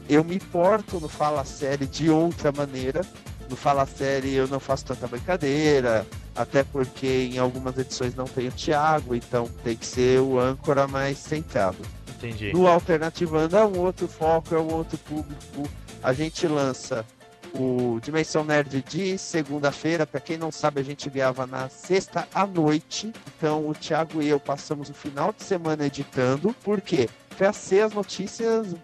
eu 0.10 0.24
me 0.24 0.40
porto 0.40 1.00
no 1.00 1.08
Fala 1.08 1.44
Série 1.46 1.86
de 1.86 2.10
outra 2.10 2.52
maneira. 2.52 3.02
No 3.50 3.56
Fala 3.56 3.86
Série 3.86 4.34
eu 4.34 4.48
não 4.48 4.60
faço 4.60 4.86
tanta 4.86 5.08
brincadeira, 5.08 6.06
até 6.36 6.64
porque 6.64 7.30
em 7.32 7.38
algumas 7.38 7.78
edições 7.78 8.16
não 8.16 8.26
tem 8.26 8.48
o 8.48 8.52
Thiago, 8.52 9.16
então 9.16 9.48
tem 9.64 9.76
que 9.76 9.86
ser 9.86 10.20
o 10.20 10.40
âncora 10.40 10.88
mais 10.88 11.18
centrado. 11.18 11.78
Entendi. 12.18 12.54
No 12.54 12.68
Alternativando 12.68 13.56
é 13.56 13.66
um 13.66 13.80
outro 13.80 14.08
foco, 14.08 14.56
é 14.56 14.60
um 14.60 14.74
outro 14.74 14.98
público. 14.98 15.70
A 16.02 16.14
gente 16.14 16.48
lança 16.48 17.06
o 17.54 18.00
Dimensão 18.02 18.44
Nerd 18.44 18.84
de 18.88 19.18
segunda-feira. 19.18 20.06
Para 20.06 20.20
quem 20.20 20.38
não 20.38 20.52
sabe, 20.52 20.82
a 20.82 20.84
gente 20.84 21.10
grava 21.10 21.46
na 21.46 21.70
sexta 21.70 22.28
à 22.34 22.46
noite. 22.46 23.12
Então 23.38 23.68
o 23.68 23.74
Thiago 23.74 24.22
e 24.22 24.30
eu 24.30 24.40
passamos 24.40 24.90
o 24.90 24.94
final 24.94 25.34
de 25.34 25.44
semana 25.44 25.86
editando. 25.86 26.54
Por 26.64 26.82
quê? 26.82 27.10
Para 27.38 27.52
ser 27.54 27.82
as 27.82 27.94
notícias 27.94 28.76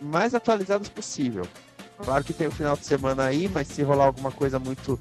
mais 0.00 0.34
atualizadas 0.34 0.88
possível. 0.88 1.46
Claro 1.98 2.24
que 2.24 2.32
tem 2.32 2.48
o 2.48 2.50
final 2.50 2.76
de 2.76 2.84
semana 2.84 3.24
aí, 3.24 3.48
mas 3.48 3.68
se 3.68 3.82
rolar 3.82 4.06
alguma 4.06 4.32
coisa 4.32 4.58
muito, 4.58 4.98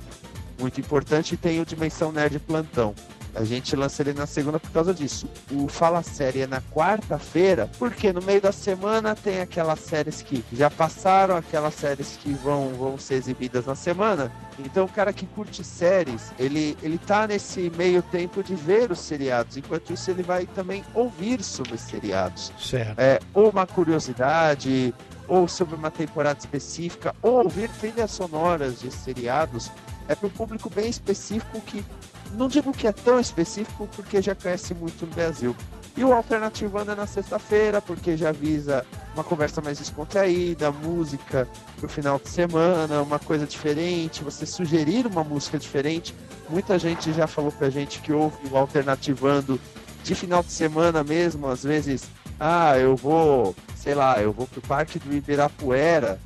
muito 0.59 0.79
importante, 0.79 1.35
tem 1.35 1.59
o 1.59 1.65
Dimensão 1.65 2.11
Nerd 2.11 2.39
Plantão. 2.39 2.93
A 3.33 3.43
gente 3.43 3.75
lança 3.75 4.01
ele 4.01 4.13
na 4.13 4.25
segunda 4.25 4.59
por 4.59 4.71
causa 4.71 4.93
disso. 4.93 5.27
O 5.51 5.67
Fala 5.67 6.03
Série 6.03 6.41
é 6.41 6.47
na 6.47 6.61
quarta-feira, 6.61 7.69
porque 7.79 8.11
no 8.11 8.21
meio 8.21 8.41
da 8.41 8.51
semana 8.51 9.15
tem 9.15 9.41
aquelas 9.41 9.79
séries 9.79 10.21
que 10.21 10.43
já 10.51 10.69
passaram, 10.69 11.35
aquelas 11.35 11.73
séries 11.75 12.17
que 12.21 12.33
vão, 12.33 12.69
vão 12.69 12.97
ser 12.97 13.15
exibidas 13.15 13.65
na 13.65 13.75
semana. 13.75 14.31
Então 14.59 14.85
o 14.85 14.89
cara 14.89 15.13
que 15.13 15.25
curte 15.25 15.63
séries, 15.63 16.31
ele, 16.37 16.77
ele 16.81 16.97
tá 16.97 17.27
nesse 17.27 17.71
meio 17.77 18.01
tempo 18.01 18.43
de 18.43 18.53
ver 18.55 18.91
os 18.91 18.99
seriados. 18.99 19.57
Enquanto 19.57 19.93
isso, 19.93 20.11
ele 20.11 20.23
vai 20.23 20.45
também 20.45 20.83
ouvir 20.93 21.43
sobre 21.43 21.75
os 21.75 21.81
seriados. 21.81 22.51
Certo. 22.59 22.99
É, 22.99 23.19
ou 23.33 23.49
uma 23.49 23.65
curiosidade, 23.65 24.93
ou 25.27 25.47
sobre 25.47 25.75
uma 25.75 25.89
temporada 25.89 26.37
específica, 26.39 27.15
ou 27.21 27.43
ouvir 27.43 27.69
trilhas 27.79 28.11
sonoras 28.11 28.79
de 28.81 28.91
seriados. 28.91 29.71
É 30.07 30.15
para 30.15 30.27
um 30.27 30.31
público 30.31 30.69
bem 30.69 30.89
específico 30.89 31.61
que 31.61 31.85
não 32.33 32.47
digo 32.47 32.71
que 32.71 32.87
é 32.87 32.91
tão 32.91 33.19
específico 33.19 33.87
porque 33.95 34.21
já 34.21 34.35
conhece 34.35 34.73
muito 34.73 35.05
no 35.05 35.13
Brasil. 35.13 35.55
E 35.95 36.03
o 36.05 36.13
Alternativo 36.13 36.77
anda 36.77 36.95
na 36.95 37.05
sexta-feira, 37.05 37.81
porque 37.81 38.15
já 38.15 38.31
visa 38.31 38.85
uma 39.13 39.23
conversa 39.23 39.61
mais 39.61 39.77
descontraída, 39.77 40.71
música 40.71 41.47
pro 41.77 41.89
final 41.89 42.17
de 42.17 42.29
semana, 42.29 43.01
uma 43.01 43.19
coisa 43.19 43.45
diferente, 43.45 44.23
você 44.23 44.45
sugerir 44.45 45.05
uma 45.05 45.23
música 45.23 45.59
diferente. 45.59 46.15
Muita 46.49 46.79
gente 46.79 47.11
já 47.11 47.27
falou 47.27 47.51
pra 47.51 47.69
gente 47.69 47.99
que 47.99 48.13
ouve 48.13 48.37
o 48.49 48.57
Alternativando 48.57 49.59
de 50.01 50.15
final 50.15 50.41
de 50.41 50.51
semana 50.51 51.03
mesmo, 51.03 51.47
às 51.47 51.63
vezes, 51.63 52.03
ah, 52.39 52.77
eu 52.77 52.95
vou, 52.95 53.55
sei 53.75 53.93
lá, 53.93 54.19
eu 54.19 54.31
vou 54.31 54.47
pro 54.47 54.61
Parque 54.61 54.97
do 54.97 55.13
Ibirapuera, 55.13 56.19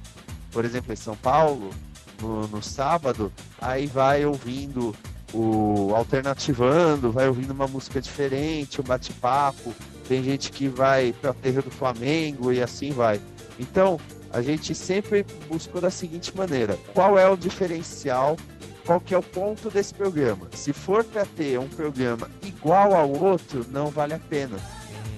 por 0.51 0.63
exemplo, 0.63 0.93
em 0.93 0.95
São 0.95 1.15
Paulo, 1.17 1.71
no, 2.21 2.47
no 2.47 2.61
sábado, 2.63 3.33
aí 3.59 3.87
vai 3.87 4.25
ouvindo 4.25 4.95
o 5.33 5.93
alternativando, 5.95 7.11
vai 7.11 7.27
ouvindo 7.27 7.51
uma 7.51 7.67
música 7.67 8.01
diferente, 8.01 8.79
um 8.81 8.83
bate-papo. 8.83 9.73
Tem 10.07 10.23
gente 10.23 10.51
que 10.51 10.67
vai 10.67 11.13
para 11.19 11.31
a 11.31 11.33
terra 11.33 11.61
do 11.61 11.71
Flamengo 11.71 12.51
e 12.53 12.61
assim 12.61 12.91
vai. 12.91 13.19
Então, 13.59 13.99
a 14.31 14.41
gente 14.41 14.75
sempre 14.75 15.25
buscou 15.49 15.81
da 15.81 15.89
seguinte 15.89 16.35
maneira: 16.35 16.77
qual 16.93 17.17
é 17.17 17.27
o 17.29 17.35
diferencial? 17.35 18.37
Qual 18.85 18.99
que 18.99 19.15
é 19.15 19.17
o 19.17 19.23
ponto 19.23 19.69
desse 19.71 19.93
programa? 19.95 20.47
Se 20.53 20.71
for 20.71 21.03
para 21.03 21.25
ter 21.25 21.59
um 21.59 21.67
programa 21.67 22.29
igual 22.43 22.93
ao 22.93 23.09
outro, 23.09 23.65
não 23.71 23.87
vale 23.87 24.13
a 24.13 24.19
pena. 24.19 24.57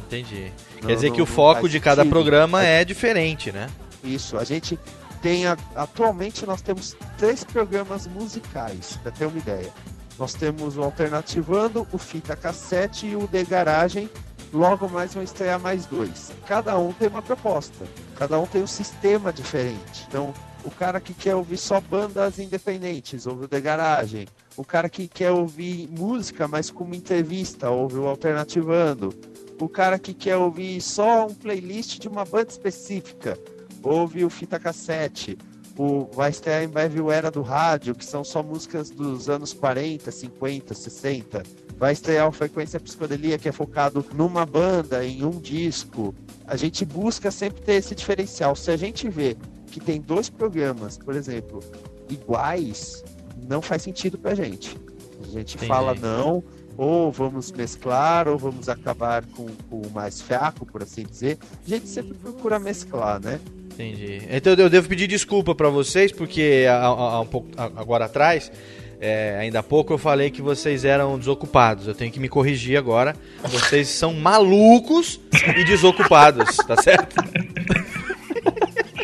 Entendi. 0.06 0.54
Não, 0.82 0.88
Quer 0.88 0.96
dizer 0.96 1.12
que 1.12 1.22
o 1.22 1.26
foco 1.26 1.68
de 1.68 1.80
cada 1.82 2.04
sentido. 2.04 2.14
programa 2.14 2.64
é 2.64 2.86
diferente, 2.86 3.52
né? 3.52 3.70
Isso, 4.02 4.38
a 4.38 4.46
gente 4.46 4.80
tem 5.22 5.46
a- 5.48 5.58
atualmente 5.76 6.46
nós 6.46 6.62
temos 6.62 6.96
três 7.18 7.44
programas 7.44 8.08
musicais, 8.08 8.98
para 9.04 9.12
ter 9.12 9.26
uma 9.26 9.38
ideia. 9.38 9.70
Nós 10.18 10.34
temos 10.34 10.78
o 10.78 10.84
Alternativando, 10.84 11.88
o 11.92 11.98
Fita 11.98 12.36
Cassete 12.36 13.08
e 13.08 13.16
o 13.16 13.28
The 13.28 13.44
Garagem. 13.44 14.10
Logo 14.52 14.88
mais 14.90 15.14
vão 15.14 15.22
estrear 15.22 15.60
mais 15.60 15.86
dois. 15.86 16.32
Cada 16.48 16.78
um 16.78 16.92
tem 16.94 17.08
uma 17.08 17.22
proposta, 17.22 17.86
cada 18.16 18.40
um 18.40 18.46
tem 18.48 18.64
um 18.64 18.68
sistema 18.68 19.32
diferente. 19.32 20.06
Então, 20.08 20.34
o 20.64 20.72
cara 20.72 21.00
que 21.00 21.14
quer 21.14 21.36
ouvir 21.36 21.58
só 21.58 21.80
bandas 21.80 22.40
independentes, 22.40 23.28
ouve 23.28 23.46
o 23.46 23.48
The 23.48 23.62
Garagem. 23.62 24.28
O 24.56 24.66
cara 24.66 24.90
que 24.90 25.08
quer 25.08 25.32
ouvir 25.32 25.88
música, 25.90 26.48
mas 26.48 26.72
como 26.72 26.96
entrevista, 26.96 27.70
ouve 27.70 27.98
o 27.98 28.08
Alternativando. 28.08 29.14
O 29.60 29.70
cara 29.70 30.00
que 30.00 30.14
quer 30.14 30.38
ouvir 30.38 30.82
só 30.82 31.28
um 31.28 31.34
playlist 31.34 32.00
de 32.00 32.08
uma 32.08 32.26
banda 32.26 32.50
específica, 32.50 33.38
ouve 33.84 34.26
o 34.26 34.30
Fita 34.30 34.60
Cassete. 34.60 35.38
O, 35.78 36.10
vai 36.12 36.32
estrear 36.32 36.64
em 36.64 36.68
breve 36.68 37.00
o 37.00 37.12
Era 37.12 37.30
do 37.30 37.42
Rádio, 37.42 37.94
que 37.94 38.04
são 38.04 38.24
só 38.24 38.42
músicas 38.42 38.90
dos 38.90 39.30
anos 39.30 39.54
40, 39.54 40.12
50, 40.12 40.74
60. 40.74 41.44
Vai 41.78 41.94
estrear 41.94 42.28
o 42.28 42.32
Frequência 42.32 42.80
Psicodelia, 42.80 43.38
que 43.38 43.48
é 43.48 43.52
focado 43.52 44.04
numa 44.16 44.46
banda, 44.46 45.06
em 45.06 45.24
um 45.24 45.40
disco. 45.40 46.16
A 46.48 46.56
gente 46.56 46.84
busca 46.84 47.30
sempre 47.30 47.62
ter 47.62 47.74
esse 47.74 47.94
diferencial. 47.94 48.56
Se 48.56 48.72
a 48.72 48.78
gente 48.78 49.08
vê 49.08 49.38
que 49.68 49.80
tem 49.80 50.02
dois 50.02 50.30
programas, 50.30 50.98
por 50.98 51.16
exemplo, 51.16 51.64
iguais, 52.10 53.04
não 53.48 53.62
faz 53.62 53.84
sentido 53.84 54.18
pra 54.18 54.34
gente. 54.34 54.76
A 55.22 55.28
gente 55.28 55.56
Entendi. 55.56 55.68
fala 55.68 55.94
não, 55.94 56.44
ou 56.76 57.12
vamos 57.12 57.52
mesclar, 57.52 58.28
ou 58.28 58.38
vamos 58.38 58.70
acabar 58.70 59.24
com, 59.28 59.46
com 59.70 59.82
o 59.82 59.92
mais 59.92 60.22
fraco, 60.22 60.66
por 60.66 60.82
assim 60.82 61.04
dizer. 61.04 61.38
A 61.66 61.70
gente 61.70 61.88
sempre 61.88 62.16
procura 62.16 62.58
mesclar, 62.58 63.20
né? 63.20 63.40
Entendi. 63.78 64.22
Então 64.32 64.54
eu 64.54 64.70
devo 64.70 64.88
pedir 64.90 65.06
desculpa 65.08 65.54
pra 65.54 65.70
vocês, 65.70 66.12
porque 66.12 66.66
há, 66.68 66.84
há- 66.86 67.22
um 67.22 67.28
pouco, 67.28 67.48
agora 67.56 68.06
atrás, 68.06 68.52
é, 69.00 69.38
ainda 69.40 69.60
há 69.60 69.64
pouco 69.64 69.94
eu 69.94 70.00
falei 70.00 70.32
que 70.32 70.42
vocês 70.42 70.84
eram 70.84 71.20
desocupados. 71.20 71.88
Eu 71.88 71.94
tenho 71.94 72.12
que 72.12 72.20
me 72.20 72.28
corrigir 72.28 72.76
agora. 72.78 73.16
Vocês 73.44 73.88
são 73.90 74.14
malucos 74.14 75.20
e 75.56 75.64
desocupados, 75.64 76.58
tá 76.58 76.76
certo? 76.82 77.16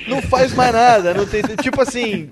Não 0.07 0.21
faz 0.24 0.53
mais 0.53 0.74
nada, 0.74 1.13
não 1.13 1.26
tem. 1.26 1.41
Tipo 1.61 1.82
assim, 1.82 2.30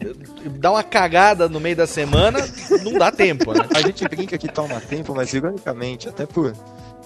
dá 0.58 0.72
uma 0.72 0.84
cagada 0.84 1.48
no 1.48 1.60
meio 1.60 1.76
da 1.76 1.88
semana, 1.88 2.40
não 2.84 2.94
dá 2.94 3.12
tempo, 3.12 3.54
né? 3.54 3.66
A 3.76 3.82
gente 3.82 4.04
brinca 4.08 4.38
que 4.38 4.48
toma 4.48 4.80
tempo, 4.82 5.14
mas 5.16 5.34
ironicamente, 5.34 6.10
até 6.10 6.26
por 6.26 6.54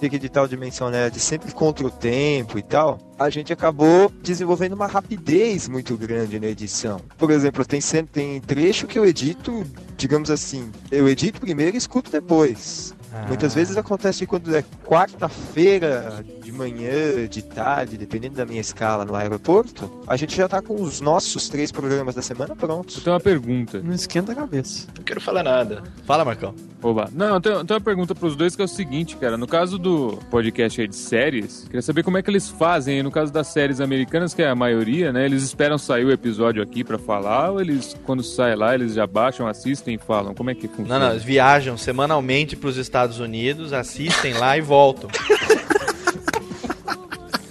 que 0.10 0.16
editar 0.16 0.44
o 0.44 0.48
Dimensão 0.48 0.90
Nerd 0.90 1.20
sempre 1.20 1.52
contra 1.52 1.86
o 1.86 1.90
tempo 1.90 2.58
e 2.60 2.62
tal, 2.62 3.00
a 3.18 3.30
gente 3.30 3.52
acabou 3.54 4.12
desenvolvendo 4.22 4.74
uma 4.74 4.88
rapidez 4.88 5.68
muito 5.68 5.96
grande 5.98 6.40
na 6.40 6.48
edição. 6.48 7.02
Por 7.18 7.32
exemplo, 7.32 7.66
tem, 7.66 7.80
tem 8.12 8.42
trecho 8.42 8.88
que 8.88 9.00
eu 9.00 9.06
edito, 9.06 9.66
digamos 9.98 10.30
assim, 10.30 10.72
eu 10.92 11.08
edito 11.08 11.40
primeiro 11.40 11.76
e 11.76 11.78
escuto 11.78 12.12
depois. 12.12 12.94
Muitas 13.28 13.54
vezes 13.56 13.76
acontece 13.78 14.26
quando 14.26 14.56
é 14.56 14.64
quarta-feira 14.86 16.24
de 16.44 16.52
manhã, 16.52 17.28
de 17.30 17.42
tarde, 17.42 17.98
dependendo 17.98 18.36
da 18.36 18.46
minha 18.46 18.62
escala 18.62 19.04
no 19.06 19.16
aeroporto, 19.16 19.90
a 20.08 20.16
gente 20.16 20.36
já 20.36 20.48
tá 20.48 20.62
com 20.62 20.82
os 20.82 21.02
nossos 21.02 21.50
três 21.50 21.72
programas 21.72 22.16
da 22.16 22.22
semana 22.22 22.56
prontos. 22.56 22.98
Eu 22.98 23.04
tenho 23.04 23.14
uma 23.16 23.20
pergunta. 23.20 23.82
Não 23.84 23.94
esquenta 23.94 24.32
a 24.32 24.36
cabeça. 24.36 24.88
Não 24.96 25.04
quero 25.04 25.20
falar 25.22 25.44
nada. 25.44 25.84
Fala, 26.06 26.24
Marcão. 26.24 26.54
Oba. 26.82 27.10
Não, 27.12 27.34
eu 27.36 27.42
tenho, 27.42 27.56
eu 27.56 27.66
tenho 27.66 27.80
uma 27.80 27.84
pergunta 27.84 28.14
pros 28.14 28.36
dois 28.36 28.56
que 28.56 28.62
é 28.62 28.66
o 28.66 28.68
seguinte, 28.68 29.16
cara. 29.18 29.38
No 29.38 29.48
caso 29.48 29.78
do 29.80 30.18
podcast 30.30 30.80
aí 30.80 30.88
de 30.88 30.96
séries, 30.96 31.64
queria 31.66 31.82
saber 31.82 32.04
como 32.04 32.18
é 32.18 32.22
que 32.22 32.30
eles 32.30 32.48
fazem. 32.48 33.02
No 33.02 33.10
caso 33.12 33.34
das 33.34 33.48
séries 33.48 33.82
americanas, 33.82 34.34
que 34.34 34.44
é 34.44 34.50
a 34.50 34.56
maioria, 34.56 35.12
né? 35.12 35.26
Eles 35.26 35.42
esperam 35.44 35.78
sair 35.78 36.06
o 36.06 36.12
episódio 36.12 36.62
aqui 36.62 36.84
pra 36.84 36.98
falar 37.00 37.52
ou 37.52 37.60
eles, 37.62 37.96
quando 38.04 38.24
sai 38.24 38.56
lá, 38.56 38.76
eles 38.76 38.94
já 38.94 39.08
baixam, 39.08 39.48
assistem 39.48 39.96
e 39.96 39.98
falam? 39.98 40.34
Como 40.36 40.50
é 40.52 40.56
que 40.56 40.68
Não, 40.68 40.76
funciona? 40.76 41.00
não, 41.06 41.12
eles 41.12 41.24
viajam 41.24 41.76
semanalmente 41.78 42.56
pros 42.56 42.78
Estados 42.78 43.05
Unidos, 43.20 43.74
assistem 43.74 44.34
lá 44.34 44.58
e 44.58 44.62
voltam. 44.62 45.10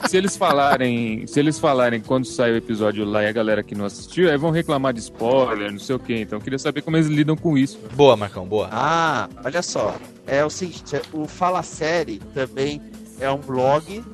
Se 0.08 0.18
eles 0.18 0.36
falarem, 0.36 1.26
se 1.26 1.40
eles 1.40 1.58
falarem 1.58 2.00
quando 2.00 2.24
sai 2.24 2.52
o 2.52 2.56
episódio 2.56 3.04
lá 3.04 3.24
e 3.24 3.26
a 3.26 3.32
galera 3.32 3.64
que 3.64 3.74
não 3.74 3.84
assistiu, 3.84 4.30
aí 4.30 4.36
vão 4.36 4.52
reclamar 4.52 4.92
de 4.92 5.00
spoiler, 5.00 5.72
não 5.72 5.78
sei 5.80 5.96
o 5.96 5.98
que. 5.98 6.14
Então 6.14 6.38
eu 6.38 6.42
queria 6.42 6.58
saber 6.58 6.82
como 6.82 6.96
eles 6.96 7.08
lidam 7.08 7.36
com 7.36 7.58
isso. 7.58 7.80
Boa, 7.94 8.16
Marcão, 8.16 8.46
boa. 8.46 8.68
Ah, 8.70 9.28
olha 9.44 9.60
só. 9.60 9.96
É 10.26 10.44
o 10.44 10.50
seguinte, 10.50 11.00
o 11.12 11.26
Fala 11.26 11.62
Série 11.64 12.20
também 12.32 12.80
é 13.18 13.28
um 13.30 13.38
blog, 13.38 14.04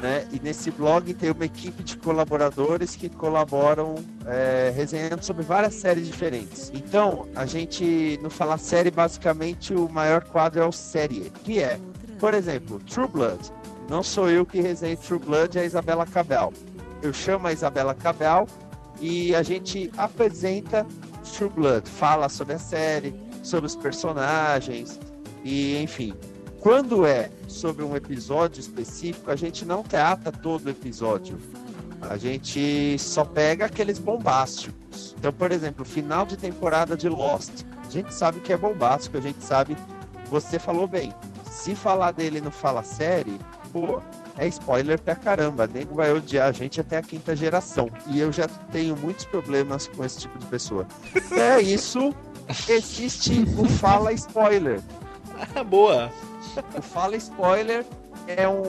né? 0.00 0.26
E 0.32 0.40
nesse 0.40 0.70
blog 0.70 1.12
tem 1.14 1.30
uma 1.30 1.44
equipe 1.44 1.82
de 1.82 1.96
colaboradores 1.96 2.94
que 2.94 3.08
colaboram 3.08 3.94
é, 4.26 4.72
resenhando 4.74 5.22
sobre 5.22 5.42
várias 5.42 5.74
séries 5.74 6.06
diferentes. 6.06 6.70
Então, 6.74 7.26
a 7.34 7.46
gente, 7.46 8.18
no 8.22 8.30
Fala 8.30 8.58
Série, 8.58 8.90
basicamente 8.90 9.74
o 9.74 9.88
maior 9.88 10.24
quadro 10.24 10.62
é 10.62 10.66
o 10.66 10.72
série, 10.72 11.32
que 11.44 11.60
é, 11.60 11.78
por 12.18 12.34
exemplo, 12.34 12.78
True 12.80 13.08
Blood. 13.08 13.52
Não 13.88 14.02
sou 14.02 14.28
eu 14.28 14.44
que 14.44 14.60
resenho 14.60 14.96
True 14.96 15.20
Blood, 15.20 15.58
é 15.58 15.62
a 15.62 15.64
Isabela 15.64 16.06
Cabel. 16.06 16.52
Eu 17.02 17.12
chamo 17.12 17.46
a 17.46 17.52
Isabela 17.52 17.94
Cabel 17.94 18.46
e 19.00 19.34
a 19.34 19.42
gente 19.42 19.90
apresenta 19.96 20.86
True 21.36 21.50
Blood, 21.50 21.88
fala 21.88 22.28
sobre 22.28 22.54
a 22.54 22.58
série, 22.58 23.14
sobre 23.42 23.66
os 23.66 23.76
personagens 23.76 24.98
e 25.44 25.80
enfim. 25.80 26.14
Quando 26.66 27.06
é 27.06 27.30
sobre 27.46 27.84
um 27.84 27.94
episódio 27.94 28.58
específico, 28.58 29.30
a 29.30 29.36
gente 29.36 29.64
não 29.64 29.84
trata 29.84 30.32
todo 30.32 30.66
o 30.66 30.70
episódio. 30.70 31.38
A 32.00 32.16
gente 32.16 32.98
só 32.98 33.24
pega 33.24 33.66
aqueles 33.66 34.00
bombásticos. 34.00 35.14
Então, 35.16 35.32
por 35.32 35.52
exemplo, 35.52 35.84
final 35.84 36.26
de 36.26 36.36
temporada 36.36 36.96
de 36.96 37.08
Lost. 37.08 37.62
A 37.86 37.88
gente 37.88 38.12
sabe 38.12 38.40
que 38.40 38.52
é 38.52 38.56
bombástico, 38.56 39.16
a 39.16 39.20
gente 39.20 39.44
sabe. 39.44 39.76
Você 40.28 40.58
falou 40.58 40.88
bem. 40.88 41.14
Se 41.48 41.76
falar 41.76 42.10
dele 42.10 42.40
no 42.40 42.50
Fala 42.50 42.82
Série, 42.82 43.38
pô, 43.72 44.02
é 44.36 44.48
spoiler 44.48 45.00
pra 45.00 45.14
caramba. 45.14 45.68
Nego 45.68 45.94
vai 45.94 46.12
odiar 46.12 46.48
a 46.48 46.52
gente 46.52 46.80
até 46.80 46.96
a 46.96 47.02
quinta 47.02 47.36
geração. 47.36 47.88
E 48.08 48.18
eu 48.18 48.32
já 48.32 48.48
tenho 48.72 48.96
muitos 48.96 49.24
problemas 49.24 49.86
com 49.86 50.04
esse 50.04 50.18
tipo 50.18 50.36
de 50.36 50.46
pessoa. 50.46 50.84
É 51.30 51.62
isso. 51.62 52.12
Existe 52.68 53.44
o 53.56 53.68
Fala 53.68 54.12
Spoiler. 54.12 54.80
Boa. 55.70 56.10
O 56.76 56.82
Fala 56.82 57.16
Spoiler 57.16 57.84
é 58.26 58.48
um, 58.48 58.62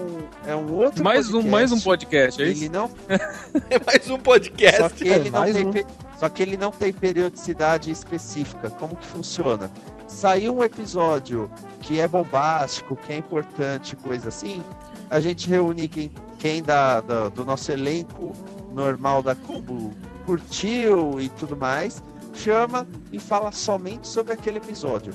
é 0.46 0.56
um 0.56 0.74
outro 0.74 1.04
Mais 1.04 1.28
um, 1.30 1.32
podcast. 1.44 1.50
mais 1.52 1.72
um 1.72 1.80
podcast, 1.82 2.42
é 2.42 2.46
Ele 2.46 2.54
isso? 2.54 2.72
não 2.72 2.92
É 3.70 3.80
mais 3.86 4.10
um 4.10 4.18
podcast. 4.20 4.78
Só 4.82 4.90
que, 4.90 5.08
ele 5.08 5.30
não 5.30 5.40
mais 5.40 5.56
tem, 5.56 5.66
um. 5.66 5.72
pe- 5.72 5.86
só 6.20 6.30
que 6.30 6.42
ele 6.44 6.58
não 6.58 6.72
tem 6.72 6.92
periodicidade 6.94 7.90
específica. 7.92 8.70
Como 8.72 8.96
que 8.96 9.06
funciona? 9.06 9.72
Saiu 10.08 10.56
um 10.58 10.64
episódio 10.64 11.50
que 11.82 12.00
é 12.00 12.08
bombástico, 12.08 12.96
que 12.96 13.14
é 13.14 13.18
importante, 13.18 13.96
coisa 13.96 14.30
assim, 14.30 14.64
a 15.10 15.20
gente 15.20 15.50
reúne 15.50 15.88
quem, 15.88 16.12
quem 16.40 16.62
da, 16.64 17.02
da- 17.02 17.30
do 17.30 17.44
nosso 17.46 17.72
elenco 17.72 18.34
normal 18.74 19.22
da 19.24 19.34
Cubo 19.36 19.94
curtiu 20.26 21.20
e 21.20 21.30
tudo 21.30 21.56
mais, 21.58 22.02
chama 22.34 22.86
e 23.12 23.20
fala 23.20 23.52
somente 23.52 24.08
sobre 24.08 24.34
aquele 24.34 24.58
episódio. 24.58 25.14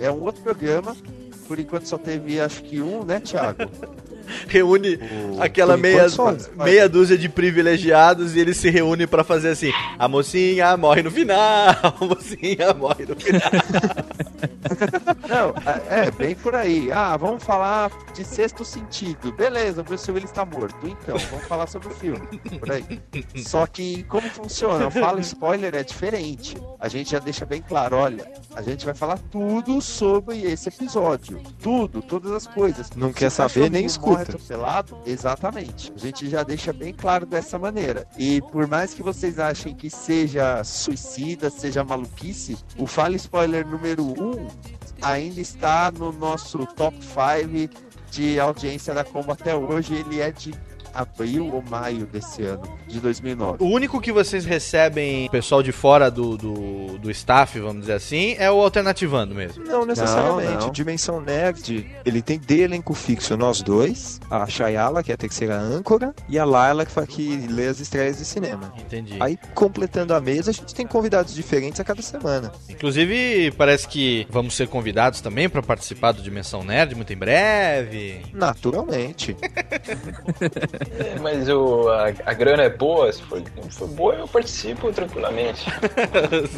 É 0.00 0.10
um 0.10 0.22
outro 0.22 0.42
programa, 0.42 0.96
por 1.46 1.58
enquanto 1.58 1.86
só 1.86 1.98
teve 1.98 2.40
acho 2.40 2.62
que 2.62 2.80
um, 2.80 3.04
né, 3.04 3.20
Thiago? 3.20 3.58
Reúne 4.48 4.98
aquela 5.40 5.76
meia, 5.76 6.06
meia 6.56 6.88
dúzia 6.88 7.16
de 7.16 7.28
privilegiados 7.28 8.34
e 8.36 8.40
eles 8.40 8.56
se 8.56 8.70
reúnem 8.70 9.06
pra 9.06 9.24
fazer 9.24 9.50
assim: 9.50 9.72
a 9.98 10.06
mocinha 10.08 10.76
morre 10.76 11.02
no 11.02 11.10
final, 11.10 11.74
a 11.82 12.04
mocinha 12.04 12.74
morre 12.74 13.06
no 13.06 13.16
final. 13.16 13.40
Não, 15.28 15.54
é 15.90 16.04
é 16.04 16.10
bem 16.10 16.34
por 16.34 16.54
aí. 16.54 16.90
Ah, 16.92 17.16
vamos 17.16 17.42
falar 17.42 17.90
de 18.14 18.24
sexto 18.24 18.64
sentido. 18.64 19.32
Beleza, 19.32 19.80
o 19.80 19.84
Bruce 19.84 20.10
Willis 20.10 20.30
está 20.30 20.44
morto. 20.44 20.76
Então, 20.86 21.16
vamos 21.16 21.46
falar 21.46 21.66
sobre 21.66 21.88
o 21.88 21.90
filme. 21.92 22.20
Por 22.58 22.70
aí. 22.70 23.00
Só 23.36 23.66
que 23.66 24.02
como 24.04 24.28
funciona? 24.28 24.86
O 24.86 24.90
Fala 24.90 25.20
Spoiler 25.20 25.74
é 25.74 25.82
diferente. 25.82 26.56
A 26.78 26.88
gente 26.88 27.12
já 27.12 27.18
deixa 27.18 27.46
bem 27.46 27.62
claro, 27.62 27.96
olha, 27.96 28.30
a 28.54 28.62
gente 28.62 28.84
vai 28.84 28.94
falar 28.94 29.18
tudo 29.30 29.80
sobre 29.80 30.42
esse 30.42 30.68
episódio. 30.68 31.40
Tudo, 31.62 32.02
todas 32.02 32.32
as 32.32 32.46
coisas. 32.46 32.90
Não 32.94 33.08
Se 33.08 33.14
quer 33.14 33.30
saber, 33.30 33.70
nem 33.70 33.86
atropelado, 34.14 34.98
exatamente. 35.06 35.92
A 35.94 35.98
gente 35.98 36.28
já 36.28 36.42
deixa 36.42 36.72
bem 36.72 36.92
claro 36.92 37.26
dessa 37.26 37.58
maneira. 37.58 38.06
E 38.18 38.40
por 38.40 38.66
mais 38.66 38.94
que 38.94 39.02
vocês 39.02 39.38
achem 39.38 39.74
que 39.74 39.90
seja 39.90 40.62
suicida, 40.64 41.50
seja 41.50 41.84
maluquice, 41.84 42.56
o 42.78 42.86
Fala 42.86 43.16
Spoiler 43.16 43.66
número 43.66 44.04
1 44.04 44.48
ainda 45.02 45.40
está 45.40 45.90
no 45.90 46.12
nosso 46.12 46.66
top 46.66 46.96
5 47.02 47.74
de 48.10 48.38
audiência 48.38 48.94
da 48.94 49.04
Combo 49.04 49.32
até 49.32 49.54
hoje. 49.54 49.94
Ele 49.94 50.20
é 50.20 50.30
de 50.30 50.52
abril 50.94 51.50
ou 51.52 51.62
maio 51.68 52.06
desse 52.06 52.42
ano, 52.42 52.62
de 52.86 53.00
2009. 53.00 53.56
O 53.60 53.66
único 53.68 54.00
que 54.00 54.12
vocês 54.12 54.44
recebem, 54.44 55.28
pessoal 55.30 55.62
de 55.62 55.72
fora 55.72 56.10
do, 56.10 56.36
do, 56.36 56.98
do 56.98 57.10
staff, 57.10 57.58
vamos 57.58 57.82
dizer 57.82 57.94
assim, 57.94 58.34
é 58.38 58.50
o 58.50 58.60
Alternativando 58.62 59.34
mesmo. 59.34 59.64
Não 59.64 59.84
necessariamente. 59.84 60.52
Não, 60.52 60.60
não. 60.60 60.70
Dimensão 60.70 61.20
Nerd, 61.20 61.86
ele 62.04 62.22
tem 62.22 62.38
de 62.38 62.60
elenco 62.60 62.94
fixo 62.94 63.36
nós 63.36 63.60
dois, 63.62 64.20
a 64.30 64.46
Shayala, 64.46 65.02
que 65.02 65.10
é 65.10 65.14
a 65.14 65.18
terceira 65.18 65.56
âncora, 65.58 66.14
e 66.28 66.38
a 66.38 66.44
Laila, 66.44 66.84
que, 66.86 66.92
fa- 66.92 67.06
que 67.06 67.36
lê 67.48 67.66
as 67.68 67.80
estreias 67.80 68.18
de 68.18 68.24
cinema. 68.24 68.72
Entendi. 68.78 69.16
Aí, 69.20 69.38
completando 69.54 70.14
a 70.14 70.20
mesa, 70.20 70.50
a 70.50 70.54
gente 70.54 70.74
tem 70.74 70.86
convidados 70.86 71.34
diferentes 71.34 71.80
a 71.80 71.84
cada 71.84 72.02
semana. 72.02 72.52
Inclusive, 72.68 73.50
parece 73.52 73.88
que 73.88 74.26
vamos 74.30 74.54
ser 74.54 74.68
convidados 74.68 75.20
também 75.20 75.48
pra 75.48 75.62
participar 75.62 76.12
do 76.12 76.22
Dimensão 76.22 76.62
Nerd 76.64 76.94
muito 76.94 77.12
em 77.12 77.16
breve. 77.16 78.22
Naturalmente. 78.32 79.36
É, 80.98 81.18
mas 81.22 81.48
o, 81.48 81.88
a, 81.88 82.08
a 82.26 82.34
grana 82.34 82.62
é 82.62 82.68
boa, 82.68 83.12
se 83.12 83.22
for, 83.22 83.42
não 83.56 83.70
for 83.70 83.88
boa, 83.88 84.14
eu 84.14 84.28
participo 84.28 84.92
tranquilamente. 84.92 85.66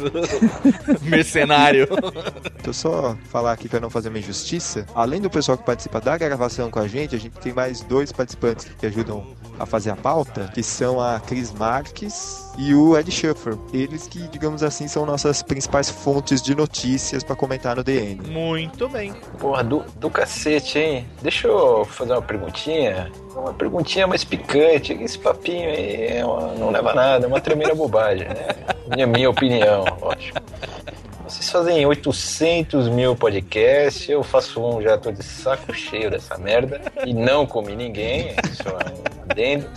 Mercenário. 1.03 1.87
Deixa 1.87 2.67
eu 2.67 2.73
só 2.73 3.17
falar 3.25 3.51
aqui 3.51 3.67
para 3.69 3.79
não 3.79 3.89
fazer 3.89 4.09
uma 4.09 4.19
injustiça. 4.19 4.85
Além 4.93 5.21
do 5.21 5.29
pessoal 5.29 5.57
que 5.57 5.63
participa 5.63 5.99
da 6.01 6.17
gravação 6.17 6.69
com 6.69 6.79
a 6.79 6.87
gente, 6.87 7.15
a 7.15 7.19
gente 7.19 7.37
tem 7.39 7.53
mais 7.53 7.81
dois 7.81 8.11
participantes 8.11 8.67
que 8.77 8.85
ajudam 8.85 9.25
a 9.59 9.65
fazer 9.65 9.89
a 9.89 9.95
pauta, 9.95 10.51
que 10.53 10.61
são 10.61 11.01
a 11.01 11.19
Cris 11.19 11.51
Marques 11.51 12.46
e 12.57 12.73
o 12.73 12.97
Ed 12.97 13.11
Schuffer. 13.11 13.55
Eles 13.71 14.07
que, 14.07 14.19
digamos 14.29 14.63
assim, 14.63 14.87
são 14.87 15.05
nossas 15.05 15.41
principais 15.43 15.89
fontes 15.89 16.41
de 16.41 16.55
notícias 16.55 17.23
para 17.23 17.35
comentar 17.35 17.75
no 17.75 17.83
DN. 17.83 18.27
Muito 18.27 18.89
bem. 18.89 19.13
Porra, 19.39 19.63
do, 19.63 19.83
do 19.97 20.09
cacete, 20.09 20.79
hein? 20.79 21.05
Deixa 21.21 21.47
eu 21.47 21.85
fazer 21.85 22.13
uma 22.13 22.21
perguntinha. 22.21 23.11
Uma 23.35 23.53
perguntinha 23.53 24.07
mais 24.07 24.23
picante. 24.23 24.93
Esse 24.93 25.19
papinho 25.19 25.69
aí 25.69 26.17
é 26.17 26.25
uma- 26.25 26.53
não 26.55 26.71
leva 26.71 26.91
a 26.91 26.95
nada, 26.95 27.25
é 27.25 27.27
uma 27.27 27.39
tremenda 27.39 27.73
bobagem, 27.75 28.27
né? 28.27 28.47
Minha, 28.93 29.05
minha 29.07 29.29
opinião, 29.29 29.85
lógico. 30.01 30.39
Vocês 31.27 31.49
fazem 31.49 31.85
800 31.85 32.87
mil 32.87 33.13
podcasts, 33.13 34.07
eu 34.07 34.23
faço 34.23 34.63
um, 34.65 34.81
já 34.81 34.97
tô 34.97 35.11
de 35.11 35.21
saco 35.21 35.73
cheio 35.73 36.09
dessa 36.09 36.37
merda. 36.37 36.81
E 37.05 37.13
não 37.13 37.45
comi 37.45 37.75
ninguém, 37.75 38.33
só 38.53 38.69
um 38.77 39.29
adendo. 39.29 39.69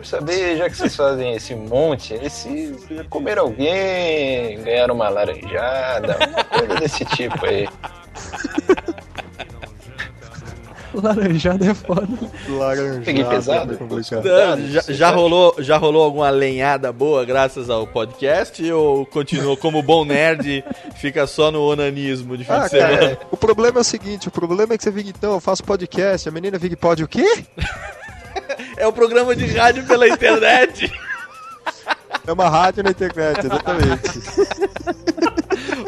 Quero 0.00 0.06
saber, 0.08 0.56
já 0.56 0.70
que 0.70 0.76
vocês 0.78 0.96
fazem 0.96 1.34
esse 1.34 1.54
monte, 1.54 2.18
se 2.30 2.74
comeram 3.10 3.42
alguém, 3.42 4.58
ganharam 4.62 4.94
uma 4.94 5.10
laranjada, 5.10 6.16
uma 6.26 6.44
coisa 6.44 6.74
desse 6.76 7.04
tipo 7.04 7.44
aí. 7.44 7.68
Laranjada 10.94 11.66
é 11.70 11.74
foda. 11.74 12.08
Laranjada. 12.48 13.04
Peguei 13.04 13.24
pesado? 13.24 13.78
já, 14.70 14.80
já 14.88 15.10
rolou, 15.10 15.54
já 15.58 15.76
rolou 15.76 16.02
alguma 16.02 16.30
lenhada 16.30 16.90
boa 16.90 17.22
graças 17.26 17.68
ao 17.68 17.86
podcast 17.86 18.72
ou 18.72 19.04
continuou 19.04 19.54
como 19.56 19.82
bom 19.82 20.04
nerd, 20.06 20.64
fica 20.96 21.26
só 21.26 21.50
no 21.50 21.60
onanismo 21.62 22.38
de 22.38 22.44
fim 22.44 22.52
Ah, 22.52 22.60
de 22.64 22.70
semana? 22.70 22.98
cara, 22.98 23.18
o 23.30 23.36
problema 23.36 23.78
é 23.78 23.82
o 23.82 23.84
seguinte, 23.84 24.28
o 24.28 24.30
problema 24.30 24.72
é 24.72 24.78
que 24.78 24.82
você 24.82 24.90
fica, 24.90 25.10
então, 25.10 25.34
eu 25.34 25.40
faço 25.40 25.62
podcast, 25.62 26.26
a 26.26 26.32
menina 26.32 26.58
fica, 26.58 26.74
pode 26.76 27.04
o 27.04 27.08
quê? 27.08 27.44
É 28.80 28.86
o 28.86 28.92
programa 28.92 29.36
de 29.36 29.46
rádio 29.46 29.86
pela 29.86 30.08
internet. 30.08 30.90
É 32.26 32.32
uma 32.32 32.48
rádio 32.48 32.82
na 32.82 32.90
internet, 32.90 33.46
exatamente. 33.46 34.20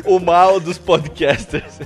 o 0.05 0.21
mal 0.21 0.61
dos 0.61 0.77
podcasters. 0.79 1.81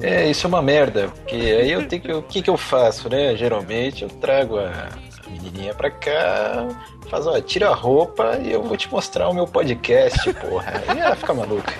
É, 0.00 0.30
isso 0.30 0.46
é 0.46 0.48
uma 0.48 0.62
merda, 0.62 1.08
porque 1.08 1.34
aí 1.34 1.70
eu 1.70 1.86
tenho 1.88 2.02
que. 2.02 2.12
O 2.12 2.22
que, 2.22 2.42
que 2.42 2.50
eu 2.50 2.56
faço, 2.56 3.08
né? 3.08 3.36
Geralmente 3.36 4.04
eu 4.04 4.08
trago 4.08 4.58
a 4.58 4.88
a 5.11 5.11
menininha 5.32 5.74
pra 5.74 5.90
cá, 5.90 6.68
faz, 7.10 7.26
ó, 7.26 7.40
tira 7.40 7.68
a 7.70 7.74
roupa 7.74 8.38
e 8.42 8.52
eu 8.52 8.62
vou 8.62 8.76
te 8.76 8.90
mostrar 8.90 9.28
o 9.28 9.34
meu 9.34 9.46
podcast, 9.46 10.32
porra. 10.34 10.82
Aí 10.88 10.98
ela 10.98 11.16
fica 11.16 11.34
maluca. 11.34 11.72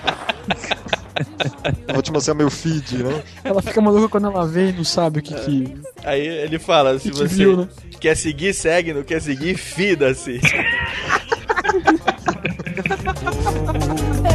Eu 1.88 1.94
vou 1.94 2.02
te 2.02 2.10
mostrar 2.10 2.34
meu 2.34 2.50
feed, 2.50 3.02
né? 3.04 3.22
Ela 3.44 3.60
fica 3.62 3.80
maluca 3.80 4.08
quando 4.08 4.28
ela 4.28 4.46
vê 4.46 4.70
e 4.70 4.72
não 4.72 4.84
sabe 4.84 5.20
o 5.20 5.22
que 5.22 5.34
que. 5.34 5.76
Aí 6.04 6.26
ele 6.26 6.58
fala, 6.58 6.98
se 6.98 7.10
Que 7.10 7.16
você 7.16 7.34
viu, 7.34 7.56
né? 7.58 7.68
quer 8.00 8.16
seguir, 8.16 8.54
segue, 8.54 8.92
não 8.94 9.02
quer 9.02 9.20
seguir, 9.20 9.56
fida-se. 9.56 10.40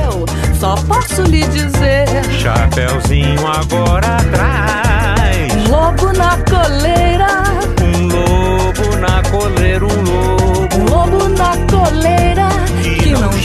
Eu 0.06 0.26
só 0.60 0.76
posso 0.88 1.22
lhe 1.24 1.46
dizer: 1.48 2.08
Chapeuzinho 2.40 3.46
agora 3.48 4.18
atrás. 4.18 5.68
lobo 5.70 6.14
na 6.14 6.38
coleira, 6.44 7.28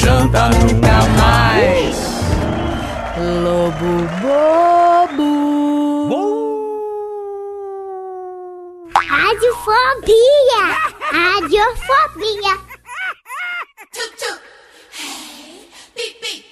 janta 0.03 0.49
nunca 0.49 0.99
mais. 1.21 1.97
Lobo 3.45 3.93
bobo. 4.21 5.33
Bom. 6.09 6.33
Radiofobia. 8.95 10.63
Radiofobia. 11.13 12.55
Tchutchu. 13.93 14.33
Hey, 14.99 15.69
pipi. 15.95 16.45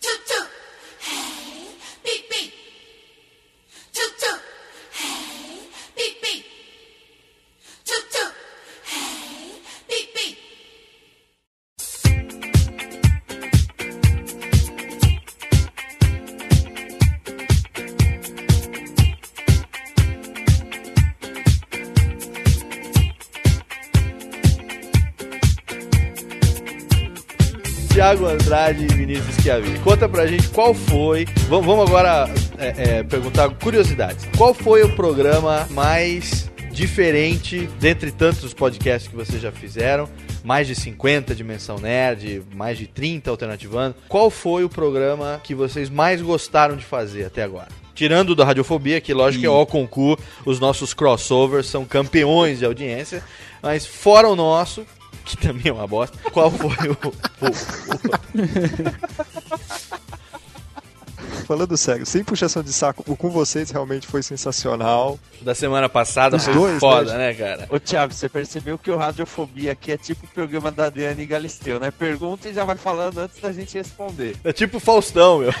Tchutchu. 0.00 0.47
Thiago 28.18 28.26
Andrade 28.26 28.84
e 28.84 28.88
Vinícius 28.88 29.36
Chiavi. 29.36 29.78
Conta 29.78 30.08
pra 30.08 30.26
gente 30.26 30.48
qual 30.48 30.74
foi. 30.74 31.24
Vamos, 31.48 31.66
vamos 31.66 31.88
agora 31.88 32.28
é, 32.58 32.98
é, 32.98 33.02
perguntar 33.04 33.48
curiosidades. 33.50 34.26
Qual 34.36 34.52
foi 34.52 34.82
o 34.82 34.92
programa 34.96 35.68
mais 35.70 36.50
diferente 36.72 37.68
dentre 37.78 38.10
tantos 38.10 38.52
podcasts 38.52 39.08
que 39.08 39.14
vocês 39.14 39.40
já 39.40 39.52
fizeram? 39.52 40.08
Mais 40.42 40.66
de 40.66 40.74
50 40.74 41.32
Dimensão 41.32 41.78
Nerd, 41.78 42.42
mais 42.56 42.76
de 42.76 42.88
30 42.88 43.30
Alternativando. 43.30 43.94
Qual 44.08 44.30
foi 44.30 44.64
o 44.64 44.68
programa 44.68 45.40
que 45.44 45.54
vocês 45.54 45.88
mais 45.88 46.20
gostaram 46.20 46.76
de 46.76 46.84
fazer 46.84 47.24
até 47.24 47.44
agora? 47.44 47.68
Tirando 47.94 48.34
da 48.34 48.44
Radiofobia, 48.44 49.00
que 49.00 49.14
lógico 49.14 49.46
é 49.46 49.48
o 49.48 49.66
concurso, 49.66 50.24
os 50.44 50.58
nossos 50.58 50.92
crossovers 50.92 51.66
são 51.66 51.84
campeões 51.84 52.58
de 52.58 52.64
audiência, 52.64 53.22
mas 53.62 53.86
fora 53.86 54.28
o 54.28 54.36
nosso, 54.36 54.84
que 55.28 55.36
também 55.36 55.68
é 55.68 55.72
uma 55.72 55.86
bosta, 55.86 56.16
qual 56.30 56.50
foi 56.50 56.70
o. 56.90 56.96
Falando 61.46 61.76
sério, 61.78 62.04
sem 62.04 62.22
puxação 62.22 62.62
de 62.62 62.72
saco, 62.72 63.02
o 63.06 63.16
com 63.16 63.30
vocês 63.30 63.70
realmente 63.70 64.06
foi 64.06 64.22
sensacional. 64.22 65.18
Da 65.40 65.54
semana 65.54 65.88
passada 65.88 66.36
Os 66.36 66.44
foi 66.44 66.52
dois, 66.52 66.78
foda, 66.78 67.12
né? 67.16 67.28
né, 67.28 67.34
cara? 67.34 67.66
Ô, 67.70 67.80
Thiago, 67.80 68.12
você 68.12 68.28
percebeu 68.28 68.76
que 68.76 68.90
o 68.90 68.96
Radiofobia 68.98 69.72
aqui 69.72 69.90
é 69.92 69.96
tipo 69.96 70.26
o 70.26 70.28
programa 70.28 70.70
da 70.70 70.86
Adriane 70.86 71.24
Galisteu, 71.24 71.80
né? 71.80 71.90
Pergunta 71.90 72.50
e 72.50 72.52
já 72.54 72.64
vai 72.64 72.76
falando 72.76 73.18
antes 73.18 73.40
da 73.40 73.50
gente 73.50 73.78
responder. 73.78 74.36
É 74.44 74.52
tipo 74.52 74.78
Faustão, 74.78 75.38
meu. 75.38 75.54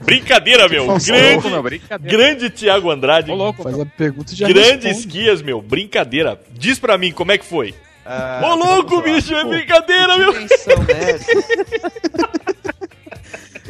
Brincadeira, 0.00 0.66
meu. 0.68 0.86
Faustão, 0.86 1.14
grande, 1.14 1.48
meu, 1.50 1.62
brincadeira. 1.62 2.16
grande 2.18 2.50
Tiago 2.50 2.90
Andrade. 2.90 3.30
Faz 3.62 3.78
a 3.80 3.84
pergunta 3.86 4.32
e 4.32 4.36
já 4.36 4.48
Grande 4.48 4.86
responde. 4.88 4.98
esquias, 5.08 5.42
meu. 5.42 5.60
Brincadeira. 5.60 6.40
Diz 6.52 6.78
pra 6.78 6.96
mim 6.96 7.12
como 7.12 7.32
é 7.32 7.38
que 7.38 7.44
foi. 7.44 7.74
Ah, 8.04 8.40
Ô, 8.42 8.54
louco, 8.54 9.00
bicho, 9.02 9.34
é 9.34 9.42
Pô, 9.42 9.50
brincadeira, 9.50 10.14
o 10.14 10.18
meu. 10.18 10.32
Dimensão 10.32 10.82
Nerd. 10.84 11.24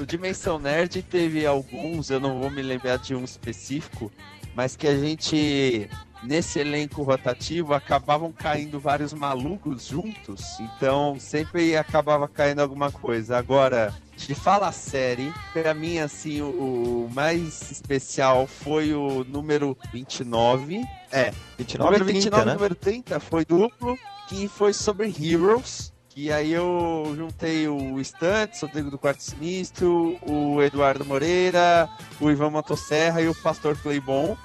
o 0.00 0.06
Dimensão 0.06 0.58
Nerd 0.58 1.02
teve 1.02 1.46
alguns, 1.46 2.10
eu 2.10 2.18
não 2.18 2.40
vou 2.40 2.50
me 2.50 2.62
lembrar 2.62 2.96
de 2.98 3.14
um 3.14 3.24
específico, 3.24 4.10
mas 4.54 4.74
que 4.74 4.86
a 4.86 4.98
gente, 4.98 5.88
nesse 6.22 6.58
elenco 6.60 7.02
rotativo, 7.02 7.74
acabavam 7.74 8.32
caindo 8.32 8.80
vários 8.80 9.12
malucos 9.12 9.86
juntos, 9.86 10.58
então 10.60 11.18
sempre 11.20 11.76
acabava 11.76 12.26
caindo 12.26 12.60
alguma 12.60 12.90
coisa. 12.90 13.36
Agora, 13.36 13.94
de 14.16 14.34
fala 14.34 14.72
série, 14.72 15.32
pra 15.52 15.74
mim, 15.74 15.98
assim, 15.98 16.40
o, 16.40 17.06
o 17.06 17.10
mais 17.12 17.70
especial 17.70 18.46
foi 18.46 18.94
o 18.94 19.24
número 19.24 19.76
29. 19.92 20.82
É, 21.10 21.32
29 21.58 21.98
número 21.98 22.04
e 22.04 22.12
30, 22.12 22.12
29 22.14 22.44
né? 22.46 22.54
número 22.54 22.74
30 22.74 23.20
foi 23.20 23.44
duplo, 23.44 23.98
que 24.32 24.48
foi 24.48 24.72
sobre 24.72 25.14
Heroes. 25.20 25.92
Que 26.08 26.30
aí 26.30 26.52
eu 26.52 27.14
juntei 27.16 27.68
o 27.68 27.98
Stuntz, 28.02 28.62
o 28.62 28.66
Rodrigo 28.66 28.90
do 28.90 28.98
Quarto 28.98 29.22
Sinistro, 29.22 30.18
o 30.22 30.60
Eduardo 30.62 31.06
Moreira, 31.06 31.88
o 32.20 32.30
Ivan 32.30 32.50
Motosserra 32.50 33.22
e 33.22 33.28
o 33.28 33.34
Pastor 33.34 33.76
Claybon. 33.78 34.36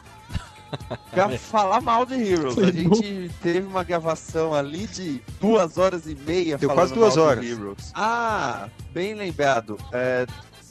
Pra 1.11 1.29
falar 1.37 1.81
mal 1.81 2.05
de 2.05 2.15
Heroes. 2.15 2.57
A 2.57 2.71
gente 2.71 3.31
teve 3.41 3.67
uma 3.67 3.83
gravação 3.83 4.53
ali 4.53 4.87
de 4.87 5.21
duas 5.41 5.77
horas 5.77 6.05
e 6.05 6.15
meia 6.15 6.57
Deu 6.57 6.69
falando 6.69 6.75
quase 6.77 6.93
duas 6.93 7.15
mal 7.15 7.25
de 7.25 7.31
horas. 7.31 7.45
Heroes. 7.45 7.91
Ah, 7.93 8.69
bem 8.93 9.13
lembrado. 9.13 9.77
É, 9.91 10.25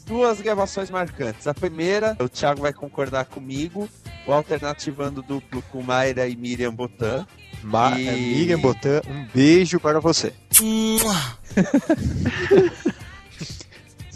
duas 0.07 0.41
gravações 0.41 0.91
marcantes. 0.91 1.47
A 1.47 1.53
primeira, 1.53 2.17
o 2.21 2.29
Thiago 2.29 2.63
vai 2.63 2.73
concordar 2.73 3.27
comigo, 3.27 3.89
o 4.27 4.33
Alternativando 4.33 5.23
Duplo 5.23 5.63
com 5.71 5.83
Mayra 5.83 6.27
e 6.27 6.37
Miriam 6.37 6.75
Botan. 6.75 7.27
Ma 7.67 7.99
E- 7.99 8.07
é, 8.09 8.13
Miriam 8.13 8.59
Botan, 8.61 9.01
um 9.09 9.27
beijo 9.35 9.81
para 9.81 9.99
você. 10.01 10.33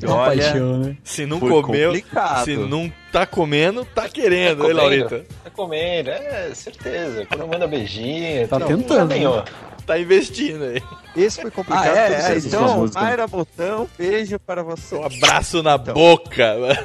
Olha, 0.02 0.40
paixão, 0.40 0.78
né? 0.78 0.96
se 1.04 1.26
não 1.26 1.38
Foi 1.38 1.50
comeu, 1.62 1.88
complicado. 1.90 2.44
se 2.44 2.56
não 2.56 2.90
tá 3.12 3.26
comendo, 3.26 3.84
tá 3.84 4.08
querendo, 4.08 4.64
hein, 4.64 4.70
comendo. 4.72 4.76
Laurita? 4.78 5.26
Tá 5.44 5.50
comendo, 5.50 6.08
é, 6.08 6.50
certeza. 6.54 7.26
Quando 7.26 7.46
manda 7.46 7.66
beijinho. 7.66 8.48
Tá 8.48 8.58
não, 8.58 8.66
tentando, 8.66 8.96
Já 8.96 9.04
ganhou. 9.04 9.44
Tá 9.84 9.98
investindo 9.98 10.64
aí. 10.64 10.82
Esse 11.14 11.42
foi 11.42 11.50
Ah, 11.50 11.52
complicado. 11.54 11.86
é, 11.96 12.04
pelo 12.04 12.14
é, 12.14 12.22
seguinte. 12.22 12.46
então, 12.46 12.86
Mayra 12.94 13.26
Botão, 13.26 13.88
beijo 13.98 14.38
para 14.38 14.62
você. 14.62 14.94
Um 14.94 15.04
abraço 15.04 15.62
na 15.62 15.76
boca. 15.76 16.54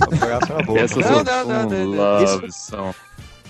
Abraço 0.00 0.52
na 0.52 0.62
boca. 0.62 0.80
Essas 0.80 1.04
Não, 1.10 1.22
não, 1.22 1.44
não, 1.44 1.68
não, 1.68 1.86
não. 1.86 2.50
song. 2.50 2.94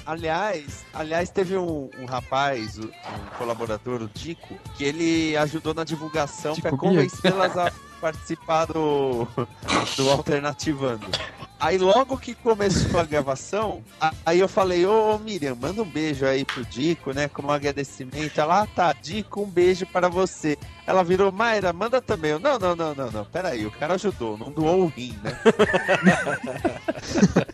Aliás, 0.06 0.84
aliás, 0.94 1.30
teve 1.30 1.56
um, 1.56 1.90
um 1.98 2.04
rapaz, 2.04 2.78
um 2.78 2.90
colaborador, 3.36 4.02
o 4.02 4.08
Dico, 4.08 4.54
que 4.76 4.84
ele 4.84 5.36
ajudou 5.36 5.74
na 5.74 5.82
divulgação 5.82 6.54
para 6.54 6.70
convencê-las 6.76 7.58
a 7.58 7.72
participar 8.00 8.66
do, 8.66 9.26
do 9.96 10.10
Alternativando. 10.10 11.06
Aí 11.58 11.78
logo 11.78 12.18
que 12.18 12.34
começou 12.34 13.00
a 13.00 13.04
gravação, 13.04 13.82
aí 14.24 14.38
eu 14.38 14.46
falei, 14.46 14.86
ô 14.86 15.18
Miriam, 15.18 15.56
manda 15.56 15.82
um 15.82 15.90
beijo 15.90 16.24
aí 16.24 16.44
pro 16.44 16.64
Dico, 16.66 17.12
né? 17.12 17.28
Como 17.28 17.50
agradecimento. 17.50 18.38
Ela, 18.38 18.62
ah, 18.62 18.66
tá, 18.66 18.92
Dico, 18.92 19.42
um 19.42 19.50
beijo 19.50 19.86
para 19.86 20.08
você. 20.08 20.56
Ela 20.86 21.02
virou, 21.02 21.32
Mayra, 21.32 21.72
manda 21.72 22.00
também. 22.00 22.32
Eu, 22.32 22.38
não, 22.38 22.58
não, 22.58 22.76
não, 22.76 22.94
não, 22.94 23.10
não. 23.10 23.24
Peraí, 23.24 23.66
o 23.66 23.70
cara 23.72 23.94
ajudou, 23.94 24.36
não 24.36 24.52
doou 24.52 24.82
o 24.82 24.86
rim, 24.86 25.18
né? 25.24 25.32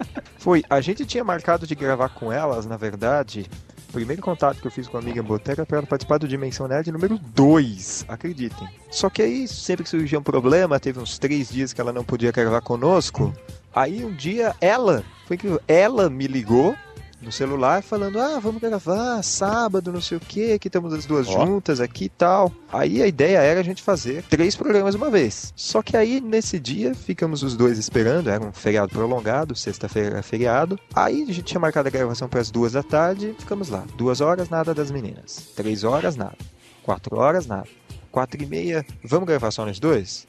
Foi, 0.43 0.65
a 0.69 0.81
gente 0.81 1.07
tinha 1.07 1.23
marcado 1.23 1.69
de 1.69 1.75
gravar 1.77 2.09
com 2.09 2.33
elas, 2.33 2.67
na 2.67 2.77
verdade. 2.77 3.49
O 3.89 3.93
primeiro 3.93 4.21
contato 4.21 4.61
que 4.61 4.67
eu 4.67 4.73
fiz 4.73 4.89
com 4.89 4.97
a 4.97 5.01
amiga 5.01 5.23
Boteca 5.23 5.63
era 5.63 5.67
pra 5.67 5.79
ela 5.79 5.87
participar 5.87 6.19
do 6.19 6.27
Dimensão 6.27 6.67
Nerd 6.67 6.91
número 6.91 7.17
2, 7.17 8.07
acreditem. 8.09 8.69
Só 8.91 9.09
que 9.09 9.23
aí, 9.23 9.47
sempre 9.47 9.85
que 9.85 9.91
surgia 9.91 10.19
um 10.19 10.23
problema, 10.23 10.81
teve 10.81 10.99
uns 10.99 11.17
três 11.17 11.49
dias 11.49 11.73
que 11.73 11.81
ela 11.81 11.93
não 11.93 12.03
podia 12.03 12.33
gravar 12.33 12.61
conosco. 12.61 13.33
Aí 13.73 14.05
um 14.05 14.13
dia 14.13 14.53
ela, 14.61 15.05
foi 15.29 15.37
incrível, 15.37 15.61
ela 15.69 16.11
me 16.11 16.27
ligou 16.27 16.75
no 17.23 17.33
celular 17.33 17.83
falando: 17.83 18.21
Ah, 18.21 18.39
vamos 18.39 18.61
gravar 18.61 19.23
sábado, 19.23 19.93
não 19.93 20.01
sei 20.01 20.19
o 20.19 20.21
que, 20.21 20.59
que 20.59 20.69
estamos 20.69 20.93
as 20.93 21.07
duas 21.07 21.29
Ó. 21.29 21.47
juntas 21.47 21.81
aqui 21.81 22.05
e 22.05 22.09
tal. 22.09 22.53
Aí 22.73 23.03
a 23.03 23.07
ideia 23.07 23.39
era 23.39 23.61
a 23.61 23.63
gente 23.63 23.83
fazer 23.83 24.23
três 24.25 24.57
programas 24.57 24.95
uma 24.95 25.11
vez. 25.11 25.53
Só 25.57 25.83
que 25.83 25.97
aí 25.97 26.21
nesse 26.21 26.59
dia 26.59 26.95
ficamos 26.95 27.43
os 27.43 27.57
dois 27.57 27.79
esperando, 27.79 28.29
era 28.29 28.45
um 28.45 28.53
feriado 28.53 28.93
prolongado, 28.93 29.55
sexta-feira 29.55 30.09
era 30.09 30.23
feriado. 30.23 30.79
Aí 30.95 31.23
a 31.23 31.27
gente 31.27 31.43
tinha 31.43 31.61
marcado 31.61 31.89
a 31.89 31.91
gravação 31.91 32.29
para 32.29 32.41
as 32.41 32.51
duas 32.51 32.73
da 32.73 32.83
tarde, 32.83 33.35
ficamos 33.39 33.69
lá. 33.69 33.85
Duas 33.97 34.21
horas, 34.21 34.49
nada 34.51 34.75
das 34.75 34.91
meninas. 34.91 35.49
Três 35.57 35.85
horas, 35.85 36.17
nada. 36.17 36.37
Quatro 36.83 37.17
horas, 37.17 37.47
nada. 37.47 37.69
Quatro 38.11 38.43
e 38.43 38.47
meia, 38.47 38.85
vamos 39.03 39.27
gravar 39.27 39.51
só 39.51 39.65
nós 39.65 39.81
dois? 39.81 40.27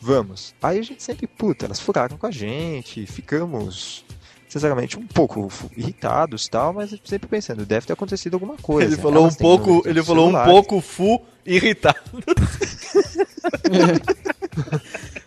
Vamos. 0.00 0.54
Aí 0.62 0.78
a 0.78 0.82
gente 0.82 1.02
sempre, 1.02 1.26
puta, 1.26 1.66
elas 1.66 1.80
furaram 1.80 2.16
com 2.16 2.26
a 2.26 2.30
gente, 2.30 3.06
ficamos 3.06 4.05
sinceramente 4.48 4.98
um 4.98 5.06
pouco 5.06 5.48
irritados 5.76 6.46
e 6.46 6.50
tal, 6.50 6.72
mas 6.72 6.94
sempre 7.04 7.28
pensando, 7.28 7.64
deve 7.64 7.86
ter 7.86 7.92
acontecido 7.92 8.34
alguma 8.34 8.56
coisa. 8.56 8.92
Ele 8.92 9.00
falou 9.00 9.22
um 9.22 9.26
Elas 9.26 9.36
pouco, 9.36 9.82
ele 9.86 10.02
falou 10.02 10.28
um 10.28 10.44
pouco 10.44 10.80
fu 10.80 11.22
irritado. 11.44 11.96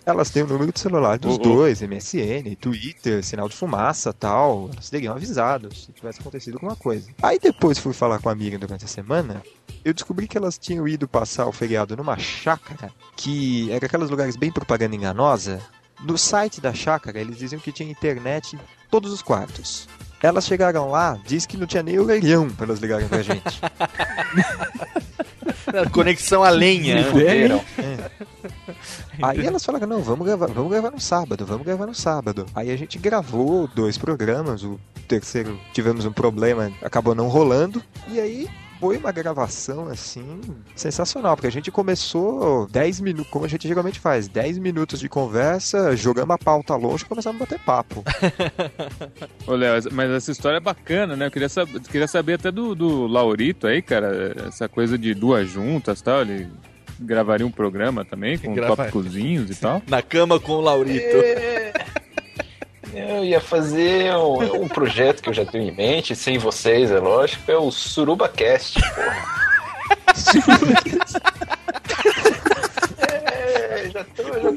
Elas 0.06 0.30
têm 0.32 0.44
o 0.44 0.48
número 0.48 0.74
de 0.74 0.80
celular 0.80 1.20
dos 1.20 1.36
Oh, 1.36 1.38
dois, 1.38 1.82
MSN, 1.82 2.56
Twitter, 2.60 3.24
sinal 3.24 3.48
de 3.48 3.56
fumaça 3.56 4.12
tal. 4.12 4.70
Elas 4.74 4.90
teriam 4.90 5.16
avisado 5.16 5.74
se 5.74 5.92
tivesse 5.92 6.20
acontecido 6.20 6.56
alguma 6.56 6.76
coisa. 6.76 7.10
Aí 7.22 7.38
depois 7.40 7.78
fui 7.78 7.94
falar 7.94 8.20
com 8.20 8.30
a 8.30 8.32
amiga 8.32 8.58
durante 8.58 8.86
a 8.86 8.88
semana. 8.88 9.44
Eu 9.86 9.94
descobri 9.94 10.28
que 10.28 10.38
elas 10.38 10.58
tinham 10.58 10.88
ido 10.88 11.08
passar 11.08 11.46
o 11.46 11.52
feriado 11.52 11.96
numa 11.96 12.18
chácara, 12.18 12.92
que 13.16 13.72
era 13.72 13.86
aqueles 13.86 14.10
lugares 14.10 14.36
bem 14.36 14.52
propaganda 14.52 14.96
enganosa. 14.96 15.62
No 16.04 16.18
site 16.18 16.60
da 16.60 16.74
chácara, 16.74 17.20
eles 17.20 17.38
diziam 17.38 17.62
que 17.62 17.72
tinha 17.72 17.90
internet 17.90 18.58
todos 18.90 19.12
os 19.12 19.22
quartos. 19.22 19.88
Elas 20.22 20.46
chegaram 20.46 20.90
lá, 20.90 21.18
diz 21.26 21.46
que 21.46 21.56
não 21.56 21.66
tinha 21.66 21.82
nem 21.82 21.98
orelhão 21.98 22.50
pra 22.50 22.66
elas 22.66 22.80
ligarem 22.80 23.08
pra 23.08 23.22
gente. 23.22 23.62
Conexão 25.94 26.44
a 26.44 26.50
lenha. 26.50 26.96
né? 26.96 27.04
Fuderam. 27.04 27.64
Aí 29.22 29.46
elas 29.46 29.64
falaram, 29.64 29.88
não, 29.88 30.02
vamos 30.02 30.26
gravar, 30.26 30.48
vamos 30.48 30.72
gravar 30.72 30.92
no 30.92 31.00
sábado, 31.00 31.46
vamos 31.46 31.66
gravar 31.66 31.86
no 31.86 31.96
sábado. 31.96 32.46
Aí 32.54 32.72
a 32.72 32.78
gente 32.78 32.98
gravou 32.98 33.68
dois 33.68 33.98
programas, 33.98 34.64
o 34.64 34.80
terceiro 35.08 35.60
tivemos 35.74 36.06
um 36.06 36.12
problema, 36.12 36.72
acabou 36.82 37.16
não 37.16 37.28
rolando. 37.28 37.82
E 38.08 38.20
aí 38.20 38.50
foi 38.80 38.98
uma 38.98 39.12
gravação 39.12 39.88
assim 39.88 40.40
sensacional, 40.76 41.36
porque 41.36 41.48
a 41.48 41.52
gente 41.52 41.70
começou 41.70 42.68
10 42.68 43.02
minutos, 43.02 43.32
como 43.32 43.46
a 43.46 43.48
gente 43.48 43.68
geralmente 43.68 44.00
faz, 44.00 44.28
10 44.28 44.58
minutos 44.58 45.00
de 45.00 45.10
conversa, 45.10 45.96
jogamos 45.96 46.34
a 46.34 46.38
pauta 46.38 46.76
longe 46.76 47.04
e 47.04 47.08
começamos 47.08 47.42
a 47.42 47.46
bater 47.46 47.60
papo. 47.60 48.04
Ô, 49.46 49.54
Léo, 49.54 49.84
mas 49.92 50.12
essa 50.12 50.32
história 50.32 50.58
é 50.58 50.62
bacana, 50.62 51.16
né? 51.16 51.28
Eu 51.28 51.32
queria, 51.32 51.50
sab 51.50 51.70
queria 51.82 52.08
saber 52.08 52.36
até 52.36 52.52
do, 52.52 52.74
do 52.74 53.06
Laurito 53.08 53.68
aí, 53.68 53.82
cara, 53.82 54.36
essa 54.48 54.70
coisa 54.70 54.98
de 54.98 55.14
duas 55.14 55.50
juntas 55.50 56.00
e 56.00 56.04
tal. 56.04 56.22
Ele 56.22 56.50
gravaria 57.00 57.46
um 57.46 57.52
programa 57.52 58.04
também 58.06 58.38
com 58.38 58.54
Gravaria. 58.54 58.92
tópicozinhos 58.92 59.50
e 59.50 59.56
tal. 59.56 59.82
Na 59.88 60.02
cama 60.02 60.40
com 60.40 60.54
o 60.54 60.62
Laurito. 60.62 61.18
É, 61.18 61.74
Eu 62.94 63.24
ia 63.24 63.40
fazer 63.40 64.14
um, 64.16 64.64
um 64.64 64.68
projeto 64.68 65.22
que 65.22 65.30
eu 65.30 65.34
já 65.34 65.46
tenho 65.46 65.70
em 65.70 65.72
mente, 65.72 66.16
sem 66.16 66.38
vocês, 66.38 66.92
é 66.92 67.00
lógico, 67.00 67.52
é 67.52 67.58
o 67.58 67.72
SurubaCast, 67.72 68.80
porra. 68.96 69.40
já 73.92 74.04
tô, 74.04 74.24
já 74.24 74.52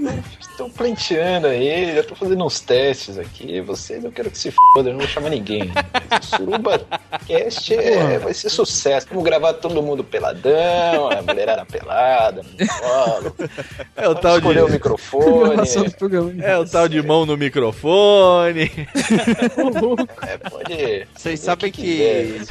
tô, 0.56 0.64
tô 0.64 0.70
planteando 0.70 1.46
aí, 1.46 1.94
já 1.94 2.02
tô 2.02 2.14
fazendo 2.14 2.44
uns 2.44 2.60
testes 2.60 3.18
aqui. 3.18 3.60
Vocês 3.60 4.04
eu 4.04 4.12
quero 4.12 4.30
que 4.30 4.38
se 4.38 4.50
foda, 4.50 4.90
eu 4.90 4.92
não 4.92 5.00
vou 5.00 5.08
chamar 5.08 5.30
ninguém. 5.30 5.72
Suruba 6.22 6.80
Cast 7.26 7.74
é, 7.74 8.18
vai 8.18 8.34
ser 8.34 8.50
sucesso. 8.50 9.06
Vamos 9.08 9.24
gravar 9.24 9.54
todo 9.54 9.82
mundo 9.82 10.04
peladão, 10.04 11.10
a 11.10 11.22
mulherada 11.22 11.64
pelada, 11.64 12.42
no 12.42 12.66
colo. 12.68 13.34
É 13.96 14.08
o 14.08 14.14
Vamos 14.14 14.20
tal 14.20 14.32
de. 14.32 14.38
escolher 14.38 14.64
o 14.64 14.68
microfone. 14.70 16.42
É 16.42 16.58
o 16.58 16.66
tal 16.66 16.88
de 16.88 17.02
mão 17.02 17.26
no 17.26 17.36
microfone. 17.36 18.70
É, 20.22 20.38
pode. 20.38 21.08
Vocês 21.14 21.40
sabem 21.40 21.70
que 21.70 21.82
que. 21.82 22.38
quiser. 22.38 22.42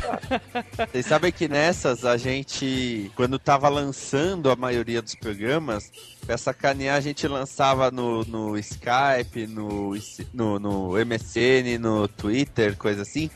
Vocês 0.92 1.06
sabem 1.06 1.32
que 1.32 1.48
nessas 1.48 2.06
a 2.06 2.18
gente, 2.18 3.12
quando 3.16 3.40
tava 3.40 3.70
lançando 3.70 4.50
a 4.50 4.56
maioria 4.56 5.02
dos 5.02 5.16
programas, 5.16 5.92
pra 6.32 6.38
sacanear 6.38 6.96
a 6.96 7.02
gente 7.02 7.28
lançava 7.28 7.92
no, 7.92 8.24
no 8.24 8.58
Skype, 8.58 9.48
no, 9.48 9.92
no, 10.34 10.60
no 10.60 10.92
MSN, 11.06 11.78
no 11.78 12.08
Twitter, 12.08 12.78
coisa 12.78 13.02
assim, 13.02 13.30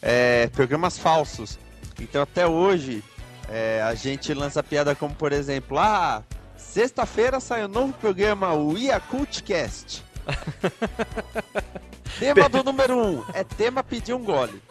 é, 0.00 0.46
programas 0.48 0.96
falsos. 0.96 1.58
Então 2.00 2.22
até 2.22 2.46
hoje 2.46 3.02
é, 3.48 3.82
a 3.82 3.96
gente 3.96 4.32
lança 4.32 4.62
piada 4.62 4.94
como, 4.94 5.12
por 5.12 5.32
exemplo, 5.32 5.76
ah, 5.76 6.22
sexta-feira 6.56 7.40
sai 7.40 7.64
um 7.64 7.68
novo 7.68 7.92
programa, 7.94 8.54
o 8.54 8.78
Iacultcast. 8.78 10.04
tema 12.20 12.48
do 12.48 12.62
número 12.62 12.96
1 12.96 13.08
um, 13.08 13.24
é 13.34 13.42
tema 13.42 13.82
pedir 13.82 14.14
um 14.14 14.22
gole. 14.22 14.62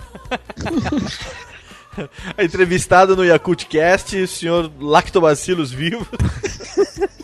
Entrevistado 2.39 3.17
no 3.17 3.25
Yakultcast, 3.25 4.15
o 4.15 4.27
senhor 4.29 4.71
Lactobacillus 4.79 5.73
vivo. 5.73 6.07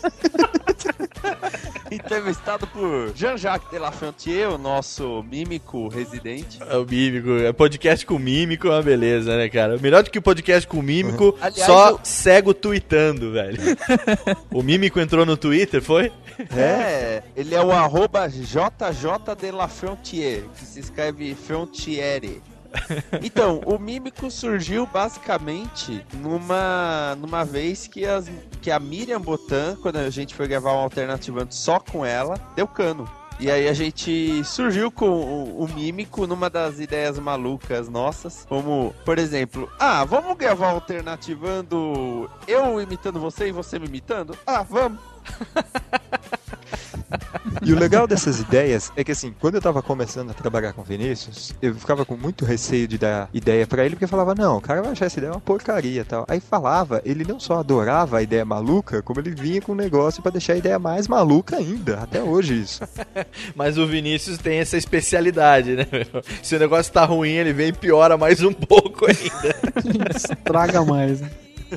Entrevistado 2.04 2.66
por 2.66 3.12
Jean-Jacques 3.14 3.70
Delafrontier, 3.70 4.50
o 4.50 4.58
nosso 4.58 5.22
mímico 5.22 5.88
residente. 5.88 6.58
É 6.68 6.76
o 6.76 6.84
mímico, 6.84 7.30
é 7.38 7.52
podcast 7.52 8.04
com 8.06 8.18
mímico, 8.18 8.68
é 8.68 8.70
uma 8.70 8.82
beleza, 8.82 9.36
né, 9.36 9.48
cara? 9.48 9.76
Melhor 9.78 10.02
do 10.02 10.10
que 10.10 10.18
o 10.18 10.22
podcast 10.22 10.66
com 10.66 10.80
mímico, 10.82 11.36
Aliás, 11.40 11.66
só 11.66 11.90
eu- 11.90 12.00
cego 12.02 12.54
tweetando, 12.54 13.32
velho. 13.32 13.58
o 14.50 14.62
mímico 14.62 15.00
entrou 15.00 15.24
no 15.26 15.36
Twitter, 15.36 15.82
foi? 15.82 16.12
É, 16.56 17.22
ele 17.36 17.54
é 17.54 17.60
o 17.62 17.70
arroba 17.70 18.28
JJ 18.28 19.34
Delafrontier, 19.40 20.44
que 20.56 20.64
se 20.64 20.80
escreve 20.80 21.34
Frontiere. 21.34 22.42
Então, 23.22 23.60
o 23.66 23.78
mímico 23.78 24.30
surgiu 24.30 24.86
basicamente 24.86 26.04
numa, 26.14 27.16
numa 27.16 27.44
vez 27.44 27.86
que, 27.86 28.04
as, 28.04 28.30
que 28.60 28.70
a 28.70 28.78
Miriam 28.78 29.20
Botan, 29.20 29.76
quando 29.80 29.96
a 29.96 30.10
gente 30.10 30.34
foi 30.34 30.48
gravar 30.48 30.72
um 30.72 30.78
alternativando 30.78 31.54
só 31.54 31.78
com 31.78 32.04
ela, 32.04 32.34
deu 32.56 32.66
cano. 32.66 33.08
E 33.40 33.50
aí 33.50 33.68
a 33.68 33.72
gente 33.72 34.44
surgiu 34.44 34.90
com 34.90 35.08
o, 35.08 35.64
o 35.64 35.68
mímico 35.68 36.26
numa 36.26 36.48
das 36.48 36.78
ideias 36.78 37.18
malucas 37.18 37.88
nossas, 37.88 38.46
como, 38.48 38.94
por 39.04 39.18
exemplo, 39.18 39.68
ah, 39.80 40.04
vamos 40.04 40.36
gravar 40.36 40.70
alternativando 40.70 42.30
eu 42.46 42.80
imitando 42.80 43.18
você 43.18 43.48
e 43.48 43.52
você 43.52 43.78
me 43.78 43.86
imitando? 43.86 44.36
Ah, 44.46 44.62
vamos. 44.62 45.00
E 47.64 47.72
o 47.72 47.78
legal 47.78 48.06
dessas 48.06 48.40
ideias 48.40 48.92
é 48.96 49.04
que 49.04 49.12
assim, 49.12 49.32
quando 49.40 49.54
eu 49.54 49.62
tava 49.62 49.82
começando 49.82 50.30
a 50.30 50.34
trabalhar 50.34 50.72
com 50.72 50.80
o 50.80 50.84
Vinícius, 50.84 51.54
eu 51.62 51.74
ficava 51.74 52.04
com 52.04 52.16
muito 52.16 52.44
receio 52.44 52.88
de 52.88 52.98
dar 52.98 53.28
ideia 53.32 53.66
pra 53.66 53.84
ele, 53.84 53.94
porque 53.94 54.04
eu 54.04 54.08
falava, 54.08 54.34
não, 54.34 54.56
o 54.56 54.60
cara 54.60 54.82
vai 54.82 54.92
achar 54.92 55.06
essa 55.06 55.18
ideia 55.18 55.32
uma 55.32 55.40
porcaria 55.40 56.00
e 56.00 56.04
tal. 56.04 56.24
Aí 56.28 56.40
falava, 56.40 57.00
ele 57.04 57.24
não 57.24 57.38
só 57.38 57.58
adorava 57.58 58.18
a 58.18 58.22
ideia 58.22 58.44
maluca, 58.44 59.00
como 59.02 59.20
ele 59.20 59.30
vinha 59.30 59.60
com 59.60 59.72
um 59.72 59.76
negócio 59.76 60.22
pra 60.22 60.32
deixar 60.32 60.54
a 60.54 60.56
ideia 60.56 60.78
mais 60.78 61.06
maluca 61.06 61.56
ainda, 61.56 62.00
até 62.00 62.22
hoje 62.22 62.60
isso. 62.60 62.82
Mas 63.54 63.78
o 63.78 63.86
Vinícius 63.86 64.38
tem 64.38 64.58
essa 64.58 64.76
especialidade, 64.76 65.76
né? 65.76 65.86
meu? 65.92 66.22
Se 66.42 66.56
o 66.56 66.58
negócio 66.58 66.92
tá 66.92 67.04
ruim, 67.04 67.30
ele 67.30 67.52
vem 67.52 67.68
e 67.68 67.72
piora 67.72 68.16
mais 68.16 68.42
um 68.42 68.52
pouco 68.52 69.06
ainda. 69.06 69.54
Estraga 70.14 70.84
mais, 70.84 71.20
né? 71.20 71.30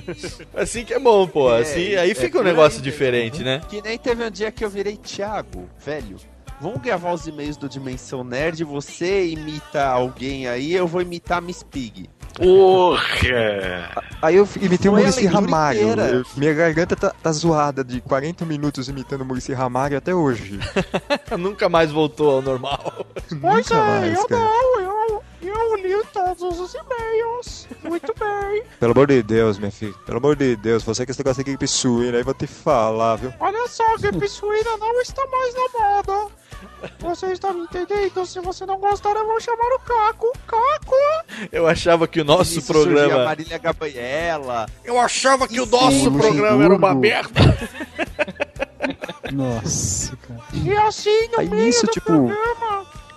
Assim 0.56 0.84
que 0.86 0.94
é 0.94 1.00
bom, 1.00 1.28
pô. 1.28 1.54
É, 1.54 1.62
Assim, 1.62 1.96
aí 1.96 2.12
é 2.12 2.16
fica 2.16 2.38
um 2.38 2.42
por 2.42 2.48
aí 2.48 2.54
negócio 2.54 2.80
mesmo. 2.80 2.84
diferente, 2.84 3.44
né? 3.44 3.62
Que 3.70 3.82
nem 3.82 3.98
teve 3.98 4.24
um 4.26 4.30
dia 4.32 4.52
que 4.52 4.64
eu 4.64 4.70
virei 4.70 4.98
Thiago, 4.98 5.68
velho. 5.84 6.18
Vamos 6.62 6.82
gravar 6.82 7.12
os 7.12 7.28
e-mails 7.28 7.58
do 7.58 7.68
Dimensão 7.68 8.24
Nerd, 8.24 8.64
você 8.64 9.28
imita 9.28 9.86
alguém 9.86 10.48
aí, 10.48 10.74
eu 10.74 10.88
vou 10.88 11.02
imitar 11.02 11.40
a 11.40 11.42
Miss 11.42 11.62
Pig. 11.64 12.10
Porra! 12.34 13.02
Aí 14.22 14.36
eu 14.36 14.48
imitei 14.62 14.90
o 14.90 14.94
Foi 14.94 15.02
Muricy 15.02 15.22
leitura 15.22 15.42
Ramalho. 15.42 15.82
inteira. 15.82 16.02
Eu- 16.16 16.24
minha 16.38 16.54
garganta 16.54 16.96
tá, 16.96 17.10
tá 17.22 17.32
zoada 17.32 17.84
de 17.84 18.00
40 18.02 18.46
minutos 18.46 18.88
imitando 18.88 19.22
o 19.22 19.26
Muricy 19.26 19.54
Ramalho 19.54 19.98
até 19.98 20.14
hoje. 20.16 20.60
Nunca 21.38 21.68
mais 21.70 21.92
voltou 21.92 22.30
ao 22.38 22.42
normal. 22.42 23.06
Nunca 23.32 23.46
mais, 23.48 24.26
cara. 24.26 24.42
eu, 24.42 25.24
eu 25.48 25.76
li 25.76 26.04
todos 26.14 26.60
os 26.60 26.74
e-mails. 26.76 27.68
Muito 27.84 28.14
bem. 28.18 28.64
Pelo 28.80 28.92
amor 28.92 29.08
de 29.08 29.22
Deus, 29.24 29.58
minha 29.58 29.72
filha. 29.72 29.94
Pelo 30.06 30.18
amor 30.18 30.36
de 30.36 30.56
Deus, 30.56 30.84
você 30.84 31.06
que 31.06 31.12
esse 31.12 31.20
negócio 31.20 31.44
de 31.44 31.52
gripe 31.52 31.68
suína, 31.68 32.18
aí 32.18 32.24
vou 32.24 32.34
te 32.34 32.48
falar, 32.48 33.16
viu? 33.18 33.34
Olha 33.40 33.68
só, 33.68 33.84
gripe 33.98 34.28
suína 34.28 34.78
não 34.78 35.02
está 35.02 35.22
mais 35.28 35.54
na 35.54 35.80
moda. 35.80 36.32
Você 37.00 37.28
está 37.28 37.52
me 37.54 37.62
entendendo? 37.62 38.26
Se 38.26 38.40
você 38.40 38.66
não 38.66 38.78
gostar, 38.78 39.16
eu 39.16 39.26
vou 39.26 39.40
chamar 39.40 39.76
o 39.76 39.80
Caco. 39.80 40.32
Caco! 40.48 40.96
Eu 41.52 41.68
achava 41.68 42.08
que 42.08 42.22
o 42.22 42.26
nosso 42.26 42.60
Isso 42.60 42.74
surgia 42.74 42.92
a 42.92 42.96
programa. 43.06 43.26
Marília 43.26 43.58
Gabriela. 43.58 44.66
Eu 44.84 45.00
achava 45.00 45.48
que 45.48 45.60
o 45.60 45.66
Sim, 45.66 45.72
nosso 45.72 45.88
Luxemburgo. 46.10 46.20
programa 46.28 46.64
era 46.66 46.76
uma 46.76 46.96
merda. 46.96 47.40
Nossa, 49.32 50.16
cara. 50.18 50.40
E 50.54 50.78
assim, 50.78 51.28
no 51.30 51.40
Aí 51.40 51.50
meio 51.50 51.66
nisso, 51.66 51.86
do 51.86 51.92
tipo, 51.92 52.06
programa, 52.06 52.65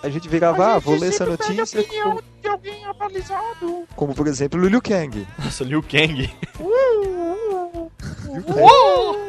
A 0.01 0.09
gente 0.09 0.29
virava, 0.29 0.65
ah, 0.65 0.75
a 0.75 0.79
vou 0.79 0.93
gente 0.93 1.01
ler 1.01 1.09
essa 1.09 1.25
sempre 1.25 1.37
pede 1.37 1.51
a 1.51 1.55
notícia, 1.55 1.81
opinião 1.81 2.09
como, 2.11 2.23
de 2.41 2.47
alguém 2.47 2.85
abalizado. 2.85 3.87
como, 3.95 4.15
por 4.15 4.27
exemplo, 4.27 4.65
Liu 4.65 4.81
Kang. 4.81 5.27
Nossa, 5.37 5.63
Liu 5.63 5.83
Kang. 5.83 6.29
Uh, 6.59 6.63
uh, 6.63 7.91
uh, 8.27 8.33
Liu 8.33 8.41
uh, 8.41 8.53
Kang. 8.53 9.19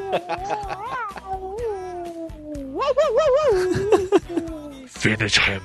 Finish 4.86 5.38
him. 5.38 5.60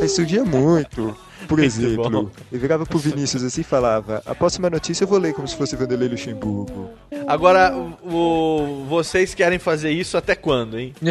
Aí 0.00 0.08
surgia 0.08 0.44
muito. 0.44 1.16
Por 1.46 1.60
exemplo, 1.60 2.30
eu 2.50 2.58
virava 2.58 2.84
pro 2.84 2.98
Vinícius 2.98 3.44
assim 3.44 3.60
e 3.60 3.64
falava: 3.64 4.22
A 4.26 4.34
próxima 4.34 4.68
notícia 4.68 5.04
eu 5.04 5.08
vou 5.08 5.18
ler 5.18 5.32
como 5.32 5.46
se 5.46 5.56
fosse 5.56 5.76
Vanderlei 5.76 6.08
Luxemburgo. 6.08 6.90
Agora, 7.26 7.74
o, 7.76 8.84
vocês 8.88 9.34
querem 9.34 9.58
fazer 9.58 9.90
isso 9.90 10.16
até 10.16 10.34
quando, 10.34 10.78
hein? 10.78 10.94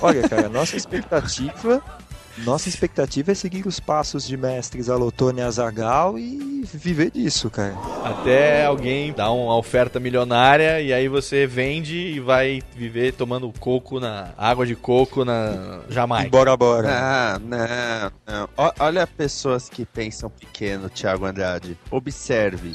Olha, 0.00 0.28
cara, 0.28 0.48
nossa 0.48 0.76
expectativa. 0.76 1.82
Nossa 2.44 2.68
expectativa 2.68 3.32
é 3.32 3.34
seguir 3.34 3.66
os 3.66 3.80
passos 3.80 4.26
de 4.26 4.36
mestres 4.36 4.88
Alotone 4.88 5.40
e 5.40 5.42
Azagal 5.42 6.18
e 6.18 6.62
viver 6.72 7.10
disso, 7.10 7.50
cara. 7.50 7.74
Até 8.04 8.64
alguém 8.64 9.12
dar 9.12 9.30
uma 9.30 9.56
oferta 9.56 9.98
milionária 10.00 10.80
e 10.80 10.92
aí 10.92 11.08
você 11.08 11.46
vende 11.46 11.96
e 11.96 12.20
vai 12.20 12.62
viver 12.74 13.12
tomando 13.12 13.52
coco 13.58 14.00
na 14.00 14.30
água 14.36 14.66
de 14.66 14.74
coco 14.74 15.24
na 15.24 15.80
Jamaica. 15.88 16.30
Bora, 16.30 16.56
bora. 16.56 16.88
Ah, 16.90 17.38
não, 17.38 18.12
não. 18.26 18.48
Olha 18.78 19.06
pessoas 19.06 19.68
que 19.68 19.84
pensam 19.84 20.30
pequeno, 20.30 20.88
Thiago 20.88 21.26
Andrade. 21.26 21.76
Observe. 21.90 22.74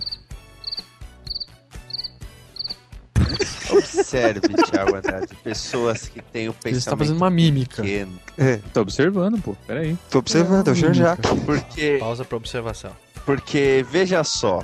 Observe, 3.71 4.41
Thiago 4.41 4.95
Andrade. 4.95 5.27
Pessoas 5.43 6.07
que 6.07 6.21
têm 6.21 6.49
o 6.49 6.55
Ele 6.65 6.77
está 6.77 6.91
pensamento 6.91 6.97
fazendo 6.99 7.17
uma 7.17 7.29
mímica. 7.29 7.81
pequeno. 7.81 8.19
É, 8.37 8.57
Tá 8.73 8.81
observando, 8.81 9.41
pô. 9.41 9.55
Pera 9.67 9.81
aí. 9.81 9.97
tô 10.09 10.19
observando, 10.19 10.67
é 10.67 10.71
o 10.71 10.75
Jean-Jacques. 10.75 11.31
Porque, 11.45 11.97
Pausa 11.99 12.23
pra 12.25 12.37
observação. 12.37 12.91
porque 13.25 13.85
veja 13.89 14.23
só. 14.23 14.63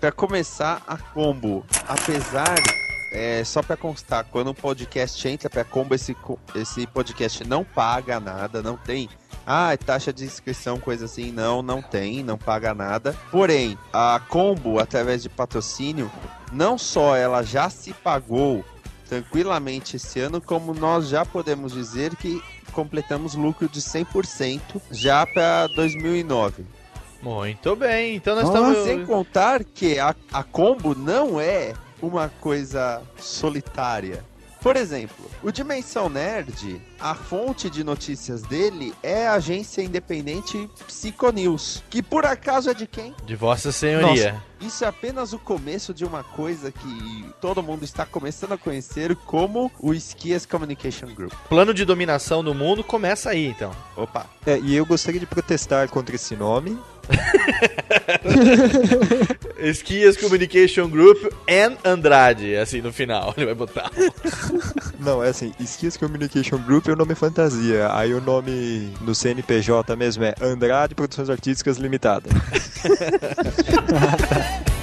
Pra 0.00 0.12
começar, 0.12 0.82
a 0.86 0.96
combo, 0.98 1.64
apesar 1.88 2.54
é, 3.12 3.42
só 3.44 3.62
pra 3.62 3.76
constar, 3.76 4.24
quando 4.30 4.50
um 4.50 4.54
podcast 4.54 5.26
entra 5.26 5.48
pra 5.48 5.64
combo, 5.64 5.94
esse, 5.94 6.14
esse 6.54 6.86
podcast 6.88 7.42
não 7.44 7.64
paga 7.64 8.20
nada, 8.20 8.62
não 8.62 8.76
tem. 8.76 9.08
Ah, 9.46 9.72
é 9.72 9.76
taxa 9.76 10.12
de 10.12 10.24
inscrição, 10.24 10.80
coisa 10.80 11.04
assim. 11.04 11.30
Não, 11.30 11.62
não 11.62 11.80
tem, 11.80 12.24
não 12.24 12.36
paga 12.36 12.74
nada. 12.74 13.16
Porém, 13.30 13.78
a 13.92 14.20
combo, 14.28 14.80
através 14.80 15.22
de 15.22 15.28
patrocínio, 15.28 16.10
não 16.52 16.76
só 16.76 17.16
ela 17.16 17.42
já 17.42 17.70
se 17.70 17.92
pagou 17.92 18.64
tranquilamente 19.08 19.96
esse 19.96 20.18
ano, 20.18 20.40
como 20.40 20.74
nós 20.74 21.08
já 21.08 21.24
podemos 21.24 21.72
dizer 21.72 22.16
que 22.16 22.42
completamos 22.72 23.34
lucro 23.34 23.68
de 23.68 23.80
100% 23.80 24.60
já 24.90 25.24
para 25.24 25.68
2009. 25.68 26.66
Muito 27.22 27.74
bem, 27.74 28.16
então 28.16 28.34
nós 28.34 28.44
Nossa, 28.44 28.58
estamos. 28.58 28.84
Sem 28.84 29.06
contar 29.06 29.64
que 29.64 29.98
a, 29.98 30.14
a 30.32 30.42
combo 30.42 30.94
não 30.94 31.40
é 31.40 31.72
uma 32.02 32.28
coisa 32.40 33.00
solitária. 33.18 34.24
Por 34.66 34.74
exemplo, 34.76 35.30
o 35.44 35.52
Dimensão 35.52 36.08
Nerd, 36.08 36.82
a 36.98 37.14
fonte 37.14 37.70
de 37.70 37.84
notícias 37.84 38.42
dele 38.42 38.92
é 39.00 39.28
a 39.28 39.34
agência 39.34 39.80
independente 39.80 40.68
Psiconews, 40.88 41.84
que 41.88 42.02
por 42.02 42.26
acaso 42.26 42.68
é 42.68 42.74
de 42.74 42.84
quem? 42.84 43.14
De 43.24 43.36
Vossa 43.36 43.70
Senhoria. 43.70 44.32
Nossa, 44.32 44.44
isso 44.60 44.84
é 44.84 44.88
apenas 44.88 45.32
o 45.32 45.38
começo 45.38 45.94
de 45.94 46.04
uma 46.04 46.24
coisa 46.24 46.72
que 46.72 47.26
todo 47.40 47.62
mundo 47.62 47.84
está 47.84 48.04
começando 48.04 48.52
a 48.52 48.58
conhecer 48.58 49.14
como 49.14 49.70
o 49.78 49.94
Skias 49.94 50.44
Communication 50.44 51.14
Group. 51.14 51.32
Plano 51.48 51.72
de 51.72 51.84
dominação 51.84 52.42
do 52.42 52.52
mundo 52.52 52.82
começa 52.82 53.30
aí, 53.30 53.46
então. 53.46 53.70
Opa. 53.94 54.26
É, 54.44 54.58
e 54.58 54.74
eu 54.74 54.84
gostaria 54.84 55.20
de 55.20 55.26
protestar 55.26 55.88
contra 55.90 56.16
esse 56.16 56.34
nome. 56.34 56.76
Esquias 59.58 60.16
Communication 60.16 60.88
Group 60.88 61.18
and 61.48 61.76
Andrade, 61.84 62.56
assim, 62.56 62.80
no 62.80 62.92
final. 62.92 63.32
Ele 63.36 63.46
vai 63.46 63.54
botar. 63.54 63.90
Não, 65.00 65.22
é 65.22 65.28
assim, 65.28 65.52
Esquias 65.58 65.96
Communication 65.96 66.58
Group 66.58 66.88
é 66.88 66.92
o 66.92 66.96
nome 66.96 67.14
fantasia. 67.14 67.88
Aí 67.92 68.12
o 68.12 68.20
nome 68.20 68.92
no 69.00 69.14
CNPJ 69.14 69.96
mesmo 69.96 70.24
é 70.24 70.34
Andrade 70.40 70.94
Produções 70.94 71.30
Artísticas 71.30 71.78
Limitada. 71.78 72.28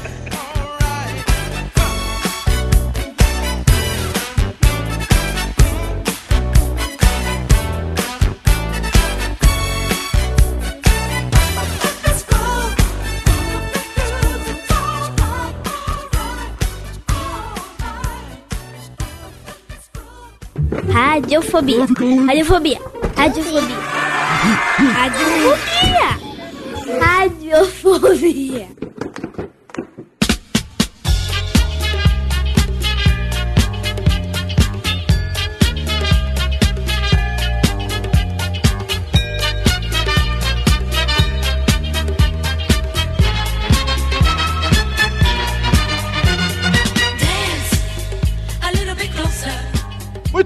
Radiofobia. 21.14 21.86
Radiofobia. 22.26 22.80
Radiofobia. 23.16 23.78
Radiofobia. 24.98 26.10
Radiofobia. 27.00 28.68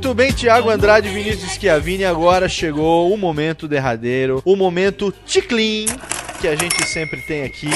Muito 0.07 0.15
bem, 0.15 0.31
Thiago 0.31 0.69
Andrade 0.69 1.09
Vinícius 1.09 1.51
Schiavini, 1.51 2.05
agora 2.05 2.47
chegou 2.47 3.13
o 3.13 3.17
momento 3.17 3.67
derradeiro, 3.67 4.41
o 4.45 4.55
momento 4.55 5.13
ticlin 5.25 5.85
que 6.39 6.47
a 6.47 6.55
gente 6.55 6.85
sempre 6.88 7.21
tem 7.21 7.43
aqui 7.43 7.67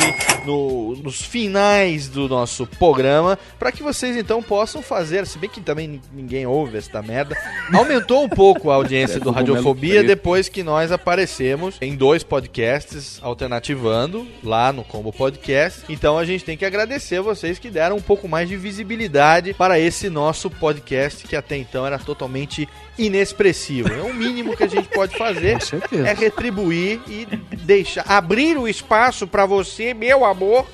no- 0.45 0.95
nos 1.03 1.21
finais 1.21 2.07
do 2.07 2.27
nosso 2.29 2.65
programa, 2.65 3.37
para 3.59 3.71
que 3.71 3.81
vocês 3.83 4.15
então 4.15 4.41
possam 4.41 4.81
fazer, 4.81 5.25
se 5.27 5.37
bem 5.37 5.49
que 5.49 5.59
também 5.61 5.87
nin- 5.87 6.01
ninguém 6.13 6.45
ouve 6.45 6.77
esta 6.77 7.01
merda, 7.01 7.35
aumentou 7.73 8.23
um 8.23 8.29
pouco 8.29 8.69
a 8.69 8.75
audiência 8.75 9.17
do 9.19 9.25
Cogumelo 9.25 9.53
Radiofobia 9.55 10.03
depois 10.03 10.47
que 10.49 10.63
nós 10.63 10.91
aparecemos 10.91 11.75
em 11.81 11.95
dois 11.95 12.23
podcasts 12.23 13.19
alternativando 13.21 14.27
lá 14.43 14.71
no 14.71 14.83
Combo 14.83 15.11
Podcast. 15.11 15.81
Então 15.89 16.17
a 16.17 16.25
gente 16.25 16.43
tem 16.43 16.55
que 16.57 16.65
agradecer 16.65 17.17
a 17.17 17.21
vocês 17.21 17.57
que 17.59 17.69
deram 17.69 17.97
um 17.97 18.01
pouco 18.01 18.27
mais 18.27 18.47
de 18.47 18.55
visibilidade 18.57 19.53
para 19.53 19.79
esse 19.79 20.09
nosso 20.09 20.49
podcast 20.49 21.27
que 21.27 21.35
até 21.35 21.57
então 21.57 21.85
era 21.85 21.97
totalmente 21.97 22.67
inexpressivo. 22.97 23.89
É 23.91 24.01
o 24.01 24.13
mínimo 24.13 24.55
que 24.55 24.63
a 24.63 24.67
gente 24.67 24.87
pode 24.89 25.15
fazer 25.17 25.57
é 26.05 26.13
retribuir 26.13 26.99
e 27.07 27.27
deixar 27.65 28.03
abrir 28.07 28.50
o 28.57 28.67
espaço 28.67 29.27
para 29.27 29.45
você, 29.45 29.93
meu 29.93 30.25
amor, 30.25 30.65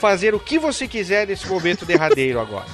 fazer 0.00 0.34
o 0.34 0.40
que 0.40 0.58
você 0.58 0.86
quiser 0.86 1.26
nesse 1.26 1.46
momento 1.48 1.84
derradeiro 1.84 2.40
agora. 2.40 2.66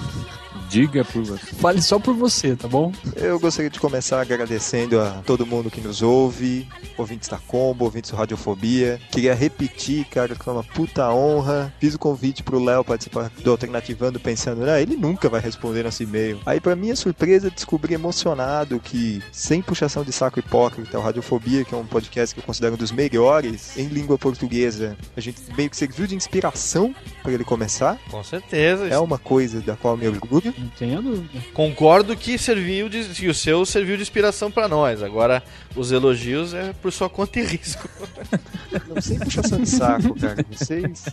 Diga 0.72 1.04
por 1.04 1.22
você. 1.22 1.54
Fale 1.56 1.82
só 1.82 1.98
por 1.98 2.14
você, 2.14 2.56
tá 2.56 2.66
bom? 2.66 2.94
Eu 3.14 3.38
gostaria 3.38 3.68
de 3.68 3.78
começar 3.78 4.22
agradecendo 4.22 4.98
a 4.98 5.22
todo 5.26 5.44
mundo 5.44 5.70
que 5.70 5.82
nos 5.82 6.00
ouve, 6.00 6.66
ouvintes 6.96 7.28
da 7.28 7.36
Combo, 7.36 7.84
ouvintes 7.84 8.10
do 8.10 8.16
Radiofobia. 8.16 8.98
Queria 9.10 9.34
repetir, 9.34 10.06
cara, 10.06 10.34
que 10.34 10.42
foi 10.42 10.54
uma 10.54 10.64
puta 10.64 11.12
honra. 11.12 11.70
Fiz 11.78 11.92
o 11.92 11.98
convite 11.98 12.42
pro 12.42 12.58
Léo 12.58 12.82
participar 12.82 13.30
do 13.44 13.50
Alternativando, 13.50 14.18
pensando, 14.18 14.64
ah, 14.64 14.80
ele 14.80 14.96
nunca 14.96 15.28
vai 15.28 15.42
responder 15.42 15.82
nosso 15.82 16.02
e-mail. 16.02 16.40
Aí, 16.46 16.58
pra 16.58 16.74
minha 16.74 16.96
surpresa, 16.96 17.50
descobri 17.50 17.92
emocionado 17.92 18.80
que, 18.80 19.22
sem 19.30 19.60
puxação 19.60 20.02
de 20.02 20.10
saco 20.10 20.38
hipócrita, 20.38 20.98
o 20.98 21.02
Radiofobia, 21.02 21.66
que 21.66 21.74
é 21.74 21.76
um 21.76 21.84
podcast 21.84 22.34
que 22.34 22.40
eu 22.40 22.44
considero 22.46 22.76
um 22.76 22.78
dos 22.78 22.92
melhores 22.92 23.76
em 23.76 23.88
língua 23.88 24.16
portuguesa, 24.16 24.96
a 25.14 25.20
gente 25.20 25.38
meio 25.54 25.68
que 25.68 25.76
serviu 25.76 26.06
de 26.06 26.14
inspiração 26.14 26.94
para 27.22 27.32
ele 27.32 27.44
começar. 27.44 27.98
Com 28.10 28.24
certeza. 28.24 28.86
É 28.86 28.98
uma 28.98 29.18
coisa 29.18 29.60
da 29.60 29.76
qual 29.76 29.92
eu 29.92 29.98
me 29.98 30.08
orgulho. 30.08 30.61
Não 30.80 31.02
dúvida. 31.02 31.40
Concordo 31.52 32.16
que 32.16 32.38
serviu 32.38 32.88
de, 32.88 33.04
que 33.04 33.28
o 33.28 33.34
seu 33.34 33.64
serviu 33.66 33.96
de 33.96 34.02
inspiração 34.02 34.50
para 34.50 34.68
nós. 34.68 35.02
Agora, 35.02 35.42
os 35.74 35.92
elogios 35.92 36.54
é 36.54 36.72
por 36.74 36.92
sua 36.92 37.08
conta 37.08 37.40
e 37.40 37.44
risco. 37.44 37.88
Não, 38.88 39.00
sem 39.00 39.18
puxação 39.18 39.60
de 39.60 39.68
saco, 39.68 40.18
cara. 40.18 40.44
Vocês. 40.50 41.04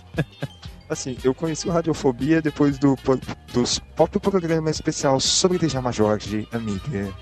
Assim, 0.89 1.15
eu 1.23 1.35
conheci 1.35 1.67
o 1.67 1.71
Radiofobia 1.71 2.41
depois 2.41 2.79
do, 2.79 2.97
dos 3.53 3.79
próprio 3.95 4.19
programa 4.19 4.71
especial 4.71 5.19
sobre 5.19 5.59
Djalma 5.59 5.91
Jorge, 5.91 6.47
amiga. 6.51 7.13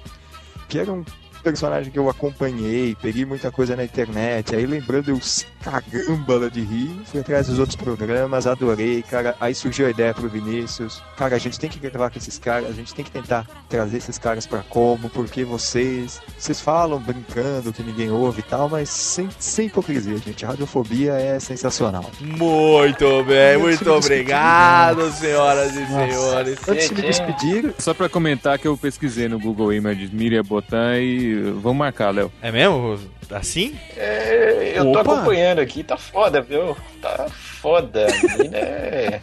Que 0.69 0.79
era 0.79 0.91
um 0.91 1.03
personagem 1.47 1.91
que 1.91 1.97
eu 1.97 2.09
acompanhei, 2.09 2.95
peguei 3.01 3.25
muita 3.25 3.49
coisa 3.49 3.73
na 3.73 3.83
internet, 3.85 4.53
aí 4.53 4.65
lembrando 4.65 5.11
eu 5.11 5.21
se 5.21 5.45
cagambala 5.61 6.49
de 6.49 6.61
rir, 6.61 7.01
fui 7.05 7.21
atrás 7.21 7.47
dos 7.47 7.57
outros 7.57 7.75
programas, 7.75 8.45
adorei, 8.45 9.01
cara. 9.01 9.35
Aí 9.39 9.55
surgiu 9.55 9.87
a 9.87 9.89
ideia 9.89 10.13
pro 10.13 10.27
Vinícius, 10.27 11.01
cara, 11.15 11.35
a 11.35 11.39
gente 11.39 11.57
tem 11.57 11.69
que 11.69 11.79
gravar 11.79 12.09
com 12.09 12.17
esses 12.17 12.37
caras, 12.37 12.69
a 12.69 12.73
gente 12.73 12.93
tem 12.93 13.05
que 13.05 13.11
tentar 13.11 13.47
trazer 13.69 13.97
esses 13.97 14.17
caras 14.17 14.45
pra 14.45 14.59
como, 14.59 15.09
porque 15.09 15.45
vocês, 15.45 16.21
vocês 16.37 16.59
falam 16.59 16.99
brincando 16.99 17.71
que 17.71 17.81
ninguém 17.81 18.11
ouve 18.11 18.39
e 18.39 18.43
tal, 18.43 18.67
mas 18.67 18.89
sem, 18.89 19.29
sem 19.39 19.67
hipocrisia, 19.67 20.17
gente. 20.17 20.45
A 20.45 20.49
radiofobia 20.49 21.13
é 21.13 21.39
sensacional. 21.39 22.11
Muito 22.19 23.23
bem, 23.23 23.57
muito 23.57 23.89
obrigado, 23.89 25.09
senhoras 25.13 25.75
e 25.75 25.79
Nossa. 25.79 26.07
senhores. 26.07 26.59
Antes 26.67 26.89
de 26.89 26.95
me 26.95 27.01
despedir, 27.01 27.73
Só 27.79 27.93
pra 27.93 28.09
comentar 28.09 28.59
que 28.59 28.67
eu 28.67 28.77
pesquisei 28.77 29.27
no 29.27 29.39
Google 29.39 29.73
Images 29.73 30.11
Miriam 30.11 30.43
Botan 30.43 30.97
e 30.99 31.36
vamos 31.61 31.77
marcar, 31.77 32.11
Léo. 32.13 32.31
É 32.41 32.51
mesmo? 32.51 32.99
Assim? 33.31 33.77
É, 33.95 34.73
eu 34.75 34.83
tô 34.91 34.99
Opa. 34.99 35.13
acompanhando 35.13 35.59
aqui, 35.59 35.83
tá 35.83 35.97
foda, 35.97 36.41
viu? 36.41 36.75
Tá 37.01 37.27
foda. 37.29 38.07
A 38.07 38.37
menina 38.37 38.57
é. 38.57 39.21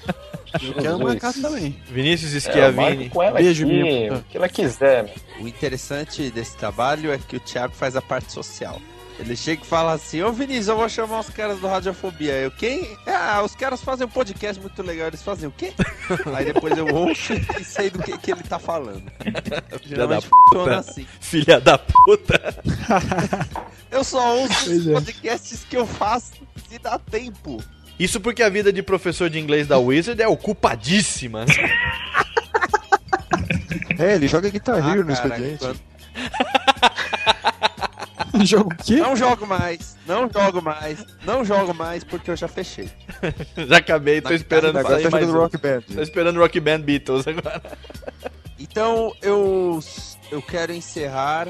Eu 0.63 0.75
quero 0.75 0.99
marcar 1.01 1.33
também. 1.33 1.77
Vinícius 1.91 2.35
É, 2.35 2.41
Schiavini. 2.53 3.11
ela 3.15 3.33
Beijo, 3.33 3.67
aqui, 3.67 4.09
o 4.11 4.23
que 4.31 4.37
ela 4.37 4.49
quiser. 4.49 5.13
O 5.41 5.49
interessante 5.49 6.31
desse 6.31 6.57
trabalho 6.57 7.13
é 7.13 7.19
que 7.19 7.37
o 7.37 7.41
Thiago 7.41 7.75
faz 7.75 7.97
a 7.97 8.03
parte 8.03 8.31
social. 8.33 8.81
Ele 9.19 9.37
chega 9.37 9.63
e 9.63 9.67
fala 9.67 9.93
assim: 9.93 10.23
Ô 10.23 10.33
Vinícius, 10.33 10.69
eu 10.69 10.77
vou 10.77 10.89
chamar 10.89 11.21
os 11.21 11.31
caras 11.31 11.59
do 11.61 11.67
Radiofobia. 11.69 12.33
Eu, 12.33 12.51
quem? 12.51 12.97
Ah, 13.07 13.43
os 13.45 13.55
caras 13.55 13.81
fazem 13.81 14.07
um 14.07 14.11
podcast 14.11 14.61
muito 14.61 14.83
legal. 14.83 15.07
Eles 15.07 15.23
fazem 15.23 15.49
o 15.49 15.53
quê? 15.53 15.73
Aí 16.35 16.47
depois 16.47 16.77
eu 16.77 16.87
ouço 16.93 17.33
e 17.61 17.65
sei 17.65 17.91
do 17.91 18.01
que, 18.03 18.19
que 18.19 18.33
ele 18.33 18.43
tá 18.43 18.59
falando. 18.59 19.05
Filha 19.83 20.07
da 20.07 20.21
puta. 20.21 20.79
assim. 20.79 21.07
Filha 21.21 21.61
da 21.61 21.79
puta. 21.79 22.57
Eu 23.91 24.03
só 24.03 24.37
ouço 24.37 24.71
os 24.73 24.89
é. 24.89 24.93
podcasts 24.93 25.65
que 25.69 25.77
eu 25.77 25.87
faço 25.87 26.33
se 26.69 26.79
dá 26.81 26.99
tempo. 26.99 27.63
Isso 27.97 28.21
porque 28.21 28.43
a 28.43 28.49
vida 28.49 28.73
de 28.73 28.83
professor 28.83 29.31
de 29.31 29.39
inglês 29.39 29.69
da 29.69 29.79
Wizard 29.79 30.21
é 30.21 30.27
ocupadíssima. 30.27 31.45
é, 33.97 34.15
ele 34.17 34.27
joga 34.27 34.49
Guitar 34.51 34.83
Ah, 34.85 34.91
Hero 34.91 35.05
no 35.05 35.13
expediente. 35.13 35.59
quando- 35.59 35.81
Jogo 38.45 38.73
o 38.73 38.77
quê? 38.77 38.97
Não 38.97 39.15
jogo 39.15 39.47
mais, 39.47 39.97
não 40.07 40.29
jogo 40.29 40.61
mais, 40.61 41.05
não 41.25 41.45
jogo 41.45 41.73
mais 41.73 42.03
porque 42.03 42.31
eu 42.31 42.37
já 42.37 42.49
fechei. 42.49 42.91
Já 43.69 43.77
acabei, 43.77 44.21
tô 44.21 44.33
esperando 44.33 44.79
Agora 44.79 44.97
sair 44.97 45.05
tá 45.05 45.11
mais 45.11 45.27
jogando 45.27 45.39
um. 45.39 45.43
Rock 45.43 45.59
Band. 45.59 45.81
Tô 45.95 46.03
esperando 46.03 46.41
Rock 46.41 46.61
Band 46.61 46.81
Beatles 46.81 47.27
agora. 47.27 47.63
Então 48.57 49.13
eu, 49.21 49.81
eu 50.31 50.41
quero 50.41 50.73
encerrar 50.73 51.49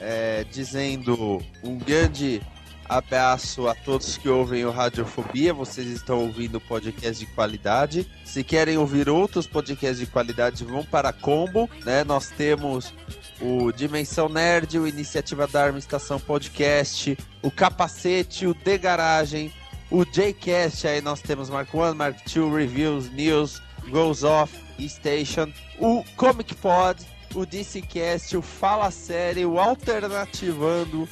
é, 0.00 0.44
dizendo 0.50 1.40
um 1.62 1.78
grande 1.78 2.40
abraço 2.88 3.68
a 3.68 3.74
todos 3.74 4.16
que 4.16 4.28
ouvem 4.28 4.64
o 4.64 4.70
Radiofobia. 4.70 5.54
Vocês 5.54 5.86
estão 5.86 6.18
ouvindo 6.18 6.60
podcast 6.60 7.24
de 7.24 7.32
qualidade. 7.32 8.10
Se 8.24 8.42
querem 8.42 8.76
ouvir 8.78 9.08
outros 9.08 9.46
podcasts 9.46 10.00
de 10.00 10.06
qualidade, 10.06 10.64
vão 10.64 10.84
para 10.84 11.12
Combo. 11.12 11.70
Né? 11.84 12.02
Nós 12.02 12.30
temos 12.30 12.92
o 13.40 13.72
Dimensão 13.72 14.28
Nerd, 14.28 14.78
o 14.78 14.86
Iniciativa 14.86 15.46
da 15.46 15.64
Arma 15.64 15.78
Estação 15.78 16.20
Podcast, 16.20 17.16
o 17.42 17.50
Capacete, 17.50 18.46
o 18.46 18.54
The 18.54 18.78
Garagem, 18.78 19.52
o 19.90 20.04
Jcast. 20.04 20.86
Aí 20.86 21.00
nós 21.00 21.20
temos 21.20 21.48
Mark 21.50 21.74
1, 21.74 21.94
Mark 21.94 22.16
2, 22.32 22.54
Reviews, 22.54 23.10
News, 23.12 23.60
Goes 23.88 24.22
Off, 24.24 24.54
E 24.78 24.88
Station, 24.88 25.50
o 25.78 26.04
Comic 26.16 26.54
Pod 26.54 27.04
o 27.32 27.46
DCCast, 27.46 28.36
o 28.36 28.42
Fala 28.42 28.90
Série, 28.90 29.46
o 29.46 29.60
Alternativando, 29.60 31.08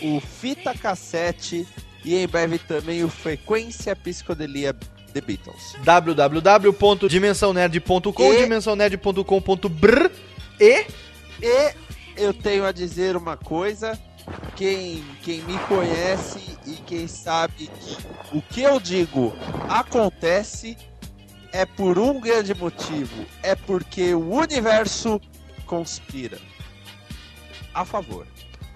o 0.00 0.18
Fita 0.18 0.72
Cassete 0.72 1.68
e 2.02 2.16
em 2.16 2.26
breve 2.26 2.58
também 2.58 3.04
o 3.04 3.08
Frequência 3.10 3.94
Psicodelia 3.94 4.74
The 5.12 5.20
Beatles. 5.20 5.74
www.dimensãonerd.com, 5.84 8.32
E- 8.32 8.36
dimensãonerd.com.br 8.38 10.10
e 10.60 10.86
E 11.42 11.74
eu 12.16 12.34
tenho 12.34 12.64
a 12.64 12.72
dizer 12.72 13.16
uma 13.16 13.36
coisa. 13.36 13.98
Quem, 14.56 15.02
quem 15.22 15.40
me 15.42 15.56
conhece 15.60 16.58
e 16.66 16.74
quem 16.76 17.08
sabe 17.08 17.68
que 17.68 18.36
o 18.36 18.42
que 18.42 18.62
eu 18.62 18.78
digo 18.78 19.32
acontece 19.68 20.76
é 21.52 21.64
por 21.64 21.98
um 21.98 22.20
grande 22.20 22.54
motivo. 22.54 23.24
É 23.42 23.54
porque 23.54 24.14
o 24.14 24.30
universo 24.34 25.20
conspira. 25.64 26.38
A 27.72 27.84
favor. 27.84 28.26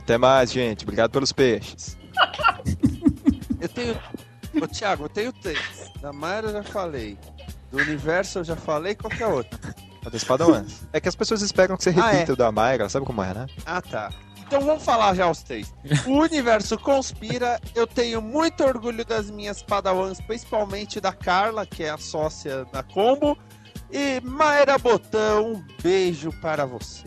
Até 0.00 0.16
mais, 0.16 0.52
gente. 0.52 0.84
Obrigado 0.84 1.10
pelos 1.10 1.32
peixes. 1.32 1.98
Eu 3.60 3.68
tenho. 3.68 3.98
Ô, 4.60 4.66
Thiago, 4.66 5.04
eu 5.04 5.08
tenho 5.08 5.32
três. 5.32 5.90
Da 6.00 6.12
Mayra 6.12 6.48
eu 6.48 6.52
já 6.54 6.62
falei. 6.62 7.18
Do 7.70 7.78
universo 7.78 8.40
eu 8.40 8.44
já 8.44 8.56
falei. 8.56 8.94
Qual 8.94 9.10
que 9.10 9.22
é 9.22 9.26
a 10.04 10.08
do 10.10 10.16
Espadawans. 10.16 10.82
É 10.92 11.00
que 11.00 11.08
as 11.08 11.14
pessoas 11.16 11.42
esperam 11.42 11.76
que 11.76 11.82
você 11.84 11.90
Ah, 11.90 12.10
repita 12.10 12.32
é. 12.32 12.34
o 12.34 12.36
da 12.36 12.50
Mayra, 12.52 12.88
sabe 12.88 13.06
como 13.06 13.22
é, 13.22 13.32
né? 13.34 13.46
Ah, 13.64 13.80
tá. 13.80 14.10
Então 14.46 14.60
vamos 14.60 14.84
falar 14.84 15.14
já 15.14 15.30
os 15.30 15.42
três. 15.42 15.72
O 16.06 16.18
universo 16.18 16.76
conspira. 16.78 17.58
Eu 17.74 17.86
tenho 17.86 18.20
muito 18.20 18.62
orgulho 18.62 19.02
das 19.04 19.30
minhas 19.30 19.62
padawans, 19.62 20.20
principalmente 20.20 21.00
da 21.00 21.12
Carla, 21.12 21.64
que 21.64 21.82
é 21.84 21.90
a 21.90 21.96
sócia 21.96 22.66
da 22.66 22.82
Combo. 22.82 23.38
E 23.90 24.20
Mayra 24.22 24.76
Botão, 24.78 25.52
um 25.54 25.64
beijo 25.82 26.30
para 26.40 26.66
você. 26.66 27.04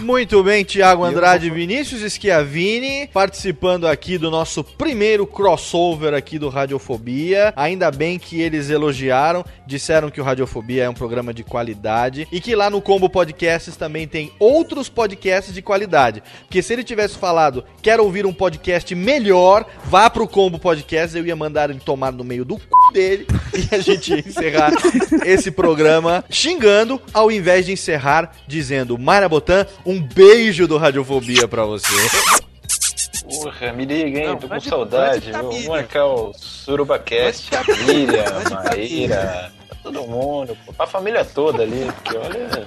Muito 0.00 0.42
bem, 0.42 0.64
Thiago 0.64 1.02
Andrade 1.02 1.48
Vinícius 1.48 2.12
Schiavini 2.12 3.08
participando 3.12 3.86
aqui 3.86 4.18
do 4.18 4.30
nosso 4.30 4.62
primeiro 4.62 5.26
crossover 5.26 6.12
aqui 6.12 6.38
do 6.38 6.50
Radiofobia. 6.50 7.52
Ainda 7.56 7.90
bem 7.90 8.18
que 8.18 8.40
eles 8.40 8.68
elogiaram, 8.68 9.44
disseram 9.66 10.10
que 10.10 10.20
o 10.20 10.24
Radiofobia 10.24 10.84
é 10.84 10.88
um 10.88 10.94
programa 10.94 11.32
de 11.32 11.42
qualidade 11.42 12.28
e 12.30 12.40
que 12.40 12.54
lá 12.54 12.68
no 12.68 12.82
Combo 12.82 13.08
Podcasts 13.08 13.76
também 13.76 14.06
tem 14.06 14.30
outros 14.38 14.88
podcasts 14.88 15.54
de 15.54 15.62
qualidade. 15.62 16.22
Porque 16.40 16.60
se 16.60 16.72
ele 16.72 16.84
tivesse 16.84 17.16
falado, 17.16 17.64
quero 17.80 18.04
ouvir 18.04 18.26
um 18.26 18.32
podcast 18.32 18.94
melhor, 18.94 19.64
vá 19.86 20.10
pro 20.10 20.28
Combo 20.28 20.58
Podcasts, 20.58 21.14
eu 21.14 21.24
ia 21.24 21.36
mandar 21.36 21.70
ele 21.70 21.80
tomar 21.80 22.12
no 22.12 22.24
meio 22.24 22.44
do 22.44 22.56
c... 22.56 22.62
dele 22.92 23.26
e 23.72 23.74
a 23.74 23.78
gente 23.78 24.12
ia 24.12 24.18
encerrar 24.18 24.72
esse 25.24 25.50
programa 25.50 26.24
xingando, 26.28 27.00
ao 27.12 27.30
invés 27.30 27.64
de 27.64 27.72
encerrar 27.72 28.32
dizendo, 28.46 28.98
Mayra 29.14 29.28
Botan, 29.28 29.64
um 29.86 30.00
beijo 30.02 30.66
do 30.66 30.76
Radiofobia 30.76 31.46
pra 31.46 31.64
você. 31.64 31.86
Porra, 33.28 33.72
me 33.72 33.84
liga, 33.84 34.18
hein? 34.18 34.26
Não, 34.26 34.36
Tô 34.36 34.48
com 34.48 34.54
mande- 34.54 34.68
saudade. 34.68 35.30
Vou 35.30 35.52
Miriam. 35.52 35.68
marcar 35.70 36.06
o 36.06 36.32
Surubacast, 36.36 37.48
a 37.54 37.62
Miriam, 37.86 38.24
a 38.44 38.64
Maíra, 38.64 39.52
todo 39.84 40.02
mundo, 40.02 40.56
pra 40.76 40.84
família 40.88 41.24
toda 41.24 41.62
ali, 41.62 41.86
porque 42.02 42.16
olha. 42.18 42.66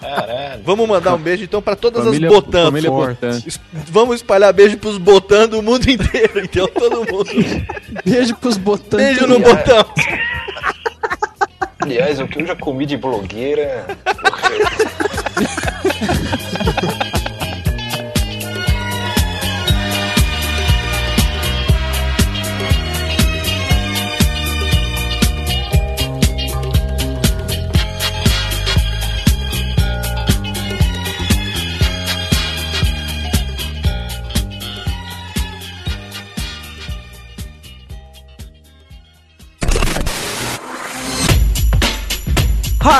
Caralho. 0.00 0.62
Vamos 0.64 0.88
mandar 0.88 1.14
um 1.14 1.18
beijo 1.18 1.42
então 1.42 1.60
pra 1.60 1.74
todas 1.74 2.04
Família- 2.04 2.28
as 2.28 2.34
Botan. 2.34 2.64
família 2.66 2.88
por 2.90 3.00
favor. 3.00 3.14
Botan. 3.14 3.42
Es- 3.44 3.60
Vamos 3.72 4.14
espalhar 4.16 4.52
beijo 4.52 4.78
pros 4.78 4.96
Botan 4.96 5.48
do 5.48 5.60
mundo 5.60 5.90
inteiro, 5.90 6.40
então 6.44 6.68
todo 6.68 6.98
mundo. 6.98 7.26
Beijo 8.04 8.36
pros 8.36 8.56
botões. 8.56 9.02
Beijo 9.02 9.26
no 9.26 9.40
botão. 9.40 9.84
Aliás, 11.82 12.20
o 12.20 12.28
que 12.28 12.40
eu 12.42 12.46
já 12.46 12.54
comi 12.54 12.86
de 12.86 12.96
blogueira. 12.96 13.86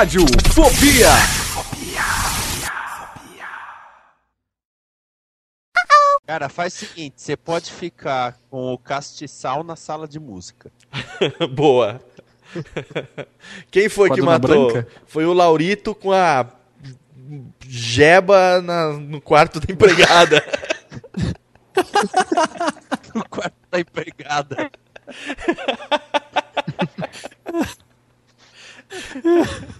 Rádio 0.00 0.24
Fobia. 0.54 1.39
Cara, 6.30 6.48
faz 6.48 6.74
o 6.74 6.76
seguinte: 6.86 7.14
você 7.16 7.36
pode 7.36 7.72
ficar 7.72 8.38
com 8.48 8.72
o 8.72 8.78
castiçal 8.78 9.64
na 9.64 9.74
sala 9.74 10.06
de 10.06 10.20
música. 10.20 10.70
Boa. 11.52 12.00
Quem 13.68 13.88
foi 13.88 14.06
Com 14.06 14.14
a 14.14 14.16
que 14.16 14.22
matou? 14.22 14.70
Branca? 14.70 14.86
Foi 15.06 15.26
o 15.26 15.32
Laurito 15.32 15.92
com 15.92 16.12
a 16.12 16.46
jeba 17.66 18.62
na- 18.62 18.92
no 18.92 19.20
quarto 19.20 19.58
da 19.58 19.72
empregada. 19.72 20.40
no 23.12 23.28
quarto 23.28 23.56
da 23.68 23.80
empregada. 23.80 24.70